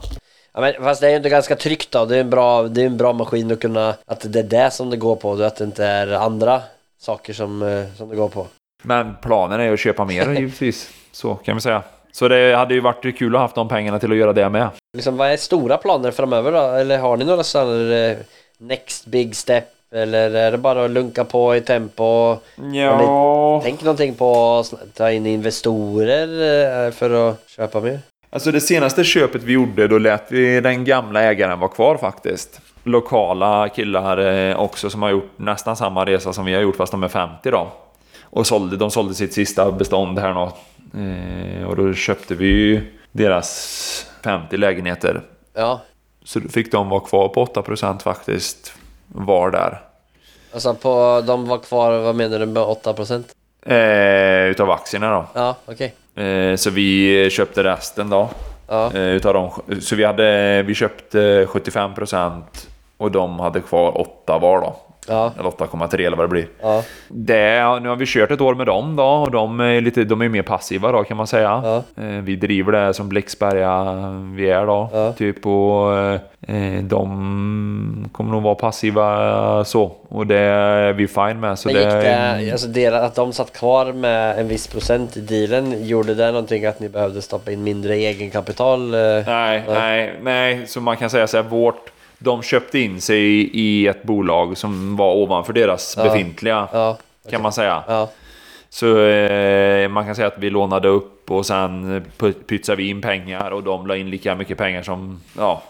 Ja, 0.55 0.61
men 0.61 0.73
fast 0.83 1.01
det 1.01 1.07
är 1.07 1.11
ju 1.11 1.17
inte 1.17 1.29
ganska 1.29 1.57
tryggt 1.57 1.91
då. 1.93 2.05
Det 2.05 2.17
är 2.17 2.21
en 2.21 2.31
bra, 2.31 2.63
det 2.63 2.83
är 2.83 2.87
en 2.87 2.97
bra 2.97 3.13
maskin 3.13 3.53
att 3.53 3.61
kunna... 3.61 3.95
Att 4.07 4.33
det 4.33 4.39
är 4.39 4.43
det 4.43 4.71
som 4.73 4.91
det 4.91 4.97
går 4.97 5.17
på. 5.17 5.33
Att 5.33 5.57
det 5.57 5.65
inte 5.65 5.85
är 5.85 6.13
andra 6.13 6.61
saker 7.01 7.33
som, 7.33 7.63
eh, 7.63 7.85
som 7.97 8.09
det 8.09 8.17
går 8.17 8.29
på. 8.29 8.47
Men 8.83 9.15
planen 9.23 9.61
är 9.61 9.73
att 9.73 9.81
köpa 9.81 10.05
mer 10.05 10.33
givetvis. 10.39 10.91
Så 11.13 11.35
kan 11.35 11.55
vi 11.55 11.61
säga. 11.61 11.83
Så 12.13 12.29
det 12.29 12.57
hade 12.57 12.75
ju 12.75 12.81
varit 12.81 13.19
kul 13.19 13.35
att 13.35 13.39
ha 13.39 13.45
haft 13.45 13.55
de 13.55 13.69
pengarna 13.69 13.99
till 13.99 14.13
att 14.13 14.19
göra 14.19 14.33
det 14.33 14.49
med. 14.49 14.69
Liksom, 14.97 15.17
vad 15.17 15.29
är 15.31 15.37
stora 15.37 15.77
planer 15.77 16.11
framöver 16.11 16.53
då? 16.53 16.59
Eller 16.59 16.99
har 16.99 17.17
ni 17.17 17.25
några 17.25 17.43
sådana 17.43 17.95
eh, 17.97 18.17
next 18.59 19.07
big 19.07 19.37
step? 19.37 19.65
Eller 19.93 20.31
är 20.35 20.51
det 20.51 20.59
bara 20.59 20.85
att 20.85 20.91
lunka 20.91 21.25
på 21.25 21.57
i 21.57 21.61
tempo? 21.61 22.37
Ja... 22.75 23.61
Tänk 23.65 23.83
någonting 23.83 24.15
på 24.15 24.59
att 24.59 24.95
ta 24.95 25.11
in 25.11 25.27
investorer 25.27 26.87
eh, 26.87 26.93
för 26.93 27.31
att 27.31 27.49
köpa 27.49 27.81
mer? 27.81 28.01
Alltså 28.31 28.51
det 28.53 28.61
senaste 28.61 29.05
köpet 29.05 29.43
vi 29.43 29.53
gjorde, 29.53 29.89
då 29.89 29.99
lät 29.99 30.33
vi 30.33 30.61
den 30.61 30.85
gamla 30.85 31.23
ägaren 31.23 31.61
vara 31.61 31.71
kvar 31.71 31.97
faktiskt. 31.97 32.61
Lokala 32.85 33.69
killar 33.69 34.19
eh, 34.19 34.61
också 34.61 34.91
som 34.91 35.03
har 35.03 35.11
gjort 35.11 35.31
nästan 35.37 35.77
samma 35.77 36.05
resa 36.05 36.33
som 36.33 36.45
vi 36.45 36.55
har 36.55 36.61
gjort 36.61 36.77
fast 36.77 36.93
de 36.93 37.03
är 37.03 37.09
50 37.09 37.51
då. 37.51 37.69
Och 38.23 38.47
sålde, 38.47 38.77
de 38.77 38.91
sålde 38.91 39.15
sitt 39.15 39.33
sista 39.33 39.73
bestånd 39.73 40.19
här 40.19 40.35
nå. 40.35 40.53
Eh, 40.95 41.65
och 41.69 41.77
då 41.77 41.95
köpte 41.95 42.35
vi 42.35 42.47
ju 42.47 42.95
deras 43.13 44.07
50 44.25 44.57
lägenheter. 44.57 45.23
Ja, 45.55 45.81
Så 46.25 46.41
fick 46.41 46.73
de 46.73 46.89
vara 46.89 47.01
kvar 47.01 47.29
på 47.29 47.45
8% 47.47 48.03
faktiskt. 48.03 48.73
Var 49.07 49.51
där. 49.51 49.81
alltså 50.53 50.75
på, 50.75 51.23
de 51.27 51.47
var 51.49 51.59
kvar, 51.59 51.99
vad 51.99 52.15
menar 52.15 52.39
du 52.39 52.47
med 52.47 52.63
8%? 52.63 53.25
Eh, 53.67 54.51
utav 54.51 54.71
aktierna 54.71 55.11
då. 55.11 55.27
Ja, 55.35 55.57
okej. 55.67 55.95
Eh, 56.25 56.57
så 56.57 56.71
vi 56.71 57.31
köpte 57.31 57.65
resten 57.65 58.11
då. 58.11 58.29
Ja, 58.69 58.93
Eh, 58.95 59.01
utav 59.03 59.35
dem. 59.35 59.51
Så 59.81 59.97
vi, 59.97 60.05
hade, 60.05 60.63
vi 60.63 60.75
köpte 60.75 61.47
75% 61.47 62.43
Och 62.97 63.11
de 63.11 63.41
hade 63.41 63.61
kvar 63.61 64.01
8 64.01 64.39
var 64.39 64.61
då. 64.61 64.77
Ja. 65.09 65.33
Eller 65.39 65.51
8,3 65.51 66.07
eller 66.07 66.17
vad 66.17 66.25
det 66.25 66.31
blir. 66.31 66.47
Ja. 66.63 66.83
Det, 67.09 67.81
nu 67.83 67.89
har 67.89 67.97
vi 67.97 68.07
kört 68.07 68.31
ett 68.31 68.41
år 68.41 68.55
med 68.55 68.67
dem 68.67 68.97
då 68.97 69.05
och 69.05 69.31
de 69.31 69.61
är, 69.61 69.81
lite, 69.81 70.05
de 70.05 70.23
är 70.23 70.29
mer 70.29 70.43
passiva 70.43 70.93
då 70.93 71.05
kan 71.05 71.17
man 71.17 71.27
säga. 71.27 71.61
Ja. 71.97 72.03
Eh, 72.03 72.09
Vi 72.23 72.37
driver 72.37 72.73
det 72.73 72.95
som 72.95 73.09
Blixberga 73.09 73.85
vi 74.37 74.51
är 74.51 74.67
då. 74.67 74.91
Ja. 74.93 75.13
Typ 75.13 75.47
och 75.47 75.95
eh, 76.49 76.83
de 76.83 78.09
kommer 78.13 78.31
nog 78.33 78.43
vara 78.43 78.55
passiva 78.55 79.65
så. 79.65 79.93
Och 80.09 80.27
det 80.27 80.39
är 80.39 80.93
vi 80.93 81.07
fine 81.09 81.41
med. 81.41 81.59
Så 81.59 81.69
Men 81.69 81.77
gick 81.77 81.85
det, 81.85 82.01
det, 82.01 82.51
alltså 82.53 82.69
deras, 82.69 83.03
att 83.03 83.15
de 83.15 83.33
satt 83.33 83.53
kvar 83.53 83.93
med 83.93 84.39
en 84.39 84.49
viss 84.49 84.67
procent 84.67 85.17
i 85.17 85.21
dealen, 85.21 85.87
gjorde 85.87 86.15
det 86.15 86.27
någonting 86.27 86.67
att 86.67 86.81
ni 86.81 86.89
behövde 86.89 87.23
stoppa 87.23 87.51
in 87.53 87.63
mindre 87.63 87.95
egenkapital? 87.97 88.95
eh? 88.95 89.01
Nej, 89.27 89.63
nej, 89.69 90.15
nej. 90.23 90.67
Så 90.67 90.81
man 90.81 90.97
kan 90.97 91.11
säga 91.11 91.27
så 91.27 91.37
här, 91.37 91.45
vårt... 91.45 91.91
De 92.19 92.43
köpte 92.43 92.79
in 92.79 93.01
sig 93.01 93.19
i, 93.21 93.51
i 93.61 93.87
ett 93.87 94.03
bolag 94.03 94.57
som 94.59 94.97
var 94.97 95.15
ovanför 95.15 95.53
deras 95.53 95.95
Ja. 95.97 96.03
befintliga. 96.05 96.69
Ja, 96.73 96.99
Kan 97.31 97.43
man 97.43 97.53
säga. 97.53 97.83
ja, 97.89 98.11
Så 98.71 98.99
eh, 99.07 99.89
man 99.89 100.05
kan 100.07 100.15
säga 100.15 100.27
att 100.29 100.39
vi 100.39 100.51
lånade 100.51 100.89
upp 100.89 101.31
och 101.31 101.47
sen 101.47 102.03
pu- 102.19 102.33
pytsade 102.47 102.77
vi 102.77 102.89
in 102.89 103.01
pengar 103.01 103.51
och 103.51 103.63
de 103.63 103.87
la 103.87 103.97
in 103.97 104.11
lika 104.11 104.35
mycket 104.35 104.59
pengar 104.59 104.83
som... 104.83 105.21
Ja, 105.39 105.63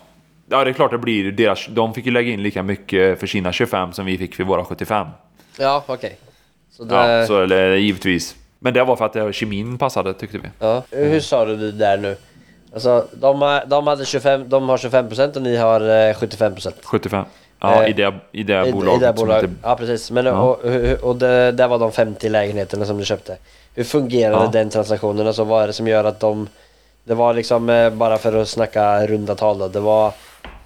ja 0.51 0.65
det 0.65 0.71
är 0.71 0.75
klart 0.75 0.91
det 0.91 0.99
blir 0.99 1.33
deras... 1.33 1.67
De 1.71 1.95
fick 1.95 2.07
ju 2.07 2.13
lägga 2.13 2.31
in 2.33 2.43
lika 2.43 2.63
mycket 2.63 3.21
för 3.21 3.27
sina 3.27 3.53
25 3.53 3.93
som 3.93 4.07
vi 4.07 4.19
fick 4.19 4.35
för 4.35 4.45
våra 4.45 4.65
75. 4.65 5.07
ja 5.59 5.85
okej. 5.87 6.17
Så 6.71 6.85
det, 6.85 6.95
Ja, 6.95 7.27
så 7.27 7.43
eller, 7.43 7.75
givetvis. 7.75 8.37
Men 8.59 8.75
det 8.75 8.85
var 8.85 8.97
för 8.97 9.05
att 9.05 9.13
det, 9.13 9.33
kemin 9.33 9.79
passade 9.79 10.15
tyckte 10.15 10.39
vi. 10.39 10.49
ja. 10.59 10.83
Hur 10.91 11.21
sa 11.21 11.45
du 11.45 11.57
det 11.57 11.73
där 11.73 11.99
nu? 11.99 12.17
Alltså, 12.75 13.05
de, 13.13 13.43
har- 13.43 13.65
de, 13.67 13.87
hade 13.87 14.05
25, 14.05 14.49
de 14.49 14.69
har 14.69 14.77
25% 14.77 15.37
och 15.37 15.43
ni 15.43 15.57
har 15.57 15.81
eh, 15.81 16.15
75%. 16.15 16.73
75. 16.85 17.25
Ja, 17.61 17.83
Eh, 17.85 17.91
i 17.91 17.93
det, 17.93 18.15
i 18.33 18.43
det 18.43 18.67
I, 18.69 18.73
bolaget. 18.73 19.03
i 19.03 19.07
det 19.07 19.13
bolag. 19.13 19.35
heter- 19.37 19.51
Ja 19.63 19.77
precis, 19.77 20.11
men 20.11 20.27
Ja. 20.27 20.33
och, 20.41 20.65
och, 20.65 21.09
och 21.09 21.17
det, 21.17 21.53
där 21.53 21.69
var 21.69 21.79
de 21.79 21.93
50 21.93 22.29
lägenheterna 22.29 22.85
som 22.85 22.99
du 22.99 23.05
köpte. 23.05 23.37
Hur 23.75 23.85
fungerade 23.85 24.45
Ja. 24.45 24.51
den 24.53 24.71
transaktionen? 24.71 25.27
Alltså 25.27 25.45
vad 25.45 25.63
är 25.63 25.67
det 25.67 25.73
som 25.73 25.89
gör 25.89 26.05
att 26.05 26.21
de... 26.21 26.49
Det 27.05 27.15
var 27.15 27.35
liksom, 27.35 27.69
eh, 27.71 27.91
bara 27.91 28.19
för 28.19 28.33
att 28.41 28.49
snacka 28.49 29.07
runda 29.07 29.35
tal 29.35 29.59
då, 29.59 29.69
det 29.69 29.81
var 29.81 30.07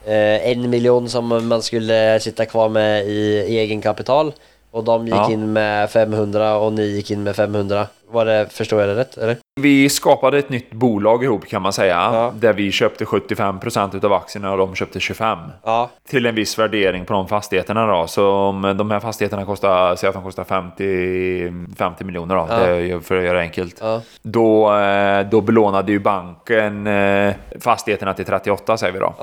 eh, 0.05 0.49
en 0.51 0.71
miljon 0.71 1.09
som 1.09 1.49
man 1.49 1.63
skulle 1.63 2.21
sitta 2.21 2.47
kvar 2.47 2.69
med 2.69 3.05
i 3.07 3.39
egenkapital 3.59 4.33
och 4.71 4.85
de 4.85 5.07
gick 5.07 5.15
Ja. 5.17 5.31
in 5.33 5.53
med 5.53 5.91
500 5.91 6.57
och 6.57 6.73
ni 6.73 6.83
gick 6.87 7.11
in 7.11 7.23
med 7.23 7.37
500. 7.37 7.87
Var 8.11 8.25
det, 8.25 8.47
förstår 8.51 8.81
jag 8.81 8.89
det 8.89 8.95
rätt 9.01 9.19
eller? 9.19 9.37
Vi 9.61 9.89
skapade 9.89 10.39
ett 10.39 10.49
nytt 10.49 10.73
bolag 10.73 11.25
ihop 11.25 11.47
kan 11.47 11.63
man 11.63 11.73
säga. 11.73 11.95
Ja. 11.95 12.33
Där 12.37 12.53
vi 12.53 12.73
köpte 12.73 13.05
75% 13.05 14.05
av 14.05 14.13
aktierna 14.13 14.53
och 14.53 14.59
de 14.59 14.75
köpte 14.75 14.99
25%. 14.99 15.51
Ja, 15.65 15.91
Till 16.09 16.27
en 16.27 16.35
viss 16.35 16.59
värdering 16.59 17.05
på 17.05 17.13
de 17.13 17.29
fastigheterna 17.29 17.87
då. 17.87 18.07
Så 18.07 18.31
om 18.33 18.75
de 18.79 18.91
här 18.91 19.01
fastigheterna 19.01 19.45
kostar, 19.45 19.97
säg 19.97 20.09
att 20.09 20.15
de 20.15 20.23
kostar 20.23 20.45
50, 20.45 21.53
50 21.77 22.05
miljoner 22.05 22.37
då. 22.37 22.47
Ja. 22.49 23.01
För 23.01 23.17
att 23.17 23.25
göra 23.25 23.37
det 23.37 23.41
enkelt. 23.41 23.83
Då, 24.23 24.75
eh, 24.75 25.29
då 25.29 25.41
belånade 25.41 25.93
ju 25.93 25.99
banken 25.99 26.87
eh, 26.87 27.35
fastigheterna 27.61 28.15
till 28.15 28.25
38 28.25 28.77
säger 28.77 28.93
vi 28.93 28.99
då. 28.99 29.15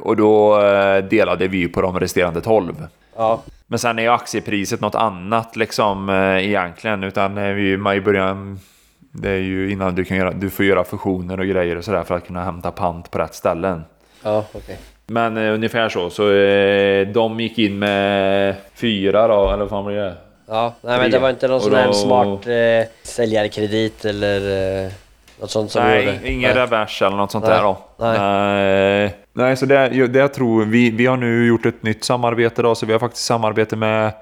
Och 0.00 0.16
då 0.16 0.60
eh, 0.62 1.04
delade 1.04 1.48
vi 1.48 1.68
på 1.68 1.82
de 1.82 2.00
resterande 2.00 2.40
12. 2.40 2.86
ja, 3.16 3.42
Men 3.66 3.78
sen 3.78 3.98
är 3.98 4.02
ju 4.02 4.08
aktiepriset 4.08 4.80
något 4.80 4.94
annat 4.94 5.56
liksom 5.56 6.10
egentligen. 6.40 7.04
Utan 7.04 7.34
vi, 7.54 7.76
man 7.76 7.94
i 7.94 8.00
början, 8.00 8.58
det 9.16 9.30
är 9.30 9.38
ju 9.38 9.70
innan 9.72 9.94
du 9.94 10.04
kan 10.04 10.16
göra, 10.16 10.30
du 10.32 10.50
får 10.50 10.64
göra 10.64 10.84
fusioner 10.84 11.40
och 11.40 11.46
grejer 11.46 11.76
och 11.76 11.84
sådär 11.84 12.02
för 12.04 12.14
att 12.14 12.26
kunna 12.26 12.44
hämta 12.44 12.70
pant 12.70 13.10
på 13.10 13.18
rätt 13.18 13.34
ställen. 13.34 13.84
ja 14.22 14.44
okej. 14.52 14.78
Men 15.06 15.36
eh, 15.36 15.54
ungefär 15.54 15.88
så. 15.88 16.10
Så 16.10 16.32
eh, 16.32 17.08
de 17.08 17.40
gick 17.40 17.58
in 17.58 17.78
med 17.78 18.54
fyra 18.74 19.28
då, 19.28 19.46
eller 19.50 19.56
vad 19.58 19.68
fan 19.70 19.84
blir 19.84 19.96
det? 19.96 20.14
Ja, 20.48 20.74
nej 20.80 20.98
men 20.98 21.10
det 21.10 21.18
var 21.18 21.30
inte 21.30 21.48
någon 21.48 21.60
sån 21.60 21.74
här 21.74 21.86
då- 21.86 21.92
smart 21.92 22.46
eh, 22.46 22.88
säljarkredit 23.02 24.04
eller 24.04 24.84
eh, 24.84 24.90
något 25.40 25.50
sånt 25.50 25.70
som 25.70 25.82
Nej, 25.82 26.04
gjorde? 26.04 26.30
ingen 26.30 26.54
Nej. 26.54 26.62
revers 26.62 27.02
eller 27.02 27.16
något 27.16 27.30
sånt 27.30 27.44
Nej, 27.44 27.54
där 27.56 27.62
då. 27.62 27.78
nej. 27.98 28.18
Nej, 28.18 29.14
nej 29.32 29.56
så 29.56 29.66
det, 29.66 29.88
det 30.06 30.18
jag 30.18 30.34
tror 30.34 30.64
vi, 30.64 30.90
vi 30.90 31.06
har 31.06 31.16
nu 31.16 31.46
gjort 31.46 31.66
ett 31.66 31.82
nytt 31.82 32.04
samarbete 32.04 32.62
då, 32.62 32.74
så 32.74 32.86
vi 32.86 32.92
har 32.92 33.00
faktiskt 33.00 33.24
samarbete 33.24 33.76
med 33.76 34.12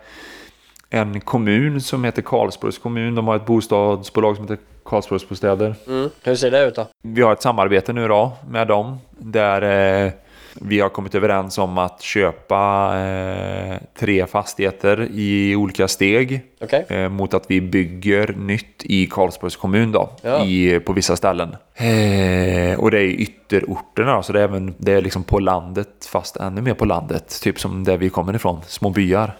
en 0.90 1.20
kommun 1.20 1.80
som 1.80 2.04
heter 2.04 2.22
Karlsborgs 2.22 2.78
kommun. 2.78 3.14
De 3.14 3.26
har 3.28 3.36
ett 3.36 3.46
bostadsbolag 3.46 4.36
som 4.36 4.44
heter 4.44 4.58
Karlsborgsbostäder. 4.84 5.74
Mm. 5.86 6.10
Hur 6.22 6.34
ser 6.34 6.50
det 6.50 6.64
ut 6.66 6.74
då? 6.74 6.86
Vi 7.02 7.22
har 7.22 7.32
ett 7.32 7.42
samarbete 7.42 7.92
nu 7.92 8.08
då 8.08 8.32
med 8.50 8.68
dem 8.68 8.98
där 9.18 9.62
eh, 10.06 10.12
vi 10.54 10.80
har 10.80 10.88
kommit 10.88 11.14
överens 11.14 11.58
om 11.58 11.78
att 11.78 12.02
köpa 12.02 12.92
eh, 13.00 13.76
tre 13.98 14.26
fastigheter 14.26 15.08
i 15.12 15.56
olika 15.56 15.88
steg 15.88 16.40
Okej? 16.60 16.84
eh, 16.88 17.08
mot 17.08 17.34
att 17.34 17.44
vi 17.48 17.60
bygger 17.60 18.34
nytt 18.38 18.82
i 18.84 19.06
Karlsborgs 19.06 19.56
kommun 19.56 19.92
då, 19.92 20.10
Ja. 20.22 20.44
i, 20.44 20.80
på 20.80 20.92
vissa 20.92 21.16
ställen. 21.16 21.56
Eh, 21.74 22.80
och 22.80 22.90
det 22.90 22.98
är 23.00 23.04
ytterorterna 23.20 24.16
då, 24.16 24.22
så 24.22 24.32
det 24.32 24.40
är, 24.40 24.44
även, 24.44 24.74
det 24.78 24.92
är 24.92 25.02
liksom 25.02 25.24
på 25.24 25.38
landet, 25.38 25.88
fast 26.12 26.36
ännu 26.36 26.60
mer 26.60 26.74
på 26.74 26.84
landet. 26.84 27.40
Typ 27.42 27.60
som 27.60 27.84
där 27.84 27.96
vi 27.96 28.08
kommer 28.10 28.34
ifrån, 28.34 28.60
små 28.66 28.90
byar. 28.90 29.32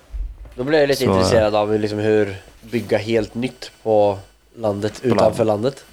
Då 0.54 0.64
blir 0.64 0.78
jag 0.80 0.88
lite 0.88 1.04
Så, 1.04 1.12
intresserad 1.12 1.54
av 1.54 1.78
liksom, 1.78 1.98
hur 1.98 2.34
bygga 2.62 2.98
helt 2.98 3.34
nytt 3.34 3.70
på 3.82 4.18
landet, 4.56 5.00
utanför 5.02 5.44
landet. 5.44 5.84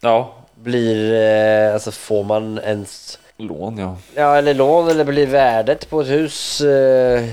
Ja, 0.00 0.34
Blir, 0.54 1.14
eh, 1.14 1.74
alltså 1.74 1.90
får 1.90 2.24
man 2.24 2.58
ens, 2.58 3.18
lån 3.36 3.78
ja. 3.78 3.96
ja 4.14 4.36
eller 4.36 4.54
lån 4.54 4.88
eller 4.88 5.04
blir 5.04 5.26
värdet 5.26 5.90
på 5.90 6.00
ett 6.00 6.08
hus 6.08 6.60
eh, 6.60 7.24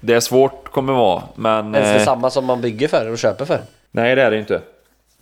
Det 0.00 0.14
är 0.14 0.20
svårt 0.20 0.72
kommer 0.72 0.92
vara, 0.92 1.22
men... 1.34 1.74
ens 1.74 1.88
eh, 1.88 1.94
detsamma 1.94 2.30
som 2.30 2.44
man 2.44 2.60
bygger 2.60 2.88
för 2.88 3.10
och 3.10 3.18
köper 3.18 3.44
för? 3.44 3.60
Nej, 3.90 4.14
det 4.14 4.22
är 4.22 4.30
det 4.30 4.38
inte. 4.38 4.60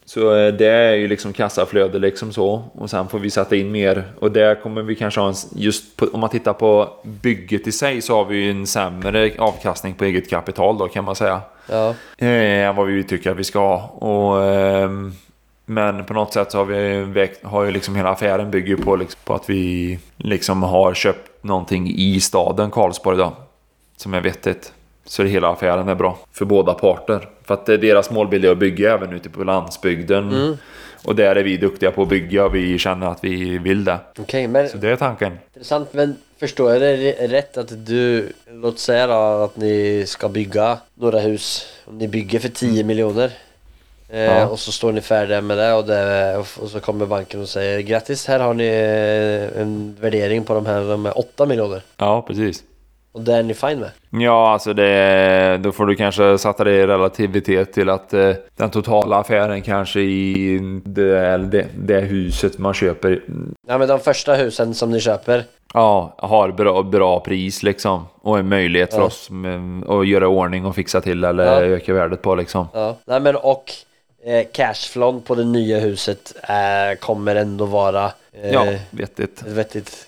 Så 0.08 0.34
eh, 0.34 0.54
det 0.54 0.66
är 0.66 0.94
ju 0.94 1.08
liksom 1.08 1.32
kassaflöde 1.32 1.98
liksom 1.98 2.32
så. 2.32 2.62
Och 2.72 2.90
sen 2.90 3.08
får 3.08 3.18
vi 3.18 3.30
sätta 3.30 3.56
in 3.56 3.72
mer. 3.72 4.04
Och 4.18 4.32
där 4.32 4.54
kommer 4.54 4.82
vi 4.82 4.94
kanske 4.94 5.20
ha 5.20 5.28
en... 5.28 5.34
Just 5.54 5.96
på, 5.96 6.06
om 6.12 6.20
man 6.20 6.30
tittar 6.30 6.52
på 6.52 6.90
bygget 7.02 7.66
i 7.66 7.72
sig 7.72 8.02
så 8.02 8.16
har 8.16 8.24
vi 8.24 8.36
ju 8.36 8.50
en 8.50 8.66
sämre 8.66 9.32
avkastning 9.38 9.94
på 9.94 10.04
eget 10.04 10.30
kapital 10.30 10.78
då 10.78 10.88
kan 10.88 11.04
man 11.04 11.16
säga. 11.16 11.40
Ja, 11.66 11.94
Eh, 12.26 12.76
vad 12.76 12.86
vi 12.86 13.04
tycker 13.04 13.30
att 13.30 13.36
vi 13.36 13.44
ska 13.44 13.58
ha. 13.58 13.88
Och, 13.88 14.44
ehm, 14.44 15.12
men 15.66 16.04
på 16.04 16.14
något 16.14 16.32
sätt 16.32 16.52
så 16.52 16.58
har 16.58 16.64
vi 16.64 17.30
har 17.42 17.64
ju 17.64 17.70
liksom 17.70 17.96
hela 17.96 18.10
affären 18.10 18.50
bygger 18.50 18.76
på, 18.76 18.96
liksom, 18.96 19.20
på 19.24 19.34
att 19.34 19.50
vi 19.50 19.98
liksom 20.16 20.62
har 20.62 20.94
köpt 20.94 21.44
någonting 21.44 21.90
i 21.96 22.20
staden 22.20 22.70
Karlsborg 22.70 23.18
då. 23.18 23.36
Som 23.96 24.14
är 24.14 24.20
vettigt. 24.20 24.72
Så 25.08 25.22
hela 25.24 25.48
affären 25.48 25.88
är 25.88 25.94
bra 25.94 26.18
för 26.32 26.44
båda 26.44 26.74
parter. 26.74 27.28
För 27.44 27.54
att 27.54 27.68
är 27.68 27.78
deras 27.78 28.10
målbild 28.10 28.44
är 28.44 28.50
att 28.52 28.58
bygga 28.58 28.94
även 28.94 29.12
ute 29.12 29.30
på 29.30 29.44
landsbygden. 29.44 30.56
Och 31.04 31.16
där 31.16 31.36
är 31.36 31.42
vi 31.42 31.56
duktiga 31.56 31.90
på 31.90 32.02
att 32.02 32.08
bygga 32.08 32.44
och 32.44 32.54
vi 32.54 32.78
känner 32.78 33.06
att 33.06 33.24
vi 33.24 33.58
vill 33.58 33.84
det. 33.84 33.98
okej 34.18 34.48
men 34.48 34.68
Så 34.68 34.76
det 34.76 34.90
är 34.90 34.96
tanken. 34.96 35.38
intressant 35.54 35.92
men 35.92 36.16
förstår 36.40 36.72
jag 36.72 36.80
det 36.80 37.12
rätt 37.28 37.56
att 37.56 37.86
du, 37.86 38.32
låt 38.52 38.78
säga 38.78 39.06
då 39.06 39.14
att 39.14 39.56
ni 39.56 40.04
ska 40.06 40.28
bygga 40.28 40.78
några 40.94 41.18
hus, 41.18 41.66
om 41.84 41.98
ni 41.98 42.08
bygger 42.08 42.38
för 42.38 42.48
10 42.48 42.84
miljoner 42.84 43.30
Eh, 44.10 44.20
Ja. 44.24 44.46
Och 44.46 44.58
så 44.58 44.72
står 44.72 44.92
ni 44.92 45.00
färdiga 45.00 45.40
med 45.40 45.58
det 45.58 45.72
och, 45.72 45.86
det 45.86 46.36
och, 46.36 46.70
så 46.70 46.80
kommer 46.80 47.06
banken 47.06 47.40
och 47.40 47.48
säger 47.48 47.80
grattis 47.80 48.26
här 48.26 48.40
har 48.40 48.54
ni 48.54 48.66
eh, 48.66 49.60
en 49.62 49.96
värdering 50.00 50.44
på 50.44 50.54
de 50.54 50.66
här, 50.66 50.84
de 50.84 51.06
är 51.06 51.18
8 51.18 51.46
miljoner. 51.46 51.82
Ja, 51.96 52.22
precis. 52.22 52.62
Och 53.12 53.20
det 53.22 53.34
är 53.34 53.42
ni 53.42 53.54
fine 53.54 53.78
med? 53.80 53.90
Ja, 54.10 54.50
alltså 54.52 54.72
det, 54.72 55.58
då 55.62 55.72
får 55.72 55.86
du 55.86 55.94
kanske 55.94 56.38
sätta 56.38 56.64
det 56.64 56.72
i 56.72 56.86
relativitet 56.86 57.72
till 57.72 57.88
att 57.90 58.14
eh, 58.14 58.32
den 58.56 58.70
totala 58.70 59.16
affären 59.16 59.62
kanske 59.62 60.00
i 60.00 60.58
det, 60.84 61.36
det, 61.38 61.66
det 61.78 62.00
huset 62.00 62.58
man 62.58 62.74
köper 62.74 63.22
Ja 63.68 63.78
men 63.78 63.88
de 63.88 64.00
första 64.00 64.34
husen 64.34 64.74
som 64.74 64.90
ni 64.90 65.00
köper 65.00 65.44
ja, 65.74 66.14
har 66.18 66.50
bra, 66.50 66.82
bra 66.82 67.20
pris 67.20 67.62
liksom. 67.62 68.06
Och 68.20 68.38
en 68.38 68.48
möjlighet 68.48 68.90
för 68.94 69.00
Ja. 69.00 69.06
oss 69.06 69.30
att 69.88 70.06
göra 70.08 70.28
ordning 70.28 70.64
och 70.66 70.74
fixa 70.74 71.00
till 71.00 71.24
eller 71.24 71.44
Ja. 71.44 71.60
öka 71.60 71.94
värdet 71.94 72.22
på 72.22 72.34
liksom. 72.34 72.66
Ja, 72.72 72.96
nej 73.06 73.20
men 73.20 73.36
och 73.36 73.72
eh, 74.24 74.46
cashflown 74.52 75.20
på 75.20 75.34
det 75.34 75.44
nya 75.44 75.78
huset 75.78 76.34
eh, 76.42 76.98
kommer 76.98 77.36
ändå 77.36 77.64
vara 77.64 78.04
eh, 78.32 78.52
Ja, 78.52 78.66
vettigt. 78.90 79.42
vettigt. 79.46 80.06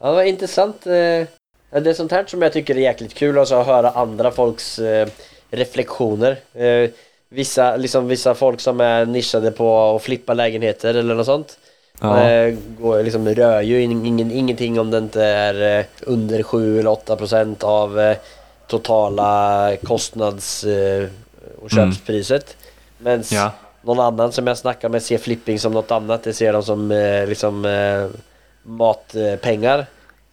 Ja, 0.00 0.06
det 0.08 0.12
var 0.14 0.22
intressant. 0.22 0.86
Eh, 0.86 1.26
det 1.70 1.90
är 1.90 1.94
sånt 1.94 2.12
här 2.12 2.24
som 2.26 2.42
jag 2.42 2.52
tycker 2.52 2.74
är 2.76 2.80
jäkligt 2.80 3.14
kul, 3.14 3.38
alltså 3.38 3.54
att 3.54 3.66
höra 3.66 3.90
andra 3.90 4.30
folks 4.30 4.78
eh, 4.78 5.08
reflektioner. 5.50 6.36
Eh, 6.54 6.90
vissa, 7.28 7.76
liksom, 7.76 8.08
vissa 8.08 8.34
folk 8.34 8.60
som 8.60 8.80
är 8.80 9.06
nischade 9.06 9.50
på 9.50 9.96
att 9.96 10.02
flippa 10.02 10.34
lägenheter 10.34 10.94
eller 10.94 11.14
något 11.14 11.26
sånt. 11.26 11.58
Ja. 12.00 12.30
Eh, 12.30 12.54
går, 12.80 13.02
liksom, 13.02 13.28
rör 13.28 13.60
ju 13.62 13.82
in- 13.82 14.06
ingen, 14.06 14.30
ingenting 14.32 14.80
om 14.80 14.90
det 14.90 14.98
inte 14.98 15.22
är 15.24 15.78
eh, 15.78 15.84
under 16.00 16.42
7 16.42 16.78
eller 16.80 16.90
8 16.90 17.16
procent 17.16 17.64
av 17.64 18.00
eh, 18.00 18.16
totala 18.66 19.72
kostnads 19.82 20.64
eh, 20.64 21.04
och 21.62 21.72
Mm. 21.72 21.92
köpspriset. 21.92 22.56
Men 22.98 23.22
Ja. 23.30 23.50
någon 23.82 24.00
annan 24.00 24.32
som 24.32 24.46
jag 24.46 24.58
snackar 24.58 24.88
med 24.88 25.02
ser 25.02 25.18
flipping 25.18 25.58
som 25.58 25.72
något 25.72 25.90
annat. 25.90 26.22
Det 26.22 26.32
ser 26.32 26.52
de 26.52 26.62
som 26.62 26.88
liksom 27.28 27.64
matpengar. 28.62 29.86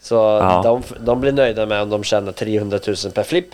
Så 0.05 0.15
Ja. 0.15 0.61
de, 0.63 0.83
de 1.05 1.21
blir 1.21 1.31
nöjda 1.31 1.65
med 1.65 1.81
om 1.81 1.89
de 1.89 2.03
tjänar 2.03 2.31
300 2.31 2.79
000 2.87 2.95
per 3.13 3.23
flipp. 3.23 3.47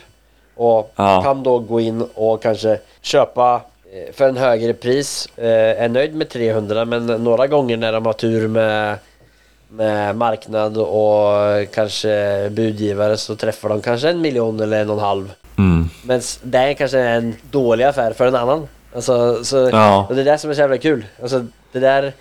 Och 0.56 0.91
Ja. 0.95 1.22
kan 1.24 1.43
då 1.43 1.60
gå 1.60 1.80
in 1.80 2.06
och 2.14 2.41
kanske 2.43 2.78
köpa 3.02 3.62
eh, 3.93 4.14
för 4.14 4.30
en 4.30 4.38
högre 4.38 4.74
pris. 4.74 5.28
Eh, 5.38 5.84
är 5.84 5.89
nöjd 5.89 6.16
med 6.16 6.30
300 6.30 6.86
men 6.86 7.06
några 7.06 7.47
gånger 7.47 7.78
när 7.78 7.93
de 7.93 8.06
har 8.06 8.14
tur 8.14 8.47
med, 8.47 8.97
med 9.70 10.16
marknad 10.16 10.78
och 10.78 11.74
kanske 11.74 12.49
budgivare 12.52 13.18
så 13.18 13.36
träffar 13.36 13.70
de 13.70 13.82
kanske 13.82 14.10
en 14.10 14.22
miljon 14.22 14.60
eller 14.60 14.82
en 14.82 14.89
och 14.89 14.95
en 14.97 15.02
halv. 15.04 15.32
Mm. 15.58 15.89
Men 16.04 16.22
det 16.43 16.58
är 16.58 16.74
kanske 16.74 16.99
en 16.99 17.36
dålig 17.52 17.86
affär 17.86 18.14
för 18.14 18.28
en 18.28 18.36
annan. 18.36 18.68
Alltså, 18.95 19.43
så, 19.43 19.70
Ja. 19.72 20.06
och 20.10 20.16
det 20.16 20.22
är 20.22 20.26
det 20.26 20.38
som 20.38 20.49
är 20.49 20.54
så 20.54 20.62
jävla 20.62 20.78
kul. 20.78 21.06
Alltså, 21.22 21.45
det 21.72 21.80
där, 21.80 22.14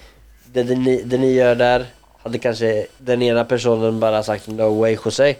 det, 0.53 0.63
det, 0.63 0.75
ni, 0.75 1.03
det 1.03 1.19
ni 1.19 1.33
gör 1.33 1.55
där 1.55 1.85
hade 2.23 2.39
kanske 2.39 2.87
den 2.99 3.23
ena 3.23 3.45
personen 3.45 4.01
bara 4.01 4.23
sagt 4.23 4.47
no 4.49 4.81
way 4.81 4.97
Jose. 5.05 5.35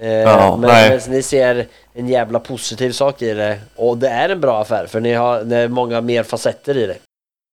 Eh, 0.00 0.08
Ja, 0.10 0.56
men 0.60 0.70
nej. 0.70 1.00
ni 1.08 1.22
ser 1.22 1.66
en 1.94 2.08
jävla 2.08 2.40
positiv 2.40 2.90
sak 2.92 3.22
i 3.22 3.34
det 3.34 3.58
och 3.76 3.98
det 3.98 4.08
är 4.08 4.28
en 4.28 4.40
bra 4.40 4.60
affär 4.62 4.86
för 4.86 5.00
ni 5.00 5.12
har, 5.12 5.40
det 5.44 5.56
är 5.56 5.68
många 5.68 6.00
mer 6.00 6.22
facetter 6.22 6.76
i 6.76 6.86
det. 6.86 6.96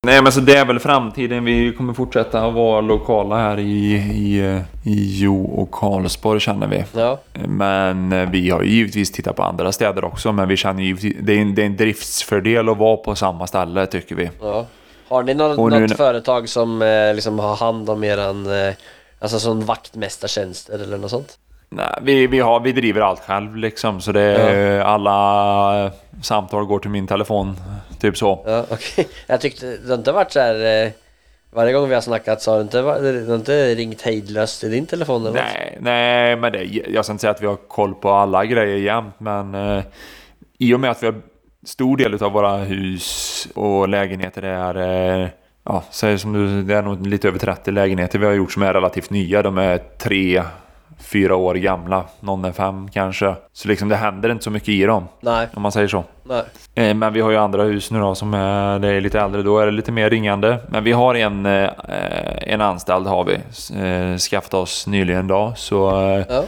Nej 0.08 0.22
men 0.24 0.32
så 0.32 0.40
det 0.40 0.56
är 0.56 0.66
väl 0.66 0.80
framtiden. 0.80 1.46
Vi 1.46 1.74
kommer 1.78 1.94
fortsätta 1.94 2.42
att 2.46 2.54
vara 2.54 2.82
lokala 2.82 3.38
här 3.38 3.60
i, 3.60 3.94
i, 3.96 4.40
i 4.84 5.20
Jo 5.20 5.46
och 5.46 5.72
Karlsborg 5.72 6.40
känner 6.40 6.68
vi. 6.68 6.84
Ja, 6.96 7.20
Men 7.48 8.12
eh, 8.12 8.30
vi 8.30 8.50
har 8.50 8.62
ju 8.62 8.70
givetvis 8.70 9.12
tittat 9.12 9.36
på 9.36 9.44
andra 9.44 9.72
städer 9.72 10.04
också. 10.06 10.32
Men 10.32 10.48
vi 10.48 10.58
känner 10.58 10.84
ju 10.84 10.96
det 11.22 11.34
är 11.34 11.38
en, 11.38 11.56
det 11.56 11.62
är 11.62 11.66
en 11.66 11.78
driftsfördel 11.78 12.70
att 12.70 12.78
vara 12.78 12.98
på 12.98 13.16
samma 13.16 13.48
ställe 13.48 13.86
tycker 13.86 14.16
vi. 14.16 14.30
ja. 14.42 14.66
Har 15.12 15.24
ni 15.24 15.34
något, 15.34 15.72
nu- 15.74 15.80
något 15.80 15.98
företag 15.98 16.50
som 16.50 16.82
eh, 16.82 17.14
liksom 17.14 17.40
har 17.40 17.56
hand 17.56 17.90
om 17.90 18.04
eran, 18.04 18.66
eh, 18.68 18.74
alltså 19.20 19.40
som 19.40 19.66
vaktmästartjänster 19.66 20.74
eller 20.74 20.98
något 20.98 21.12
sånt? 21.12 21.38
Nej, 21.70 21.94
vi, 22.02 22.28
vi, 22.28 22.40
har, 22.40 22.60
vi 22.60 22.72
driver 22.72 23.02
allt 23.02 23.20
själv 23.20 23.56
liksom. 23.56 24.02
Så 24.02 24.12
det 24.12 24.22
är, 24.22 24.80
alla 24.82 25.86
eh, 25.86 25.92
samtal 26.22 26.66
går 26.66 26.80
till 26.80 26.90
min 26.90 27.08
telefon. 27.08 27.56
Typ 28.00 28.18
så. 28.18 28.44
Ja, 28.46 28.66
okej. 28.70 29.08
Jag 29.28 29.42
tyckte 29.42 29.66
det 29.66 29.90
har 29.90 29.98
inte 29.98 30.12
varit 30.12 30.32
så 30.32 30.40
här 30.40 30.84
eh, 30.86 30.92
Varje 31.54 31.74
gång 31.74 31.90
vi 31.90 31.94
har 31.96 32.02
snackat 32.02 32.42
så 32.42 32.52
har 32.52 32.58
det 32.58 32.62
inte, 32.64 32.82
varit- 32.82 33.02
det 33.04 33.26
har 33.32 33.36
inte 33.36 33.76
ringt 33.76 34.02
hejdlöst 34.02 34.64
i 34.64 34.70
din 34.70 34.86
telefon 34.86 35.22
eller 35.22 35.32
något? 35.32 35.42
Nej, 35.54 35.78
nej, 35.82 36.36
men 36.36 36.52
det, 36.52 36.64
jag 36.64 37.06
ska 37.06 37.12
inte 37.12 37.22
säga 37.22 37.32
att 37.32 37.42
vi 37.42 37.48
har 37.48 37.56
koll 37.56 37.94
på 37.96 38.10
alla 38.12 38.46
grejer 38.46 38.78
jämt, 38.78 39.14
men 39.18 39.56
eh, 39.56 39.84
i 40.58 40.74
och 40.74 40.80
med 40.80 40.92
att 40.92 41.04
vi 41.04 41.08
har 41.08 41.16
stor 41.66 41.98
del 41.98 42.24
av 42.24 42.32
våra 42.32 42.58
hus 42.58 43.48
och 43.56 43.90
lägenheter 43.90 44.42
är, 44.44 44.76
eh, 45.22 45.28
ja, 45.66 45.84
säg 45.90 46.18
som 46.20 46.34
du, 46.34 46.64
det 46.64 46.76
är 46.76 46.82
nog 46.82 47.08
lite 47.08 47.28
över 47.28 47.40
30 47.40 47.72
lägenheter 47.72 48.20
vi 48.20 48.26
har 48.26 48.34
gjort 48.34 48.52
som 48.52 48.64
är 48.64 48.74
relativt 48.74 49.10
nya. 49.10 49.42
De 49.42 49.58
är 49.58 49.78
tre, 49.78 50.44
fyra 51.00 51.36
år 51.36 51.56
gamla. 51.56 52.04
Någon 52.20 52.46
är 52.46 52.52
fem 52.52 52.90
kanske. 52.94 53.36
Så 53.54 53.68
liksom 53.68 53.90
det 53.90 53.96
händer 53.96 54.32
inte 54.32 54.44
så 54.44 54.52
mycket 54.52 54.70
i 54.70 54.84
dem, 54.84 55.08
Nej, 55.22 55.48
om 55.54 55.62
man 55.62 55.72
säger 55.72 55.88
så. 55.88 56.04
nej. 56.24 56.44
Eh, 56.76 56.94
Men 56.96 57.14
vi 57.14 57.22
har 57.22 57.32
ju 57.32 57.38
andra 57.38 57.64
hus 57.64 57.92
nu 57.92 58.00
då 58.00 58.16
som 58.16 58.34
är, 58.34 58.80
det 58.80 58.88
är 58.88 59.02
lite 59.02 59.20
äldre, 59.20 59.42
då 59.44 59.60
är 59.60 59.66
det 59.66 59.72
lite 59.72 59.92
mer 59.92 60.10
ringande. 60.10 60.58
Men 60.70 60.84
vi 60.84 60.92
har 60.92 61.16
en, 61.16 61.46
eh, 61.46 61.70
en 62.42 62.62
anställd 62.62 63.08
har 63.08 63.24
vi, 63.26 64.18
skaffat 64.18 64.54
oss 64.54 64.88
nyligen 64.88 65.28
då. 65.28 65.54
Så 65.56 65.76
Ja, 66.30 66.44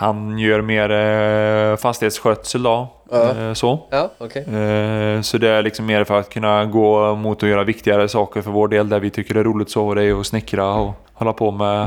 han 0.00 0.38
gör 0.38 0.60
mer 0.60 0.90
eh, 0.90 1.76
fastighetsskötsel 1.76 2.62
då. 2.62 2.88
Ja. 3.10 3.30
Eh, 3.30 3.52
så. 3.52 3.80
ja 3.90 4.10
okej. 4.18 4.42
Eh, 4.42 5.20
så 5.20 5.38
det 5.38 5.48
är 5.48 5.62
liksom 5.62 5.86
mer 5.86 6.04
för 6.04 6.18
att 6.18 6.30
kunna 6.30 6.64
gå 6.64 7.14
mot 7.14 7.42
att 7.42 7.48
göra 7.48 7.64
viktigare 7.64 8.08
saker 8.08 8.42
för 8.42 8.50
vår 8.50 8.68
del 8.68 8.88
där 8.88 9.00
vi 9.00 9.10
tycker 9.10 9.34
det 9.34 9.40
är 9.40 9.44
roligt 9.44 9.70
så. 9.70 9.94
Det 9.94 10.04
är 10.04 10.20
att 10.20 10.26
snickra 10.26 10.74
och 10.74 10.92
hålla 11.12 11.32
på 11.32 11.50
med 11.50 11.86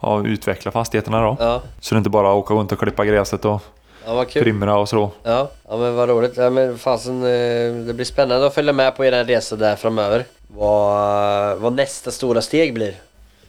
och 0.00 0.24
utveckla 0.24 0.70
fastigheterna 0.70 1.20
då. 1.22 1.36
Ja, 1.40 1.62
Så 1.80 1.94
det 1.94 1.96
är 1.96 1.98
inte 1.98 2.10
bara 2.10 2.28
att 2.30 2.36
åka 2.36 2.54
runt 2.54 2.72
och 2.72 2.78
klippa 2.78 3.04
gräset 3.04 3.44
och 3.44 3.62
ja 4.06 4.14
vad 4.14 4.28
kul. 4.28 4.68
och 4.68 4.88
så. 4.88 5.10
Ja, 5.22 5.50
ja 5.68 5.76
men 5.76 5.94
vad 5.94 6.08
roligt. 6.08 6.36
Ja, 6.36 6.50
men 6.50 6.78
fasen, 6.78 7.22
eh, 7.22 7.86
det 7.86 7.94
blir 7.94 8.04
spännande 8.04 8.46
att 8.46 8.54
följa 8.54 8.72
med 8.72 8.96
på 8.96 9.04
er 9.04 9.24
resa 9.24 9.56
där 9.56 9.76
framöver. 9.76 10.24
Vad, 10.48 11.58
vad 11.58 11.72
nästa 11.72 12.10
stora 12.10 12.40
steg 12.40 12.74
blir. 12.74 12.94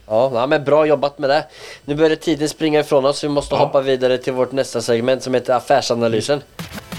Ja, 0.10 0.32
ja, 0.34 0.47
men 0.47 0.64
bra 0.64 0.86
jobbat 0.86 1.20
med 1.20 1.30
det. 1.30 1.45
Nu 1.86 1.95
börjar 1.95 2.16
tiden 2.16 2.49
springa 2.49 2.80
ifrån 2.80 3.05
oss. 3.05 3.24
Vi 3.24 3.28
måste 3.30 3.55
Ja. 3.55 3.60
hoppa 3.60 3.82
vidare 3.82 4.18
till 4.18 4.34
vårt 4.34 4.51
nästa 4.51 4.82
segment 4.82 5.24
som 5.24 5.34
heter 5.34 5.53
Affärsanalysen. 5.53 6.41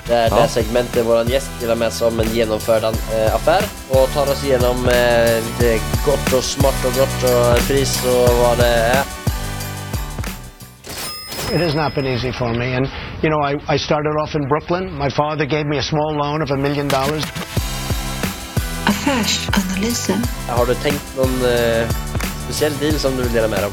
Där 0.09 0.23
Ja. 0.23 0.29
det 0.35 0.41
här 0.41 0.49
segmentet 0.49 1.07
vår 1.07 1.31
gäst 1.31 1.51
delar 1.61 1.75
med 1.77 1.93
sig 1.93 2.09
om 2.09 2.21
en 2.21 2.29
genomförd 2.35 2.85
eh, 2.85 3.35
affär 3.35 3.63
och 3.89 4.13
tar 4.15 4.23
oss 4.33 4.45
igenom 4.45 4.89
eh, 4.89 5.37
lite 5.45 5.81
gott 6.07 6.33
och 6.37 6.45
smart 6.45 6.85
och 6.87 6.93
gott 6.99 7.23
och 7.31 7.67
pris 7.69 8.05
och 8.07 8.35
vad 8.37 8.59
det 8.59 8.67
är. 8.67 9.05
It 11.55 11.61
has 11.61 11.75
not 11.75 11.95
been 11.95 12.07
easy 12.07 12.33
for 12.33 12.55
me. 12.55 12.77
And, 12.77 12.87
you 13.23 13.31
know, 13.31 13.41
I, 13.51 13.75
I 13.75 13.79
started 13.79 14.15
off 14.23 14.35
in 14.35 14.49
Brooklyn. 14.49 14.99
My 14.99 15.11
father 15.11 15.45
gave 15.45 15.65
me 15.65 15.79
a 15.79 15.83
small 15.83 16.15
loan 16.17 16.43
of 16.43 16.51
a 16.51 16.57
million 16.57 16.89
dollars. 16.89 17.25
Affärsanalysen. 18.87 20.23
Har 20.49 20.67
du 20.67 20.75
tänkt 20.75 21.17
någon 21.17 21.35
eh, 21.45 21.89
speciell 22.53 22.72
deal 22.80 22.92
som 22.92 23.16
du 23.16 23.22
vill 23.22 23.32
dela 23.32 23.48
med 23.48 23.64
om? 23.64 23.72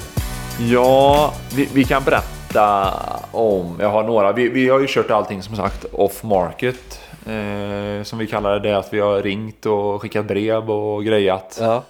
Ja, 0.69 1.33
vi, 1.55 1.69
vi 1.73 1.83
kan 1.83 2.03
berätta 2.03 2.93
om, 3.31 3.75
jag 3.79 3.89
har 3.89 4.03
några, 4.03 4.31
vi, 4.31 4.49
vi 4.49 4.69
har 4.69 4.79
ju 4.79 4.85
kört 4.89 5.11
allting 5.11 5.41
som 5.43 5.55
sagt 5.55 5.85
off 5.91 6.23
market. 6.23 7.01
Eh, 7.25 8.03
som 8.03 8.19
vi 8.19 8.27
kallar 8.27 8.59
det, 8.59 8.77
att 8.77 8.93
vi 8.93 8.99
har 8.99 9.21
ringt 9.21 9.65
och 9.65 10.01
skickat 10.01 10.27
brev 10.27 10.71
och 10.71 11.03
grejat. 11.03 11.57
Ja, 11.61 11.83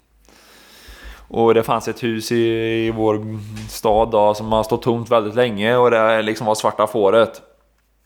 Och 1.27 1.53
det 1.53 1.63
fanns 1.63 1.87
ett 1.87 2.03
hus 2.03 2.31
i, 2.31 2.35
i 2.87 2.91
vår 2.91 3.39
stad 3.69 4.11
då, 4.11 4.33
som 4.33 4.51
har 4.51 4.63
stått 4.63 4.81
tomt 4.81 5.11
väldigt 5.11 5.35
länge 5.35 5.75
och 5.77 5.91
det 5.91 6.21
liksom 6.21 6.47
var 6.47 6.55
svarta 6.55 6.87
fåret 6.87 7.41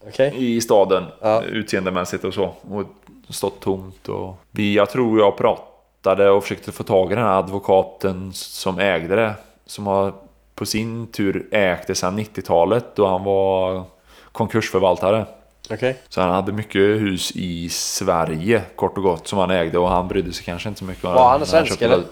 okej. 0.08 0.34
i 0.36 0.62
staden. 0.62 1.04
Ja. 1.22 1.42
Utseendemässigt 1.42 2.24
och 2.24 2.34
så. 2.34 2.54
Och 2.70 2.84
stått 3.30 3.60
tomt 3.60 4.10
och 4.10 4.36
vi, 4.52 4.76
jag 4.76 4.90
tror 4.90 5.20
jag 5.20 5.38
pratade 5.38 5.71
och 6.06 6.44
försökte 6.44 6.72
få 6.72 6.84
tag 6.84 7.12
i 7.12 7.16
den 7.16 7.24
här 7.24 7.40
advokaten 7.40 8.34
som 8.34 8.80
ägde 8.80 9.16
det. 9.16 9.34
Som 9.66 9.88
har 9.88 10.14
på 10.56 10.66
sin 10.66 11.08
tur 11.08 11.48
ägt 11.52 11.88
det 11.88 11.96
sedan 11.96 12.20
90-talet 12.20 12.86
då 12.96 13.08
han 13.08 13.24
var 13.24 13.84
konkursförvaltare. 14.32 15.26
Okej. 15.70 15.98
Så 16.10 16.22
han 16.22 16.30
hade 16.30 16.52
mycket 16.52 16.82
hus 16.82 17.32
i 17.36 17.70
Sverige 17.70 18.62
kort 18.76 18.98
och 18.98 19.04
gott 19.04 19.28
som 19.28 19.40
han 19.40 19.52
ägde 19.52 19.80
och 19.80 19.90
han 19.90 20.08
brydde 20.08 20.34
sig 20.34 20.46
kanske 20.46 20.70
inte 20.70 20.80
så 20.80 20.86
mycket 20.86 21.06
om 21.06 21.14
Var 21.14 21.30
han 21.30 21.46
svensk, 21.46 21.82
eller? 21.82 21.98
det. 21.98 22.04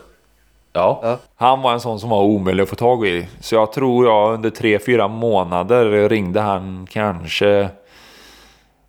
Ja. 0.73 0.99
Ja. 1.03 1.17
Han 1.35 1.61
var 1.61 1.73
en 1.73 1.79
sån 1.79 1.99
som 1.99 2.09
var 2.09 2.21
omöjlig 2.21 2.63
att 2.63 2.69
få 2.69 2.75
tag 2.75 3.07
i. 3.07 3.27
Så 3.39 3.55
jag 3.55 3.73
tror 3.73 4.05
jag 4.05 4.33
under 4.33 4.49
tre 4.49 4.79
fyra 4.79 5.07
månader 5.07 6.09
ringde 6.09 6.41
han 6.41 6.87
kanske... 6.91 7.69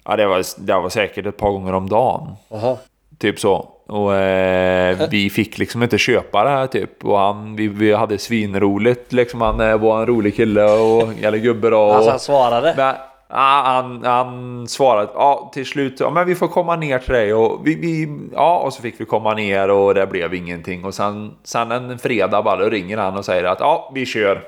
Ja, 0.05 0.16
det 0.16 0.26
var, 0.26 0.44
det 0.59 0.72
var 0.72 0.88
säkert 0.88 1.26
ett 1.26 1.36
par 1.36 1.51
gånger 1.51 1.72
om 1.72 1.88
dagen. 1.88 2.36
Jaha. 2.48 2.76
Typ 3.20 3.40
så. 3.40 3.68
Och 3.88 4.14
eh, 4.14 4.98
vi 5.10 5.30
fick 5.30 5.58
liksom 5.58 5.82
inte 5.82 5.98
köpa 5.98 6.44
det 6.44 6.50
här 6.50 6.66
typ. 6.66 7.04
Och 7.04 7.18
han, 7.18 7.56
vi, 7.56 7.68
vi 7.68 7.92
hade 7.92 8.18
svinroligt 8.18 9.12
liksom. 9.12 9.40
Han 9.40 9.60
eh, 9.60 9.76
var 9.76 10.00
en 10.00 10.06
rolig 10.06 10.36
kille 10.36 10.64
och, 10.64 11.08
eller 11.22 11.38
gubbe 11.38 11.70
då. 11.70 11.80
Och, 11.80 11.94
Alltså 11.94 12.10
han 12.10 12.20
svarade? 12.20 12.74
men, 12.76 12.94
ja, 13.28 13.62
han, 13.64 14.04
han 14.04 14.68
svarade 14.68 15.08
ja, 15.14 15.50
till 15.54 15.66
slut, 15.66 16.00
ja, 16.00 16.10
men 16.10 16.26
vi 16.26 16.34
får 16.34 16.48
komma 16.48 16.76
ner 16.76 16.98
till 16.98 17.12
dig. 17.14 17.34
Och, 17.34 17.66
vi, 17.66 17.74
vi, 17.74 18.18
ja, 18.34 18.56
och 18.58 18.72
så 18.72 18.82
fick 18.82 19.00
vi 19.00 19.04
komma 19.04 19.34
ner 19.34 19.70
och 19.70 19.94
det 19.94 20.06
blev 20.06 20.34
ingenting. 20.34 20.84
Och 20.84 20.94
sen, 20.94 21.34
sen 21.44 21.72
en 21.72 21.98
fredag 21.98 22.42
bara 22.42 22.56
då 22.56 22.68
ringer 22.68 22.96
han 22.98 23.16
och 23.16 23.24
säger 23.24 23.44
att 23.44 23.60
ja, 23.60 23.90
vi 23.94 24.06
kör. 24.06 24.42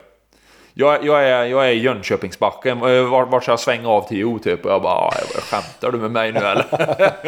Jag, 0.74 1.04
jag, 1.04 1.28
är, 1.28 1.44
jag 1.44 1.68
är 1.68 1.72
i 1.72 1.78
Jönköpingsbacken, 1.80 2.82
Eh, 2.82 3.02
vart, 3.04 3.30
vart 3.30 3.42
ska 3.42 3.52
jag 3.52 3.60
svänga 3.60 3.88
av 3.88 4.08
till 4.08 4.18
Jo 4.18 4.38
typ? 4.38 4.64
Och 4.64 4.72
jag 4.72 4.82
bara, 4.82 4.94
"Ja, 5.14 5.40
skämtar 5.40 5.92
du 5.92 5.98
med 5.98 6.10
mig 6.10 6.32
nu 6.32 6.38
eller? 6.40 6.64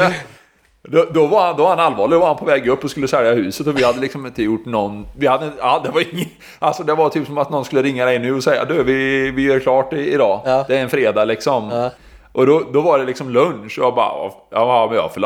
Då, 0.89 1.05
då, 1.11 1.27
var 1.27 1.47
han, 1.47 1.57
då 1.57 1.63
var 1.63 1.71
han 1.71 1.81
allvarlig, 1.81 2.17
då 2.17 2.21
var 2.21 2.27
han 2.27 2.37
på 2.37 2.45
väg 2.45 2.69
upp 2.69 2.85
och 2.85 2.91
skulle 2.91 3.09
sälja 3.09 3.33
huset 3.33 3.67
och 3.67 3.79
vi 3.79 3.85
hade 3.85 4.01
liksom 4.01 4.27
inte 4.27 4.43
gjort 4.43 4.65
någon... 4.65 5.07
Vi 5.17 5.27
hade, 5.27 5.51
ja, 5.59 5.81
det 5.85 5.91
var 5.91 6.05
ingen, 6.13 6.29
alltså 6.59 6.83
det 6.83 6.95
var 6.95 7.09
typ 7.09 7.27
som 7.27 7.39
att 7.39 7.51
någon 7.51 7.65
skulle 7.65 7.83
ringa 7.83 8.05
dig 8.05 8.19
nu 8.19 8.35
och 8.35 8.45
säga 8.45 8.65
du, 8.65 8.83
vi, 8.83 9.31
vi 9.31 9.43
gör 9.43 9.61
klart 9.61 9.93
idag. 9.93 10.41
Ja. 10.45 10.65
Det 10.69 10.77
är 10.77 10.83
en 10.83 10.91
fredag 10.91 11.25
liksom. 11.25 11.71
Ja. 11.71 11.91
Och 12.33 12.47
då, 12.47 12.63
då 12.73 12.81
var 12.81 12.99
det 12.99 13.05
liksom 13.05 13.31
lunch 13.31 13.79
och 13.79 13.85
jag 13.85 13.95
bara, 13.95 14.31
ja 14.51 14.87
men 14.91 14.97
jag 14.97 15.15
får 15.15 15.23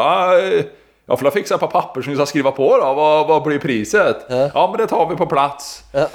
jag 1.06 1.18
får 1.18 1.30
fixa 1.30 1.54
ett 1.54 1.60
par 1.60 1.68
papper 1.68 2.02
som 2.02 2.10
vi 2.10 2.16
ska 2.16 2.26
skriva 2.26 2.50
på 2.50 2.78
då. 2.78 2.94
Vad, 2.94 3.28
vad 3.28 3.42
blir 3.42 3.58
priset? 3.58 4.16
Ja. 4.28 4.50
Ja. 4.54 4.68
men 4.70 4.80
det 4.80 4.86
tar 4.86 5.06
vi 5.06 5.16
på 5.16 5.26
plats. 5.26 5.84
Ja. 5.92 6.06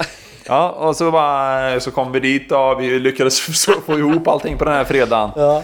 Ja, 0.48 0.70
och 0.70 0.96
så, 0.96 1.12
bara, 1.12 1.80
så 1.80 1.91
kom 1.91 2.12
vi 2.12 2.20
dit 2.20 2.52
och 2.52 2.82
vi 2.82 3.00
lyckades 3.00 3.66
få 3.86 4.00
ihop 4.00 4.28
allting 4.28 4.58
på 4.58 4.66
den 4.66 4.74
här 4.74 4.84
fredagen. 4.84 5.30
Ja. 5.36 5.64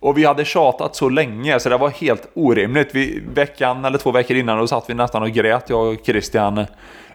Och 0.00 0.18
vi 0.18 0.24
hade 0.24 0.44
tjatat 0.44 0.96
så 0.96 1.08
länge 1.08 1.60
så 1.60 1.68
det 1.68 1.76
var 1.76 1.88
helt 1.90 2.28
orimligt. 2.34 2.88
Vi, 2.94 3.22
veckan 3.34 3.84
eller 3.84 3.98
två 3.98 4.10
veckor 4.10 4.36
innan 4.36 4.58
då 4.58 4.66
satt 4.66 4.84
vi 4.90 4.94
nästan 4.94 5.22
och 5.22 5.30
grät, 5.30 5.64
jag 5.70 5.86
och 5.86 5.96
Christian, 6.06 6.66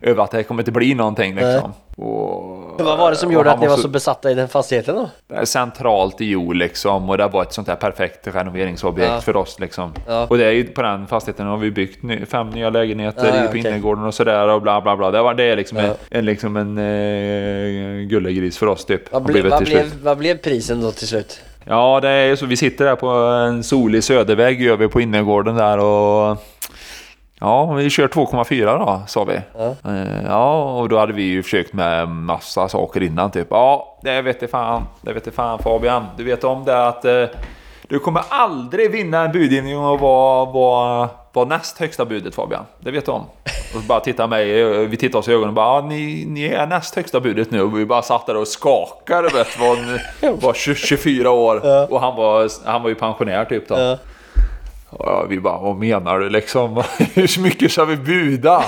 över 0.02 0.24
att 0.24 0.32
det 0.32 0.44
kommer 0.44 0.62
inte 0.62 0.72
bli 0.72 0.94
någonting 0.94 1.36
liksom. 1.36 1.74
Och, 1.98 2.82
Vad 2.86 2.98
var 2.98 3.10
det 3.12 3.18
som 3.18 3.32
gjorde 3.32 3.52
att 3.52 3.62
ni 3.62 3.68
var 3.68 3.78
så 3.78 3.88
besatta 3.88 4.32
i 4.32 4.34
den 4.34 4.48
fastigheten 4.48 4.96
då? 4.96 5.10
det 5.28 5.36
är 5.36 5.46
centralt 5.46 6.22
i 6.22 6.26
Jo 6.26 6.52
liksom 6.52 7.10
och 7.10 7.18
det 7.18 7.28
var 7.28 7.42
ett 7.42 7.54
sånt 7.54 7.68
här 7.68 7.76
perfekt 7.76 8.28
renoveringsobjekt 8.28 9.12
Ja. 9.12 9.22
för 9.22 9.36
oss 9.36 9.60
liksom. 9.60 9.94
Ja. 10.08 10.28
Och 10.30 10.38
det 10.38 10.46
är 10.46 10.52
ju 10.52 10.64
på 10.64 10.82
den 10.82 11.08
fastigheten 11.08 11.48
har 11.48 11.58
vi 11.58 11.72
byggt 11.72 12.04
ny, 12.04 12.26
fem 12.26 12.50
nya 12.50 12.70
lägenheter 12.70 13.28
Ja, 13.28 13.36
ja, 13.36 13.44
i 13.44 13.48
på 13.48 13.50
okej. 13.50 13.60
innergården 13.60 14.04
och 14.04 14.14
sådär 14.14 14.48
och 14.48 14.62
bla 14.62 14.82
bla 14.82 14.98
bla. 14.98 15.12
Det, 15.12 15.22
var, 15.22 15.34
det 15.34 15.44
är 15.44 15.56
liksom 15.56 15.78
Ja. 15.78 15.84
en, 15.84 15.94
en, 16.10 16.26
liksom 16.26 16.58
en 16.58 16.78
eh, 16.78 18.08
gullegris 18.08 18.58
för 18.58 18.68
oss 18.68 18.86
typ. 18.86 19.12
Vad, 19.12 19.24
ble, 19.24 19.42
vad, 19.50 19.64
blev, 19.64 19.94
vad 20.04 20.18
blev 20.18 20.38
prisen 20.38 20.82
då 20.82 20.92
till 20.92 21.08
slut? 21.08 21.42
Ja, 21.66 22.00
det 22.02 22.10
är 22.10 22.26
ju 22.26 22.38
så. 22.38 22.46
Vi 22.46 22.58
sitter 22.58 22.86
där 22.86 22.96
på 22.96 23.08
en 23.10 23.64
solig 23.64 24.04
södervägg 24.04 24.62
gör 24.62 24.78
vi 24.78 24.88
på 24.88 25.02
innergården 25.02 25.56
där 25.56 25.80
och 25.80 26.38
Ja, 27.40 27.74
vi 27.74 27.90
kör 27.90 28.08
2,4 28.08 28.80
då, 28.80 29.02
sa 29.08 29.24
vi. 29.24 29.40
Ja. 29.58 29.92
Eh, 29.92 30.24
ja, 30.26 30.64
och 30.80 30.90
då 30.90 31.00
hade 31.00 31.14
vi 31.14 31.24
ju 31.24 31.44
försökt 31.44 31.74
med 31.74 32.10
massa 32.10 32.70
saker 32.70 33.04
innan. 33.04 33.32
Typ, 33.32 33.48
ja, 33.50 34.00
det 34.04 34.22
vet 34.22 34.42
jag 34.42 34.52
fan. 34.52 34.84
Det 35.02 35.14
vet 35.14 35.26
jag 35.26 35.36
fan 35.36 35.60
Fabian. 35.60 36.06
Du 36.18 36.24
vet 36.24 36.44
om 36.44 36.66
det 36.66 36.88
att 36.88 37.06
eh, 37.06 37.26
du 37.88 38.00
kommer 38.00 38.24
aldrig 38.30 38.92
vinna 38.92 39.22
en 39.22 39.32
budgivning 39.32 39.78
och 39.78 40.00
vara, 40.00 40.46
vara, 40.46 41.10
vara 41.34 41.46
näst 41.46 41.78
högsta 41.78 42.06
budet 42.06 42.36
Fabian. 42.36 42.66
Det 42.80 42.92
vet 42.92 43.06
du 43.06 43.12
om. 43.12 43.26
Och 43.76 43.82
bara 43.82 44.00
titta 44.00 44.28
mig, 44.28 44.62
eh, 44.62 44.68
vi 44.68 44.98
tittar 44.98 45.20
oss 45.20 45.28
i 45.28 45.32
ögonen 45.32 45.50
och 45.50 45.54
bara, 45.54 45.82
ja, 45.82 45.88
ni, 45.88 46.26
ni 46.28 46.46
är 46.46 46.68
näst 46.68 46.96
högsta 46.96 47.20
budet 47.20 47.52
nu. 47.52 47.62
Och 47.62 47.80
vi 47.80 47.86
bara 47.86 48.02
satt 48.02 48.26
där 48.26 48.38
och 48.38 48.48
skakade, 48.48 49.30
vet 49.30 49.60
var, 49.60 49.78
var 50.42 50.54
20, 50.54 50.76
24 50.76 51.32
år. 51.32 51.92
Och 51.94 52.02
han 52.02 52.16
var, 52.16 52.50
han 52.66 52.82
var 52.82 52.90
ju 52.90 52.96
pensionär 52.96 53.46
typ 53.46 53.68
då. 53.68 53.76
Ja. 53.80 53.98
Ja, 55.00 55.26
vi 55.30 55.40
bara, 55.40 55.60
vad 55.60 55.76
menar 55.76 56.20
du 56.20 56.30
liksom? 56.30 56.76
Hur 57.14 57.42
mycket 57.42 57.72
ska 57.72 57.86
vi 57.86 57.98
buda? 57.98 58.64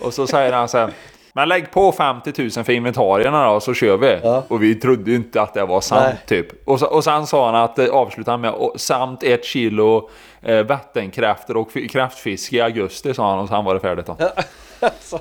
Och 0.00 0.14
så 0.14 0.26
säger 0.26 0.52
han 0.52 0.68
här, 0.72 0.90
men 1.32 1.48
lägg 1.48 1.70
på 1.70 1.92
50 1.92 2.42
000 2.42 2.50
för 2.50 2.70
inventarierna 2.70 3.52
då, 3.52 3.60
så 3.60 3.74
kör 3.74 3.96
vi. 3.96 4.18
Ja. 4.22 4.42
Och 4.48 4.62
vi 4.62 4.74
trodde 4.74 5.10
ju 5.10 5.16
inte 5.16 5.42
att 5.42 5.54
det 5.54 5.64
var 5.64 5.80
sant 5.80 6.04
Nej. 6.04 6.42
typ. 6.42 6.68
Och, 6.68 6.80
så, 6.80 6.86
och 6.86 7.04
sen 7.04 7.26
sa 7.26 7.46
han 7.46 7.54
att, 7.54 7.78
eh, 7.78 7.88
avslutade 7.88 8.38
med, 8.38 8.50
och, 8.50 8.80
samt 8.80 9.22
ett 9.22 9.44
kilo 9.44 10.10
eh, 10.46 10.62
vattenkräftor 10.62 11.56
och 11.56 11.72
fi- 11.72 11.88
kräftfisk 11.88 12.52
i 12.52 12.60
augusti 12.60 13.14
sa 13.14 13.30
han 13.30 13.38
och 13.38 13.48
sen 13.48 13.64
var 13.64 13.74
det 13.74 13.80
färdigt 13.80 14.06
då. 14.06 14.16
Alltså, 14.80 15.18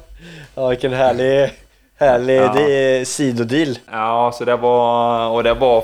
ja, 0.55 0.67
vilken 0.67 0.93
härlig, 0.93 1.51
härlig 1.99 2.38
Ja. 2.38 2.53
det 2.55 3.07
sidodeal. 3.07 3.78
Ja, 3.91 4.32
så 4.34 4.45
det 4.45 4.55
var... 4.55 5.30
Och 5.30 5.43
det 5.43 5.53
var... 5.53 5.84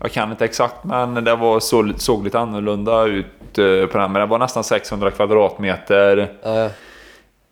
Jag 0.00 0.12
kan 0.12 0.30
inte 0.30 0.44
exakt, 0.44 0.84
men 0.84 1.14
det 1.24 1.36
var 1.36 1.60
så, 1.60 1.92
såg 1.96 2.24
lite 2.24 2.38
annorlunda 2.38 3.02
ut 3.04 3.26
eh, 3.58 3.86
på 3.92 3.98
den. 3.98 4.12
Men 4.12 4.20
det 4.20 4.26
var 4.26 4.38
nästan 4.38 4.64
600 4.64 5.10
kvadratmeter. 5.10 6.32
Ja. 6.42 6.68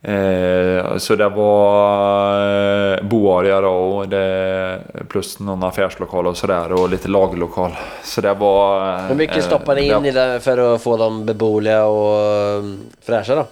Eh, 0.05 0.97
så 0.97 1.15
det 1.15 1.29
var 1.29 2.93
eh, 2.93 3.03
boarea 3.03 3.61
då 3.61 3.69
och 3.73 4.07
det, 4.09 4.79
plus 5.09 5.39
någon 5.39 5.63
affärslokal 5.63 6.27
och 6.27 6.37
sådär 6.37 6.71
och 6.71 6.89
lite 6.89 7.07
lagerlokal. 7.07 7.71
Så 8.03 8.21
det 8.21 8.33
var... 8.33 8.93
eh, 8.95 8.99
Hur 9.01 9.15
mycket 9.15 9.43
stoppar 9.43 9.75
ni 9.75 9.81
in 9.91 10.05
i 10.05 10.11
det 10.11 10.39
för 10.43 10.75
att 10.75 10.81
få 10.83 10.97
dem 10.97 11.25
beboeliga 11.25 11.85
och 11.85 12.57
um, 12.59 12.79
fräscha 13.05 13.35
då? 13.35 13.45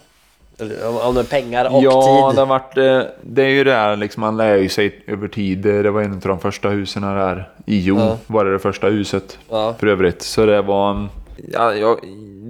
Om, 1.04 1.16
det 1.16 1.22
är 1.22 1.24
pengar 1.24 1.76
och 1.76 1.84
ja, 1.84 2.30
tid? 2.32 2.40
det, 2.40 2.46
varit, 2.46 2.78
eh, 2.78 3.02
det 3.22 3.42
är 3.44 3.50
ju 3.50 3.64
det 3.64 3.74
här 3.74 3.96
liksom, 3.96 4.22
man 4.22 4.38
lär 4.38 4.56
ju 4.56 4.70
sig 4.70 5.04
över 5.08 5.28
tid. 5.28 5.60
Det 5.60 5.92
var 5.92 6.02
en 6.02 6.14
av 6.14 6.20
de 6.20 6.40
första 6.40 6.70
husen 6.70 7.02
där. 7.02 7.50
I 7.66 7.80
Jo 7.80 8.00
Ja. 8.00 8.18
var 8.28 8.46
det 8.46 8.52
det 8.54 8.60
första 8.60 8.88
huset 8.88 9.38
Ja. 9.50 9.74
för 9.80 9.88
övrigt. 9.88 10.22
Så 10.22 10.46
det 10.46 10.62
var... 10.62 11.08
Ja, 11.54 11.74
jag, 11.74 11.98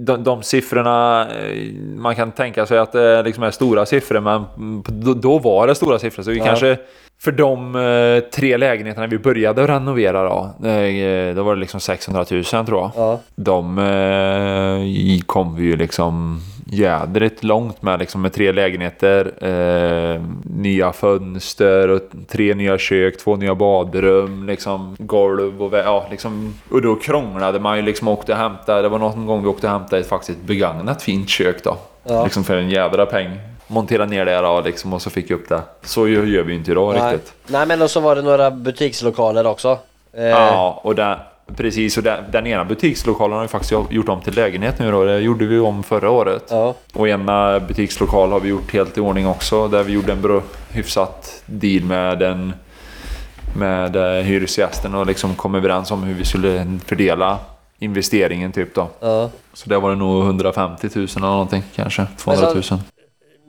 de, 0.06 0.24
de 0.24 0.42
siffrorna, 0.42 1.26
eh, 1.30 1.72
man 1.96 2.14
kan 2.14 2.32
tänka 2.32 2.66
sig 2.66 2.78
att 2.78 2.92
det 2.92 3.22
liksom 3.22 3.42
är 3.44 3.50
stora 3.50 3.86
siffror 3.86 4.20
men 4.20 4.44
då, 4.86 5.14
då 5.14 5.38
var 5.38 5.66
det 5.66 5.74
stora 5.74 5.98
siffror. 5.98 6.22
Så 6.22 6.30
vi 6.30 6.38
Ja. 6.38 6.44
kanske 6.44 6.76
för 7.22 7.32
de 7.32 7.76
eh, 7.76 8.30
tre 8.30 8.56
lägenheterna 8.56 9.06
vi 9.06 9.18
började 9.18 9.66
renovera 9.66 10.22
då, 10.22 10.68
eh, 10.68 11.34
då 11.34 11.42
var 11.42 11.54
det 11.54 11.60
liksom 11.60 11.80
600 11.80 12.24
000 12.30 12.44
tror 12.44 12.66
jag. 12.80 12.90
Ja. 12.96 13.20
De 13.34 15.22
kom 15.26 15.56
vi 15.56 15.62
ju 15.62 15.76
liksom 15.76 16.40
jädrigt 16.72 17.44
långt 17.44 17.82
med 17.82 17.98
liksom 17.98 18.22
med 18.22 18.32
tre 18.32 18.52
lägenheter, 18.52 19.32
eh, 19.40 20.22
nya 20.44 20.92
fönster 20.92 21.88
och 21.88 22.00
tre 22.28 22.54
nya 22.54 22.78
kök, 22.78 23.18
två 23.18 23.36
nya 23.36 23.54
badrum, 23.54 24.46
liksom 24.46 24.96
golv 24.98 25.62
och 25.62 25.78
ja, 25.78 26.06
liksom. 26.10 26.54
Och 26.70 26.82
då 26.82 26.94
krånglade 26.94 27.60
man 27.60 27.76
ju 27.76 27.82
liksom 27.82 28.08
och 28.08 28.14
åkte 28.14 28.32
och 28.32 28.38
hämtade. 28.38 28.82
Det 28.82 28.88
var 28.88 28.98
någon 28.98 29.26
gång 29.26 29.42
vi 29.42 29.48
åkte 29.48 29.66
och 29.66 29.72
hämtade 29.72 30.00
ett 30.00 30.08
faktiskt 30.08 30.40
begagnat 30.40 31.02
fint 31.02 31.28
kök 31.28 31.64
då. 31.64 31.76
Ja. 32.04 32.24
Liksom 32.24 32.44
för 32.44 32.56
en 32.56 32.70
jädra 32.70 33.06
peng. 33.06 33.30
Montera 33.66 34.04
ner 34.04 34.24
det 34.24 34.40
då 34.40 34.60
liksom 34.60 34.92
och 34.92 35.02
så 35.02 35.10
fick 35.10 35.30
jag 35.30 35.40
upp 35.40 35.48
det. 35.48 35.60
Så 35.82 36.08
gör 36.08 36.42
vi 36.42 36.54
inte 36.54 36.70
idag 36.70 36.94
Nej. 36.94 37.12
riktigt. 37.12 37.32
Nej 37.46 37.66
men 37.66 37.82
och 37.82 37.90
så 37.90 38.00
var 38.00 38.16
det 38.16 38.22
några 38.22 38.50
butikslokaler 38.50 39.46
också. 39.46 39.78
Eh, 40.12 40.24
Ja, 40.24 40.80
och 40.84 40.94
där, 40.94 41.18
precis. 41.56 41.96
Och 41.96 42.02
den, 42.02 42.24
den 42.32 42.46
ena 42.46 42.64
butikslokalen 42.64 43.36
har 43.36 43.42
vi 43.42 43.48
faktiskt 43.48 43.72
gjort 43.90 44.08
om 44.08 44.20
till 44.20 44.34
lägenhet 44.34 44.78
nu 44.78 44.90
då. 44.90 45.04
Det 45.04 45.18
gjorde 45.18 45.44
vi 45.46 45.58
om 45.58 45.82
förra 45.82 46.10
året. 46.10 46.44
ja. 46.50 46.74
Och 46.92 47.08
ena 47.08 47.60
butikslokal 47.60 48.32
har 48.32 48.40
vi 48.40 48.48
gjort 48.48 48.72
helt 48.72 48.98
i 48.98 49.00
ordning 49.00 49.26
också. 49.26 49.68
Där 49.68 49.82
vi 49.82 49.92
gjorde 49.92 50.12
en 50.12 50.22
bra, 50.22 50.42
hyfsat 50.70 51.42
deal 51.46 51.84
med 51.84 52.18
den 52.18 52.52
med 53.56 53.96
eh, 53.96 54.24
hyresgästen 54.24 54.94
och 54.94 55.06
liksom 55.06 55.34
kom 55.34 55.54
överens 55.54 55.90
om 55.90 56.02
hur 56.02 56.14
vi 56.14 56.24
skulle 56.24 56.78
fördela 56.86 57.38
investeringen 57.78 58.52
typ 58.52 58.74
då. 58.74 58.88
ja. 59.00 59.30
Så 59.54 59.68
det 59.68 59.78
var 59.78 59.90
det 59.90 59.96
nog 59.96 60.24
150 60.24 60.88
000 60.94 61.08
eller 61.16 61.20
någonting 61.26 61.62
kanske. 61.74 62.06
200 62.18 62.48
000. 62.54 62.62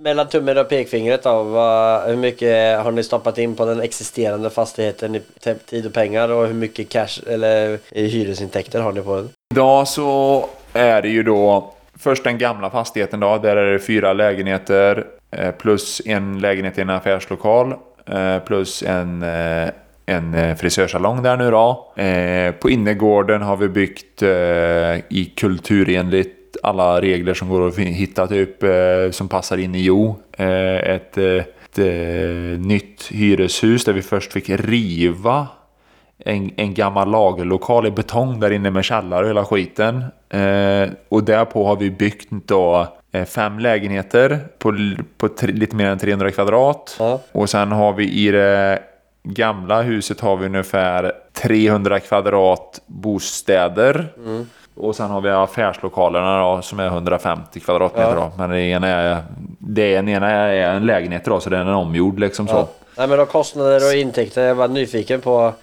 Mellan 0.03 0.27
tummen 0.27 0.57
och 0.57 0.69
pekfingret 0.69 1.23
då, 1.23 1.43
vad, 1.43 2.07
hur 2.09 2.15
mycket 2.15 2.79
har 2.83 2.91
ni 2.91 3.03
stoppat 3.03 3.37
in 3.37 3.55
på 3.55 3.65
den 3.65 3.81
existerande 3.81 4.49
fastigheten 4.49 5.15
i 5.15 5.21
tid 5.69 5.85
och 5.85 5.93
pengar 5.93 6.29
och 6.31 6.47
hur 6.47 6.53
mycket 6.53 6.89
cash 6.89 7.21
eller 7.27 7.79
i 7.91 8.07
hyresintäkter 8.07 8.81
har 8.81 8.91
ni 8.91 9.01
på 9.01 9.15
den? 9.15 9.29
Idag 9.53 9.87
så 9.87 10.45
är 10.73 11.01
det 11.01 11.09
ju 11.09 11.23
då 11.23 11.73
först 11.99 12.23
den 12.23 12.37
gamla 12.37 12.69
fastigheten 12.69 13.19
då. 13.19 13.37
Där 13.37 13.55
är 13.55 13.71
det 13.71 13.79
fyra 13.79 14.13
lägenheter 14.13 15.05
eh, 15.31 15.51
plus 15.51 16.01
en 16.05 16.39
lägenhet 16.39 16.77
i 16.77 16.81
en 16.81 16.89
affärslokal 16.89 17.73
eh, 18.05 18.39
plus 18.39 18.83
en, 18.83 19.23
eh, 19.23 19.69
en 20.05 20.57
frisörsalong 20.57 21.23
där 21.23 21.37
nu 21.37 21.51
då. 21.51 21.93
Eh, 22.03 22.51
På 22.51 22.69
innergården 22.69 23.41
har 23.41 23.57
vi 23.57 23.67
byggt 23.69 24.21
eh, 24.21 24.29
i 25.09 25.33
kulturenligt 25.35 26.42
alla 26.63 27.01
regler 27.01 27.33
som 27.33 27.49
går 27.49 27.67
att 27.67 27.77
hitta 27.77 28.27
typ 28.27 28.63
eh, 28.63 29.11
som 29.11 29.27
passar 29.27 29.57
in 29.57 29.75
i 29.75 29.81
Jo. 29.81 30.15
Eh, 30.37 30.77
Ett, 30.77 31.17
eh, 31.17 31.25
ett 31.35 31.77
nytt 32.59 33.07
hyreshus 33.11 33.85
där 33.85 33.93
vi 33.93 34.01
först 34.01 34.33
fick 34.33 34.49
riva 34.49 35.47
en, 36.25 36.51
en 36.57 36.73
gammal 36.73 37.11
lagerlokal 37.11 37.87
i 37.87 37.91
betong 37.91 38.39
där 38.39 38.51
inne 38.51 38.71
med 38.71 38.85
källare 38.85 39.23
och 39.23 39.29
hela 39.29 39.45
skiten. 39.45 40.03
Eh, 40.29 40.89
och 41.09 41.23
därpå 41.23 41.67
har 41.67 41.75
vi 41.75 41.91
byggt 41.91 42.29
då 42.45 42.87
fem 43.27 43.59
lägenheter 43.59 44.39
på, 44.59 44.77
på 45.17 45.29
tre, 45.29 45.51
lite 45.51 45.75
mer 45.75 45.85
än 45.85 45.99
300 45.99 46.31
kvadrat. 46.31 46.95
Ja. 46.99 47.21
Och 47.31 47.49
sen 47.49 47.71
har 47.71 47.93
vi 47.93 48.09
i 48.11 48.31
det 48.31 48.79
gamla 49.23 49.81
huset 49.81 50.19
har 50.19 50.37
vi 50.37 50.45
ungefär 50.45 51.11
300 51.33 51.99
kvadrat 51.99 52.81
bostäder. 52.87 54.13
Och 54.75 54.95
sen 54.95 55.09
har 55.09 55.21
vi 55.21 55.29
affärslokalerna 55.29 56.39
då, 56.55 56.61
som 56.61 56.79
är 56.79 56.85
150 56.87 57.59
kvadratmeter. 57.59 58.15
Då. 58.15 58.31
Men 58.37 58.49
det 58.49 58.61
ena 58.61 58.87
är, 58.87 59.17
det 59.59 59.95
en 59.95 60.09
ena 60.09 60.29
är 60.29 60.69
en 60.75 60.85
lägenhet 60.85 61.25
då, 61.25 61.39
så 61.39 61.49
den 61.49 61.67
är 61.67 61.73
omgjord 61.75 62.19
liksom 62.19 62.47
så. 62.47 62.53
Ja. 62.55 62.67
Nej 62.97 63.07
men 63.07 63.17
då 63.17 63.25
kostnader 63.25 63.87
och 63.89 63.93
intäkter, 63.93 64.41
jag 64.47 64.55
var 64.55 64.67
nyfiken 64.67 65.21
på 65.21 65.53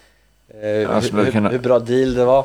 eh, 0.89 1.01
skulle 1.01 1.23
hur, 1.23 1.31
kunna- 1.33 1.49
hur 1.49 1.59
bra 1.59 1.79
deal 1.79 2.15
det 2.15 2.25
var. 2.25 2.45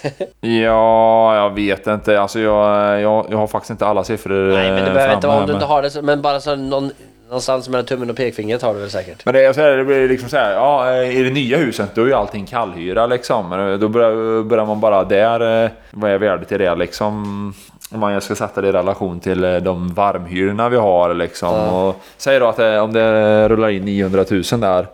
Ja, 0.40 1.36
jag 1.36 1.50
vet 1.50 1.86
inte. 1.86 2.20
Alltså 2.20 2.40
jag, 2.40 3.00
jag, 3.00 3.26
jag 3.30 3.38
har 3.38 3.46
faktiskt 3.46 3.70
inte 3.70 3.86
alla 3.86 4.04
siffror 4.04 4.52
Nej 4.54 4.70
men 4.70 4.82
det 4.82 4.88
eh, 4.88 4.94
behöver 4.94 5.14
inte 5.14 5.26
vara 5.26 5.40
om 5.40 5.46
du 5.46 5.52
inte 5.52 5.64
har 5.66 5.82
det, 5.82 5.90
så- 5.90 6.02
men 6.02 6.22
bara 6.22 6.40
så 6.40 6.56
någon, 6.56 6.90
någonstans 7.34 7.68
mellan 7.68 7.86
tummen 7.86 8.10
och 8.10 8.16
pekfingret 8.16 8.62
har 8.62 8.74
du 8.74 8.80
väl 8.80 8.90
säkert? 8.90 9.24
Men 9.24 9.34
det 9.34 9.44
är 9.44 9.52
så 9.52 9.60
här, 9.60 9.76
det 9.76 9.84
blir 9.84 10.08
liksom 10.08 10.28
så 10.28 10.36
här, 10.36 10.52
ja, 10.52 11.02
i 11.02 11.22
det 11.22 11.30
nya 11.30 11.56
huset 11.56 11.90
då 11.94 12.02
är 12.02 12.06
ju 12.06 12.12
allting 12.12 12.46
kallhyra 12.46 13.06
liksom. 13.06 13.48
Men 13.48 13.80
Då 13.80 13.88
börjar, 13.88 14.42
börjar 14.42 14.66
man 14.66 14.80
bara 14.80 15.04
där, 15.04 15.64
eh, 15.64 15.70
vad 15.90 16.10
är 16.10 16.18
värdet 16.18 16.52
i 16.52 16.58
det 16.58 16.74
liksom? 16.74 17.54
Om 17.90 18.00
man 18.00 18.20
ska 18.20 18.34
sätta 18.34 18.60
det 18.60 18.68
i 18.68 18.72
relation 18.72 19.20
till 19.20 19.44
eh, 19.44 19.56
de 19.56 19.94
varmhyrorna 19.94 20.68
vi 20.68 20.76
har 20.76 21.14
liksom. 21.14 21.48
Ja. 21.48 21.88
Och 21.88 21.96
säg 22.16 22.38
då 22.38 22.46
att 22.46 22.58
om 22.58 22.92
det 22.92 23.48
rullar 23.48 23.68
in 23.68 23.84
900 23.84 24.24
000 24.30 24.42
där. 24.60 24.86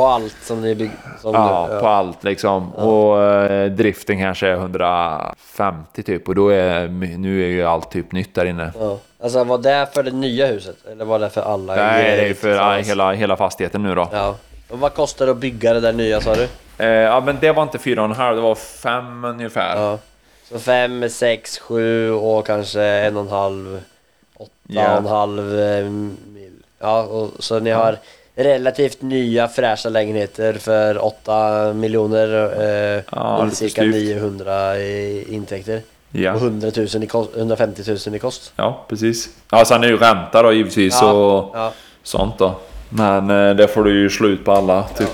På 0.00 0.06
allt 0.06 0.36
som 0.42 0.62
ni 0.62 0.74
bygger? 0.74 0.94
Ja, 1.24 1.68
du, 1.72 1.80
på 1.80 1.86
allt 1.86 2.24
liksom. 2.24 2.72
Och 2.72 3.22
eh, 3.22 3.70
driften 3.70 4.18
kanske 4.18 4.46
är 4.48 4.52
150 4.52 6.02
typ. 6.02 6.28
Och 6.28 6.34
då 6.34 6.48
är, 6.48 6.88
nu 7.18 7.42
är 7.44 7.48
ju 7.48 7.64
allt 7.64 7.90
typ 7.90 8.12
nytt 8.12 8.34
där 8.34 8.44
inne. 8.44 8.72
ja. 8.78 8.98
Alltså 9.22 9.44
var 9.44 9.58
det 9.58 9.88
för 9.94 10.02
det 10.02 10.10
nya 10.10 10.46
huset? 10.46 10.76
Eller 10.92 11.04
var 11.04 11.18
det 11.18 11.30
för 11.30 11.42
alla? 11.42 11.74
Nej, 11.76 12.16
det 12.16 12.28
är 12.28 12.34
för 12.34 12.48
ja, 12.48 12.76
hela, 12.76 13.12
hela 13.12 13.36
fastigheten 13.36 13.82
nu 13.82 13.94
då. 13.94 14.08
Ja. 14.12 14.34
Och 14.70 14.78
vad 14.80 14.94
kostar 14.94 15.26
det 15.26 15.32
att 15.32 15.38
bygga 15.38 15.72
det 15.72 15.80
där 15.80 15.92
nya 15.92 16.20
sa 16.20 16.34
du? 16.34 16.48
Eh, 16.78 16.88
ja, 16.88 17.20
men 17.20 17.36
det 17.40 17.52
var 17.52 17.62
inte 17.62 17.78
4,5, 17.78 18.34
det 18.34 18.40
var 18.40 18.54
5 18.54 19.24
ungefär. 19.24 19.76
Ja. 19.76 19.98
Så 20.48 20.58
fem, 20.58 21.08
sex, 21.10 21.58
sju 21.58 22.12
och 22.12 22.46
kanske 22.46 22.82
en 22.82 23.16
och 23.16 23.22
en 23.22 23.28
halv, 23.28 23.80
åtta 24.36 24.50
Ja. 24.68 24.92
och 24.92 24.98
en 24.98 25.06
halv 25.06 25.60
eh, 25.60 25.84
mil. 25.84 26.52
Ja, 26.78 27.02
och, 27.02 27.30
så 27.38 27.60
ni 27.60 27.70
har 27.70 27.98
relativt 28.44 29.02
nya 29.02 29.48
fräscha 29.48 29.88
lägenheter 29.88 30.52
för 30.52 31.04
8 31.04 31.72
miljoner 31.72 32.52
eh, 32.96 33.02
Ja, 33.12 33.44
lite 33.44 33.56
cirka 33.56 33.80
styvt. 33.82 33.94
900 33.94 34.78
i 34.78 35.26
intäkter. 35.34 35.80
Ja. 36.12 36.32
Och 36.34 36.40
100 36.40 36.70
000 36.76 36.86
i 37.02 37.06
kost, 37.06 37.30
150 37.36 37.82
000 38.06 38.14
i 38.14 38.18
kost. 38.18 38.52
Ja, 38.56 38.84
precis. 38.88 39.28
Ja, 39.50 39.64
sen 39.64 39.76
är 39.82 39.86
det 39.86 39.92
ju 39.92 39.96
ränta 39.96 40.42
då 40.42 40.52
givetvis 40.52 40.98
Ja, 41.02 41.12
och 41.12 41.50
ja. 41.56 41.72
sånt 42.02 42.38
då. 42.38 42.54
Men 42.88 43.30
eh, 43.30 43.54
det 43.56 43.68
får 43.68 43.84
du 43.84 44.00
ju 44.02 44.10
slut 44.10 44.44
på 44.44 44.52
alla, 44.52 44.82
typ. 44.98 45.08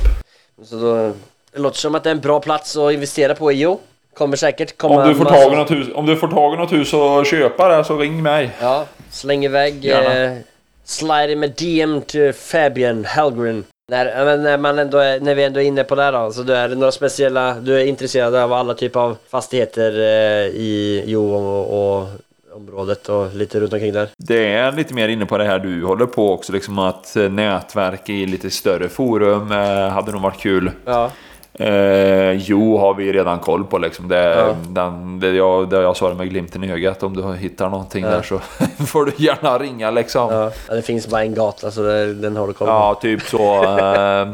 Så 0.65 0.77
då, 0.77 1.13
det 1.53 1.59
låter 1.61 1.79
som 1.79 1.95
att 1.95 2.05
det 2.05 2.11
är 2.11 2.15
en 2.15 2.21
bra 2.21 2.41
plats 2.41 2.77
att 2.77 2.93
investera 2.93 3.35
på 3.35 3.53
IO. 3.53 3.79
Kommer 4.15 4.37
säkert 4.37 4.77
komma 4.79 5.03
Om 5.03 5.09
du, 5.09 5.15
får 5.15 5.25
tag 5.25 5.53
i 5.53 5.57
något 5.57 5.71
hus, 5.71 5.87
om 5.95 6.07
du 6.07 6.17
får 6.17 6.29
tag 6.29 6.55
i 6.55 6.57
något 6.57 6.73
hus 6.73 6.93
och 6.95 7.27
köpa 7.27 7.69
det 7.69 7.85
så 7.85 7.97
ring 7.99 8.23
mig. 8.23 8.51
Ja, 8.61 8.85
släng 9.11 9.45
iväg 9.45 9.85
Gärna. 9.85 10.25
eh, 10.25 10.39
Slide 10.87 11.37
med 11.37 11.51
DM 11.51 12.03
till 12.03 12.33
Fabian 12.33 13.05
Hellgren. 13.05 13.65
När, 13.89 14.37
när, 14.37 14.59
man 14.59 14.79
ändå 14.79 14.99
är, 14.99 15.21
när 15.21 15.35
vi 15.35 15.45
ändå 15.45 15.61
är 15.61 15.65
inne 15.65 15.85
på 15.85 15.95
det 15.95 16.03
här 16.03 16.13
då, 16.13 16.33
så 16.33 16.43
du 16.43 16.55
är 16.55 16.69
det 16.69 16.75
några 16.75 16.93
speciella, 16.93 17.55
du 17.55 17.81
är 17.81 17.85
intresserad 17.85 18.35
av 18.35 18.53
alla 18.53 18.75
typer 18.75 19.01
av 19.01 19.17
fastigheter 19.31 19.93
eh, 19.93 20.47
i 20.47 21.03
Jo 21.07 21.35
och, 21.35 21.99
och 21.99 22.09
området 22.57 23.09
och 23.09 23.35
lite 23.35 23.61
runt 23.61 23.73
omkring 23.73 23.93
där? 23.93 24.09
Det 24.17 24.53
är 24.53 24.73
lite 24.73 24.95
mer 24.95 25.09
inne 25.09 25.27
på 25.27 25.39
det 25.39 25.45
här 25.45 25.59
du 25.59 25.85
håller 25.85 26.07
på 26.07 26.33
också, 26.33 26.53
liksom 26.53 26.79
att 26.79 27.17
eh, 27.17 27.31
nätverk 27.31 28.09
i 28.09 28.27
lite 28.27 28.51
större 28.51 28.89
forum 28.89 29.53
eh, 29.53 29.89
hade 29.89 30.13
nog 30.13 30.21
varit 30.23 30.41
kul. 30.41 30.71
Ja. 30.85 31.11
Eh, 31.59 32.33
jo 32.33 32.79
har 32.79 32.95
vi 32.95 33.13
redan 33.13 33.39
koll 33.39 33.65
på 33.65 33.79
liksom. 33.79 34.09
Det, 34.09 34.23
Ja. 34.35 34.55
den, 34.69 35.21
det, 35.21 35.31
jag, 35.31 35.69
det 35.71 35.83
jag 35.83 35.97
sa 35.97 36.09
det 36.09 36.15
med 36.15 36.31
glimten 36.31 36.65
i 36.65 36.73
ögat. 36.73 37.03
Om 37.03 37.17
du 37.17 37.35
hittar 37.35 37.69
någonting 37.71 38.05
Ja. 38.05 38.11
där 38.11 38.23
så 38.23 38.39
får 38.87 39.05
du 39.05 39.13
gärna 39.17 39.59
ringa 39.59 39.91
liksom. 39.91 40.29
Ja, 40.33 40.43
Ja, 40.45 40.51
ja, 40.69 40.75
det 40.75 40.83
finns 40.83 41.09
bara 41.09 41.23
en 41.23 41.35
gata 41.35 41.71
så 41.71 41.83
det, 41.83 42.15
den 42.15 42.37
har 42.37 42.47
du 42.47 42.53
koll 42.53 42.69
på. 42.69 42.99
typ 43.01 43.23
så. 43.23 43.65
Eh, 43.79 44.29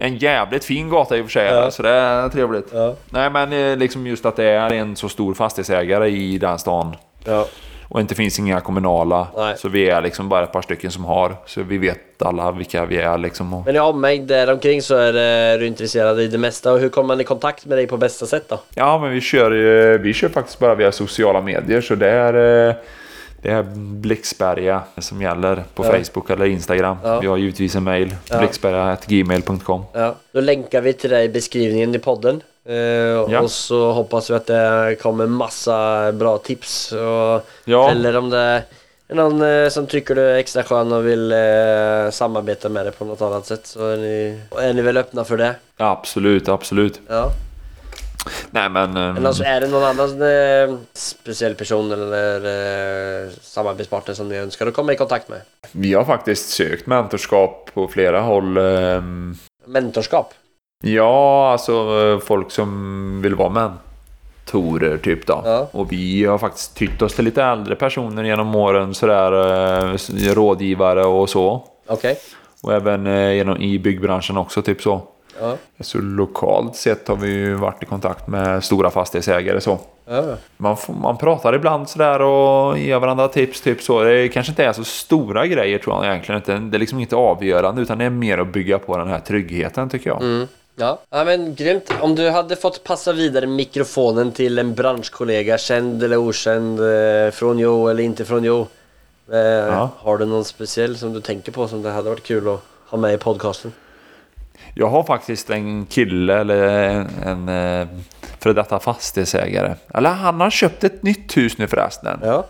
en 0.00 0.16
jävligt 0.16 0.64
fin 0.64 0.88
gata 0.90 1.16
i 1.16 1.20
och 1.20 1.24
för 1.24 1.30
sig. 1.32 1.46
Ja. 1.46 1.70
Så 1.70 1.82
det 1.82 1.90
är 1.90 2.28
trevligt. 2.28 2.68
Ja. 2.72 2.94
Nej 3.10 3.30
men 3.30 3.52
eh, 3.52 3.76
liksom 3.76 4.06
just 4.06 4.26
att 4.26 4.36
det 4.36 4.44
är 4.44 4.72
en 4.72 4.96
så 4.96 5.08
stor 5.08 5.34
fastighetsägare 5.34 6.08
i 6.08 6.38
den 6.38 6.58
stan. 6.58 6.96
Och 7.88 8.00
inte 8.00 8.14
finns 8.14 8.38
inga 8.38 8.60
kommunala. 8.60 9.26
Nej. 9.36 9.54
Så 9.58 9.68
vi 9.68 9.90
är 9.90 10.02
liksom 10.02 10.28
bara 10.28 10.44
ett 10.44 10.52
par 10.52 10.62
stycken 10.62 10.90
som 10.90 11.04
har. 11.04 11.36
Så 11.46 11.62
vi 11.62 11.78
vet 11.78 12.22
alla 12.22 12.52
vilka 12.52 12.86
vi 12.86 12.96
är 12.96 13.18
liksom. 13.18 13.54
Och, 13.54 13.66
Men 13.94 14.10
i 14.10 14.18
där 14.18 14.52
omkring 14.52 14.82
så 14.82 14.96
är, 14.96 15.14
är 15.14 15.58
du 15.58 15.66
intresserad 15.66 16.20
i 16.20 16.26
det 16.26 16.38
mesta. 16.38 16.72
Och 16.72 16.78
hur 16.78 16.88
kommer 16.88 17.06
man 17.08 17.20
i 17.20 17.24
kontakt 17.24 17.66
med 17.66 17.78
dig 17.78 17.86
på 17.86 17.96
bästa 17.96 18.26
sätt 18.26 18.44
då? 18.48 18.60
Ja, 18.74 18.98
men 18.98 19.10
vi 19.10 19.20
kör, 19.20 19.98
vi 19.98 20.12
kör 20.14 20.28
faktiskt 20.28 20.58
bara 20.58 20.74
via 20.74 20.92
sociala 20.92 21.40
medier. 21.40 21.80
Så 21.80 21.94
det 21.94 22.10
är, 22.10 22.68
eh, 22.68 22.74
det 23.42 23.50
är 23.50 23.62
Blixberga 24.00 24.82
som 24.98 25.22
gäller 25.22 25.62
på 25.74 25.84
Ja. 25.84 25.92
Facebook 25.92 26.30
eller 26.30 26.46
Instagram. 26.46 26.96
Ja. 27.04 27.20
Vi 27.20 27.26
har 27.26 27.36
givetvis 27.36 27.76
en 27.76 27.84
mail. 27.84 28.14
Ja. 28.30 28.38
Blixberga.gmail.com 28.38 29.84
Ja, 29.92 30.14
då 30.32 30.40
länkar 30.40 30.80
vi 30.80 30.92
till 30.92 31.10
dig 31.10 31.24
i 31.24 31.28
beskrivningen 31.28 31.94
i 31.94 31.98
podden. 31.98 32.42
Eh, 32.68 32.74
Ja. 33.32 33.40
Och 33.40 33.50
så 33.50 33.92
hoppas 33.92 34.30
vi 34.30 34.34
att 34.34 34.46
det 34.46 34.96
kommer 35.02 35.26
massa 35.26 36.12
bra 36.12 36.38
tips. 36.38 36.92
Och, 36.92 37.46
Ja. 37.64 37.90
Eller 37.90 38.16
om 38.16 38.30
det 38.30 38.62
är 39.08 39.14
någon 39.14 39.42
eh, 39.42 39.68
som 39.68 39.86
tycker 39.86 40.14
du 40.14 40.22
är 40.22 40.34
extra 40.34 40.62
skön 40.62 40.92
och 40.92 41.06
vill 41.06 41.32
eh, 41.32 42.10
samarbeta 42.10 42.68
med 42.68 42.84
dig 42.86 42.92
på 42.92 43.04
något 43.04 43.22
annat 43.22 43.46
sätt 43.46 43.66
så 43.66 43.86
är 43.88 43.96
ni, 43.96 44.40
är 44.58 44.72
ni 44.74 44.82
väl 44.82 44.96
öppna 44.96 45.24
för 45.24 45.36
det. 45.36 45.54
Absolut, 45.76 46.48
absolut. 46.48 47.00
Ja. 47.08 47.30
Nej 48.50 48.68
men... 48.68 48.96
eh, 48.96 49.16
Eller 49.16 49.32
så 49.32 49.44
är 49.44 49.60
det 49.60 49.66
någon 49.68 49.84
annan 49.84 50.22
eh, 50.22 50.76
speciell 50.92 51.54
person 51.54 51.92
eller 51.92 52.36
eh, 53.24 53.30
samarbetspartner 53.42 54.14
som 54.14 54.28
ni 54.28 54.36
önskar 54.36 54.66
att 54.66 54.74
komma 54.74 54.92
i 54.92 54.96
kontakt 54.96 55.28
med? 55.28 55.40
Vi 55.72 55.94
har 55.94 56.04
faktiskt 56.04 56.48
sökt 56.50 56.86
mentorskap 56.86 57.70
på 57.74 57.88
flera 57.88 58.20
håll. 58.20 58.56
ehm, 58.56 59.36
Mentorskap? 59.66 60.34
Ja, 60.84 61.50
alltså 61.52 61.72
eh, 61.72 62.18
folk 62.18 62.50
som 62.50 63.22
vill 63.22 63.34
vara 63.34 63.48
mentorer 63.48 64.98
typ 64.98 65.26
då. 65.26 65.42
Ja. 65.44 65.68
Och 65.72 65.92
vi 65.92 66.24
har 66.24 66.38
faktiskt 66.38 66.76
tytt 66.76 67.02
oss 67.02 67.14
till 67.14 67.24
lite 67.24 67.42
äldre 67.42 67.74
personer 67.74 68.24
genom 68.24 68.54
åren 68.54 68.94
sådär. 68.94 69.32
eh, 69.92 70.34
Rådgivare 70.34 71.04
och 71.04 71.30
så. 71.30 71.62
Okej. 71.86 72.16
Och 72.62 72.72
även 72.72 73.06
eh, 73.06 73.32
genom, 73.32 73.56
i 73.56 73.78
byggbranschen 73.78 74.36
också, 74.36 74.62
typ 74.62 74.82
så. 74.82 75.02
Ja. 75.40 75.56
Så 75.80 75.98
lokalt 75.98 76.76
sett 76.76 77.08
har 77.08 77.16
vi 77.16 77.28
ju 77.28 77.54
varit 77.54 77.82
i 77.82 77.86
kontakt 77.86 78.28
med 78.28 78.64
stora 78.64 78.90
fastighetsägare 78.90 79.60
så. 79.60 79.78
Ja. 80.08 80.22
Man, 80.56 80.76
man 81.02 81.16
pratar 81.18 81.54
ibland 81.54 81.88
sådär 81.88 82.22
och 82.22 82.78
ger 82.78 82.98
varandra 82.98 83.28
tips, 83.28 83.60
typ 83.60 83.82
så. 83.82 84.02
Det 84.02 84.28
kanske 84.28 84.52
inte 84.52 84.64
är 84.64 84.72
så 84.72 84.84
stora 84.84 85.46
grejer 85.46 85.78
tror 85.78 85.96
jag 86.04 86.04
egentligen. 86.24 86.70
Det 86.70 86.76
är 86.76 86.78
liksom 86.78 86.98
inte 87.00 87.16
avgörande 87.16 87.82
utan 87.82 87.98
det 87.98 88.04
är 88.04 88.10
mer 88.10 88.38
att 88.38 88.52
bygga 88.52 88.78
på 88.78 88.96
den 88.98 89.08
här 89.08 89.20
tryggheten 89.20 89.88
tycker 89.88 90.10
jag. 90.10 90.22
Mm. 90.22 90.46
Ja. 90.78 90.98
ja 91.10 91.24
men 91.24 91.54
grymt. 91.54 91.90
Om 92.00 92.14
du 92.14 92.30
hade 92.30 92.56
fått 92.56 92.84
passa 92.84 93.12
vidare 93.12 93.46
mikrofonen 93.46 94.32
till 94.32 94.58
en 94.58 94.74
branschkollega, 94.74 95.58
känd 95.58 96.02
eller 96.02 96.16
okänd, 96.16 96.80
eh, 96.80 97.30
från 97.30 97.58
Jo 97.58 97.88
eller 97.88 98.02
inte 98.02 98.24
från 98.24 98.44
Jo. 98.44 98.66
Eh, 99.32 99.88
Har 99.96 100.18
du 100.18 100.26
någon 100.26 100.44
speciell 100.44 100.96
som 100.96 101.12
du 101.12 101.20
tänker 101.20 101.52
på 101.52 101.68
som 101.68 101.82
det 101.82 101.90
hade 101.90 102.08
varit 102.10 102.22
kul 102.22 102.48
att 102.48 102.60
ha 102.86 102.98
med 102.98 103.14
i 103.14 103.18
podcasten? 103.18 103.72
Jag 104.74 104.86
har 104.88 105.02
faktiskt 105.04 105.50
en 105.50 105.86
kille 105.86 106.34
eller 106.40 106.62
en, 106.68 107.08
en 107.24 107.48
eh, 107.80 107.88
före 108.40 108.52
detta 108.52 108.78
fastighetsägare. 108.78 109.74
Eller 109.94 110.10
han 110.10 110.40
har 110.40 110.50
köpt 110.50 110.84
ett 110.84 111.02
nytt 111.02 111.36
hus 111.36 111.58
nu 111.58 111.66
förresten. 111.66 112.20
Ja. 112.22 112.46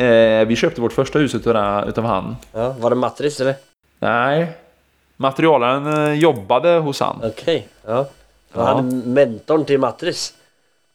Eh, 0.00 0.46
vi 0.46 0.56
köpte 0.56 0.80
vårt 0.80 0.92
första 0.92 1.18
hus 1.18 1.34
utav, 1.34 1.88
utav 1.88 2.04
han. 2.04 2.36
ja. 2.52 2.74
Var 2.78 2.90
det 2.90 2.96
Matris 2.96 3.40
eller? 3.40 3.54
Nej. 3.98 4.52
Materialaren 5.16 6.06
eh, 6.06 6.12
jobbade 6.18 6.68
hos 6.78 7.00
han. 7.00 7.20
Okej. 7.24 7.68
Ja. 7.86 8.06
Ja. 8.54 8.62
Han 8.64 8.78
är 8.88 9.06
mentorn 9.06 9.64
till 9.64 9.78
Matris. 9.80 10.34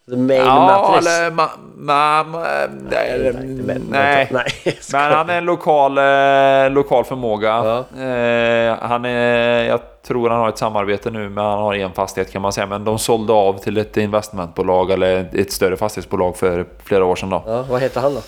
The 0.09 0.15
main 0.15 0.41
Ja, 0.45 0.59
Matris. 0.87 1.07
eller 1.07 1.31
ma, 1.31 1.47
ma, 1.75 2.23
ma, 2.23 2.45
nej, 2.91 3.33
men- 3.63 3.87
nej. 3.89 4.29
Nej. 4.31 4.45
Men 4.93 5.11
han 5.13 5.29
är 5.29 5.37
en 5.37 5.45
lokal, 5.45 5.97
eh, 5.97 6.69
lokal 6.73 7.03
förmåga. 7.03 7.47
Ja. 7.47 7.77
Eh, 8.03 8.75
han 8.81 9.05
är, 9.05 9.63
jag 9.63 9.79
tror 10.07 10.29
han 10.29 10.39
har 10.39 10.49
ett 10.49 10.57
samarbete 10.57 11.11
nu, 11.11 11.29
men 11.29 11.45
han 11.45 11.59
har 11.59 11.73
en 11.75 11.91
fastighet 11.93 12.31
kan 12.31 12.41
man 12.41 12.53
säga. 12.53 12.67
Men 12.67 12.83
de 12.85 12.99
sålde 12.99 13.33
av 13.33 13.53
till 13.57 13.77
ett 13.77 13.97
investmentbolag 13.97 14.91
eller 14.91 15.29
ett 15.33 15.51
större 15.51 15.77
fastighetsbolag 15.77 16.37
för 16.37 16.65
flera 16.83 17.05
år 17.05 17.15
sedan. 17.15 17.29
Då. 17.29 17.43
Ja, 17.47 17.63
vad 17.69 17.81
heter 17.81 18.01
han 18.01 18.13
då? 18.15 18.21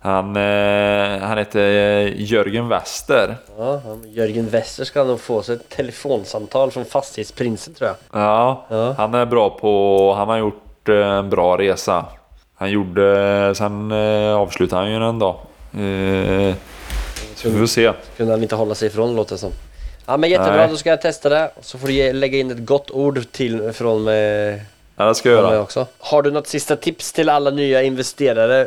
Han, 0.00 0.36
eh, 0.36 1.18
han 1.20 1.38
heter 1.38 1.60
eh, 1.60 2.12
Jörgen 2.22 2.68
Wester. 2.68 3.36
Ja, 3.58 3.80
Jörgen 4.06 4.48
Wester 4.48 4.84
ska 4.84 5.04
nog 5.04 5.20
få 5.20 5.42
sig 5.42 5.54
ett 5.54 5.68
telefonsamtal 5.68 6.70
från 6.70 6.84
Fastighetsprinsen 6.84 7.74
tror 7.74 7.88
jag. 7.90 8.22
Ja, 8.22 8.66
Ja. 8.68 8.94
han 8.98 9.14
är 9.14 9.26
bra 9.26 9.50
på... 9.50 10.14
Han 10.18 10.28
har 10.28 10.36
gjort 10.38 10.88
eh, 10.88 10.94
en 10.96 11.30
bra 11.30 11.58
resa. 11.58 12.04
Han 12.54 12.70
gjorde... 12.70 13.54
Sen 13.56 13.92
eh, 13.92 14.34
avslutade 14.36 14.82
han 14.82 14.92
ju 14.92 14.98
den 14.98 15.18
då. 15.18 15.28
Eh, 15.80 16.54
så 17.34 17.48
vi 17.50 17.58
får 17.58 17.66
se. 17.66 17.92
Kunde 18.16 18.32
han 18.32 18.42
inte 18.42 18.54
hålla 18.56 18.74
sig 18.74 18.88
ifrån 18.88 19.16
låter 19.16 19.34
det 19.34 19.38
som. 19.38 19.52
Ja 20.06 20.16
men 20.16 20.30
jättebra, 20.30 20.56
Nej. 20.56 20.68
då 20.68 20.76
ska 20.76 20.90
jag 20.90 21.02
testa 21.02 21.28
det. 21.28 21.50
Så 21.60 21.78
får 21.78 21.88
du 21.88 22.12
lägga 22.12 22.38
in 22.38 22.50
ett 22.50 22.66
gott 22.66 22.90
ord 22.90 23.32
till 23.32 23.72
från 23.72 24.04
mig, 24.04 24.62
Ja, 24.96 25.04
det 25.04 25.14
ska 25.14 25.28
jag 25.30 25.38
göra. 25.38 25.60
också. 25.60 25.86
Har 25.98 26.22
du 26.22 26.30
något 26.30 26.46
sista 26.46 26.76
tips 26.76 27.12
till 27.12 27.28
alla 27.28 27.50
nya 27.50 27.82
investerare 27.82 28.60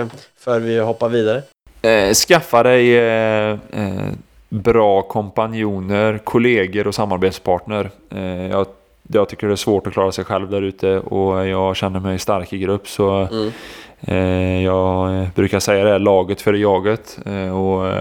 eh, 0.00 0.06
för 0.44 0.60
vi 0.60 0.78
hoppar 0.78 1.08
vidare? 1.08 1.42
Eh, 1.82 2.12
skaffa 2.14 2.62
dig 2.62 2.98
eh, 2.98 3.50
eh, 3.72 4.12
bra 4.48 5.02
kompanjoner, 5.02 6.18
kollegor 6.18 6.86
och 6.86 6.94
samarbetspartner. 6.94 7.90
Eh, 8.10 8.46
jag, 8.50 8.66
jag 9.08 9.28
tycker 9.28 9.46
det 9.46 9.52
är 9.54 9.56
svårt 9.56 9.86
att 9.86 9.92
klara 9.92 10.12
sig 10.12 10.24
själv 10.24 10.50
där 10.50 10.62
ute 10.62 10.98
och 10.98 11.46
jag 11.46 11.76
känner 11.76 12.00
mig 12.00 12.18
stark 12.18 12.52
i 12.52 12.58
grupp 12.58 12.88
så 12.88 13.28
Mm. 13.32 13.52
eh, 14.00 14.64
jag 14.64 15.26
brukar 15.34 15.60
säga 15.60 15.84
det, 15.84 15.98
laget 15.98 16.40
för 16.40 16.52
jaget. 16.52 17.18
Eh, 17.26 17.58
och 17.58 17.92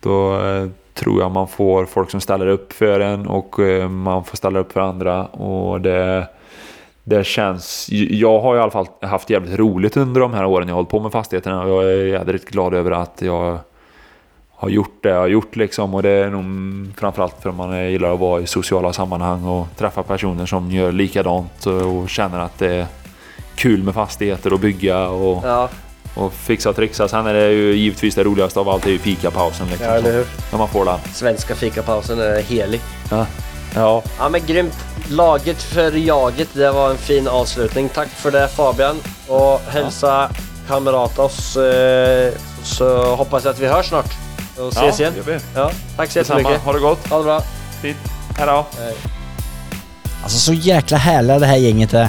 då 0.00 0.40
tror 0.94 1.20
jag 1.20 1.30
man 1.30 1.48
får 1.48 1.86
folk 1.86 2.10
som 2.10 2.20
ställer 2.20 2.46
upp 2.46 2.72
för 2.72 3.00
en 3.00 3.26
och 3.26 3.58
man 3.90 4.24
får 4.24 4.36
ställa 4.36 4.58
upp 4.58 4.72
för 4.72 4.80
andra 4.80 5.26
och 5.26 5.80
det 5.80 6.26
det 7.08 7.24
känns... 7.26 7.88
Jag 7.90 8.40
har 8.40 8.56
i 8.56 8.60
alla 8.60 8.70
fall 8.70 8.86
haft 9.00 9.30
jävligt 9.30 9.58
roligt 9.58 9.96
under 9.96 10.20
de 10.20 10.34
här 10.34 10.44
åren 10.44 10.68
jag 10.68 10.74
har 10.74 10.78
hållit 10.78 10.90
på 10.90 11.00
med 11.00 11.12
fastigheterna 11.12 11.62
och 11.62 11.70
jag 11.70 11.92
är 11.92 12.06
jädrigt 12.06 12.50
glad 12.50 12.74
över 12.74 12.90
att 12.90 13.22
jag 13.22 13.58
har 14.50 14.68
gjort 14.68 15.02
det 15.02 15.08
jag 15.08 15.18
har 15.20 15.26
gjort 15.26 15.56
liksom 15.56 15.94
och 15.94 16.02
det 16.02 16.10
är 16.10 16.30
nog 16.30 16.44
framförallt 16.96 17.34
för 17.42 17.50
att 17.50 17.56
man 17.56 17.90
gillar 17.90 18.14
att 18.14 18.20
vara 18.20 18.40
i 18.40 18.46
sociala 18.46 18.92
sammanhang 18.92 19.44
och 19.44 19.66
träffa 19.76 20.02
personer 20.02 20.46
som 20.46 20.70
gör 20.70 20.92
likadant 20.92 21.66
och 21.66 22.08
känner 22.08 22.38
att 22.38 22.58
det 22.58 22.74
är 22.74 22.86
kul 23.54 23.82
med 23.82 23.94
fastigheter 23.94 24.52
och 24.52 24.60
bygga 24.60 25.08
och, 25.08 25.44
Ja, 25.44 25.68
och 26.14 26.32
fixa 26.32 26.70
och 26.70 26.76
trixa. 26.76 27.08
Sen 27.08 27.26
är 27.26 27.34
det 27.34 27.52
ju 27.52 27.72
givetvis 27.74 28.14
det 28.14 28.24
roligaste 28.24 28.60
av 28.60 28.68
allt 28.68 28.86
är 28.86 28.90
ju 28.90 28.98
fikapausen 28.98 29.66
liksom. 29.68 29.86
ja 29.86 29.92
eller 29.92 30.12
hur? 30.12 30.26
När 30.52 30.58
man 30.58 30.68
får 30.68 30.84
den. 30.84 30.98
Svenska 31.14 31.54
fikapausen 31.54 32.20
är 32.20 32.42
helig. 32.42 32.80
Ja. 33.10 33.26
Ja. 33.76 34.02
Ja 34.18 34.28
men 34.28 34.46
grymt! 34.46 34.74
Laget 35.10 35.62
för 35.62 35.92
jaget, 35.92 36.48
det 36.52 36.70
var 36.70 36.90
en 36.90 36.98
fin 36.98 37.28
avslutning. 37.28 37.88
Tack 37.88 38.08
för 38.08 38.30
det 38.30 38.48
Fabian. 38.48 38.96
Och 39.28 39.60
hälsa 39.68 40.30
kamratos. 40.68 41.56
Eh, 41.56 42.32
så 42.62 43.14
hoppas 43.14 43.44
jag 43.44 43.50
att 43.52 43.58
vi 43.60 43.66
hörs 43.66 43.86
snart. 43.88 44.10
Och 44.58 44.68
ses 44.68 45.00
igen. 45.00 45.12
gör 45.16 45.22
vi. 45.22 45.38
Ja, 45.54 45.70
tack 45.96 46.10
så 46.10 46.18
Detsamma. 46.18 46.40
jättemycket. 46.40 46.64
Ha 46.64 46.72
det 46.72 46.78
gott. 46.78 47.08
Ha 47.08 47.18
det 47.18 47.24
bra. 47.24 47.40
Fint. 47.82 47.96
Hej 48.38 48.46
då. 48.46 48.66
Alltså 50.22 50.38
så 50.38 50.52
jäkla 50.52 50.96
härliga 50.96 51.38
det 51.38 51.46
här 51.46 51.56
gänget 51.56 51.94
är. 51.94 52.08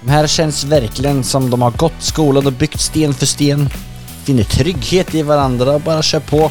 De 0.00 0.10
här 0.10 0.26
känns 0.26 0.64
verkligen 0.64 1.24
som 1.24 1.50
de 1.50 1.62
har 1.62 1.70
gått 1.70 1.92
skolan 1.98 2.46
och 2.46 2.52
byggt 2.52 2.80
sten 2.80 3.14
för 3.14 3.26
sten. 3.26 3.70
Finner 4.24 4.44
trygghet 4.44 5.14
i 5.14 5.22
varandra 5.22 5.72
och 5.72 5.80
bara 5.80 6.02
kör 6.02 6.20
på. 6.20 6.50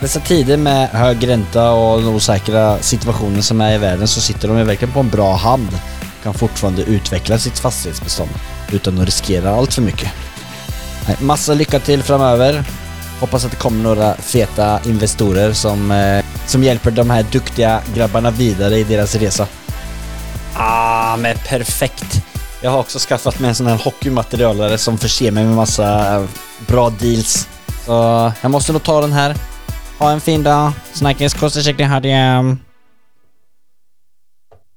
Dessa 0.00 0.20
tider 0.20 0.56
med 0.56 0.88
hög 0.88 1.28
ränta 1.28 1.72
och 1.72 2.00
den 2.00 2.08
osäkra 2.08 2.78
situationen 2.78 3.42
som 3.42 3.60
är 3.60 3.74
i 3.74 3.78
världen 3.78 4.08
så 4.08 4.20
sitter 4.20 4.48
de 4.48 4.58
ju 4.58 4.64
verkligen 4.64 4.94
på 4.94 5.00
en 5.00 5.08
bra 5.08 5.34
hand. 5.34 5.68
Kan 6.22 6.34
fortfarande 6.34 6.82
utveckla 6.82 7.38
sitt 7.38 7.58
fastighetsbestånd 7.58 8.30
utan 8.72 8.98
att 8.98 9.04
riskera 9.04 9.50
allt 9.50 9.74
för 9.74 9.82
mycket. 9.82 10.10
Massa 11.20 11.54
lycka 11.54 11.80
till 11.80 12.02
framöver. 12.02 12.64
Hoppas 13.20 13.44
att 13.44 13.50
det 13.50 13.56
kommer 13.56 13.82
några 13.82 14.14
feta 14.14 14.80
investorer 14.84 15.52
som, 15.52 15.90
eh, 15.90 16.24
som 16.46 16.64
hjälper 16.64 16.90
de 16.90 17.10
här 17.10 17.26
duktiga 17.32 17.80
grabbarna 17.94 18.30
vidare 18.30 18.78
i 18.78 18.84
deras 18.84 19.14
resa. 19.14 19.46
Ah, 20.54 21.16
men 21.16 21.36
perfekt. 21.48 22.22
Jag 22.62 22.70
har 22.70 22.78
också 22.78 22.98
skaffat 22.98 23.38
mig 23.38 23.48
en 23.48 23.54
sån 23.54 23.66
här 23.66 23.76
hockeymaterialare 23.84 24.78
som 24.78 24.98
förser 24.98 25.30
mig 25.30 25.44
med 25.44 25.56
massa 25.56 26.16
eh, 26.16 26.24
bra 26.66 26.90
deals. 26.90 27.48
Så 27.86 28.32
jag 28.40 28.50
måste 28.50 28.72
nog 28.72 28.82
ta 28.82 29.00
den 29.00 29.12
här. 29.12 29.34
Ha 29.98 30.12
en 30.12 30.20
fin 30.20 30.42
dag. 30.42 30.72
Snackis, 30.92 31.34
kost 31.34 31.56
och 31.56 31.62
check, 31.62 31.80
hadi. 31.80 32.12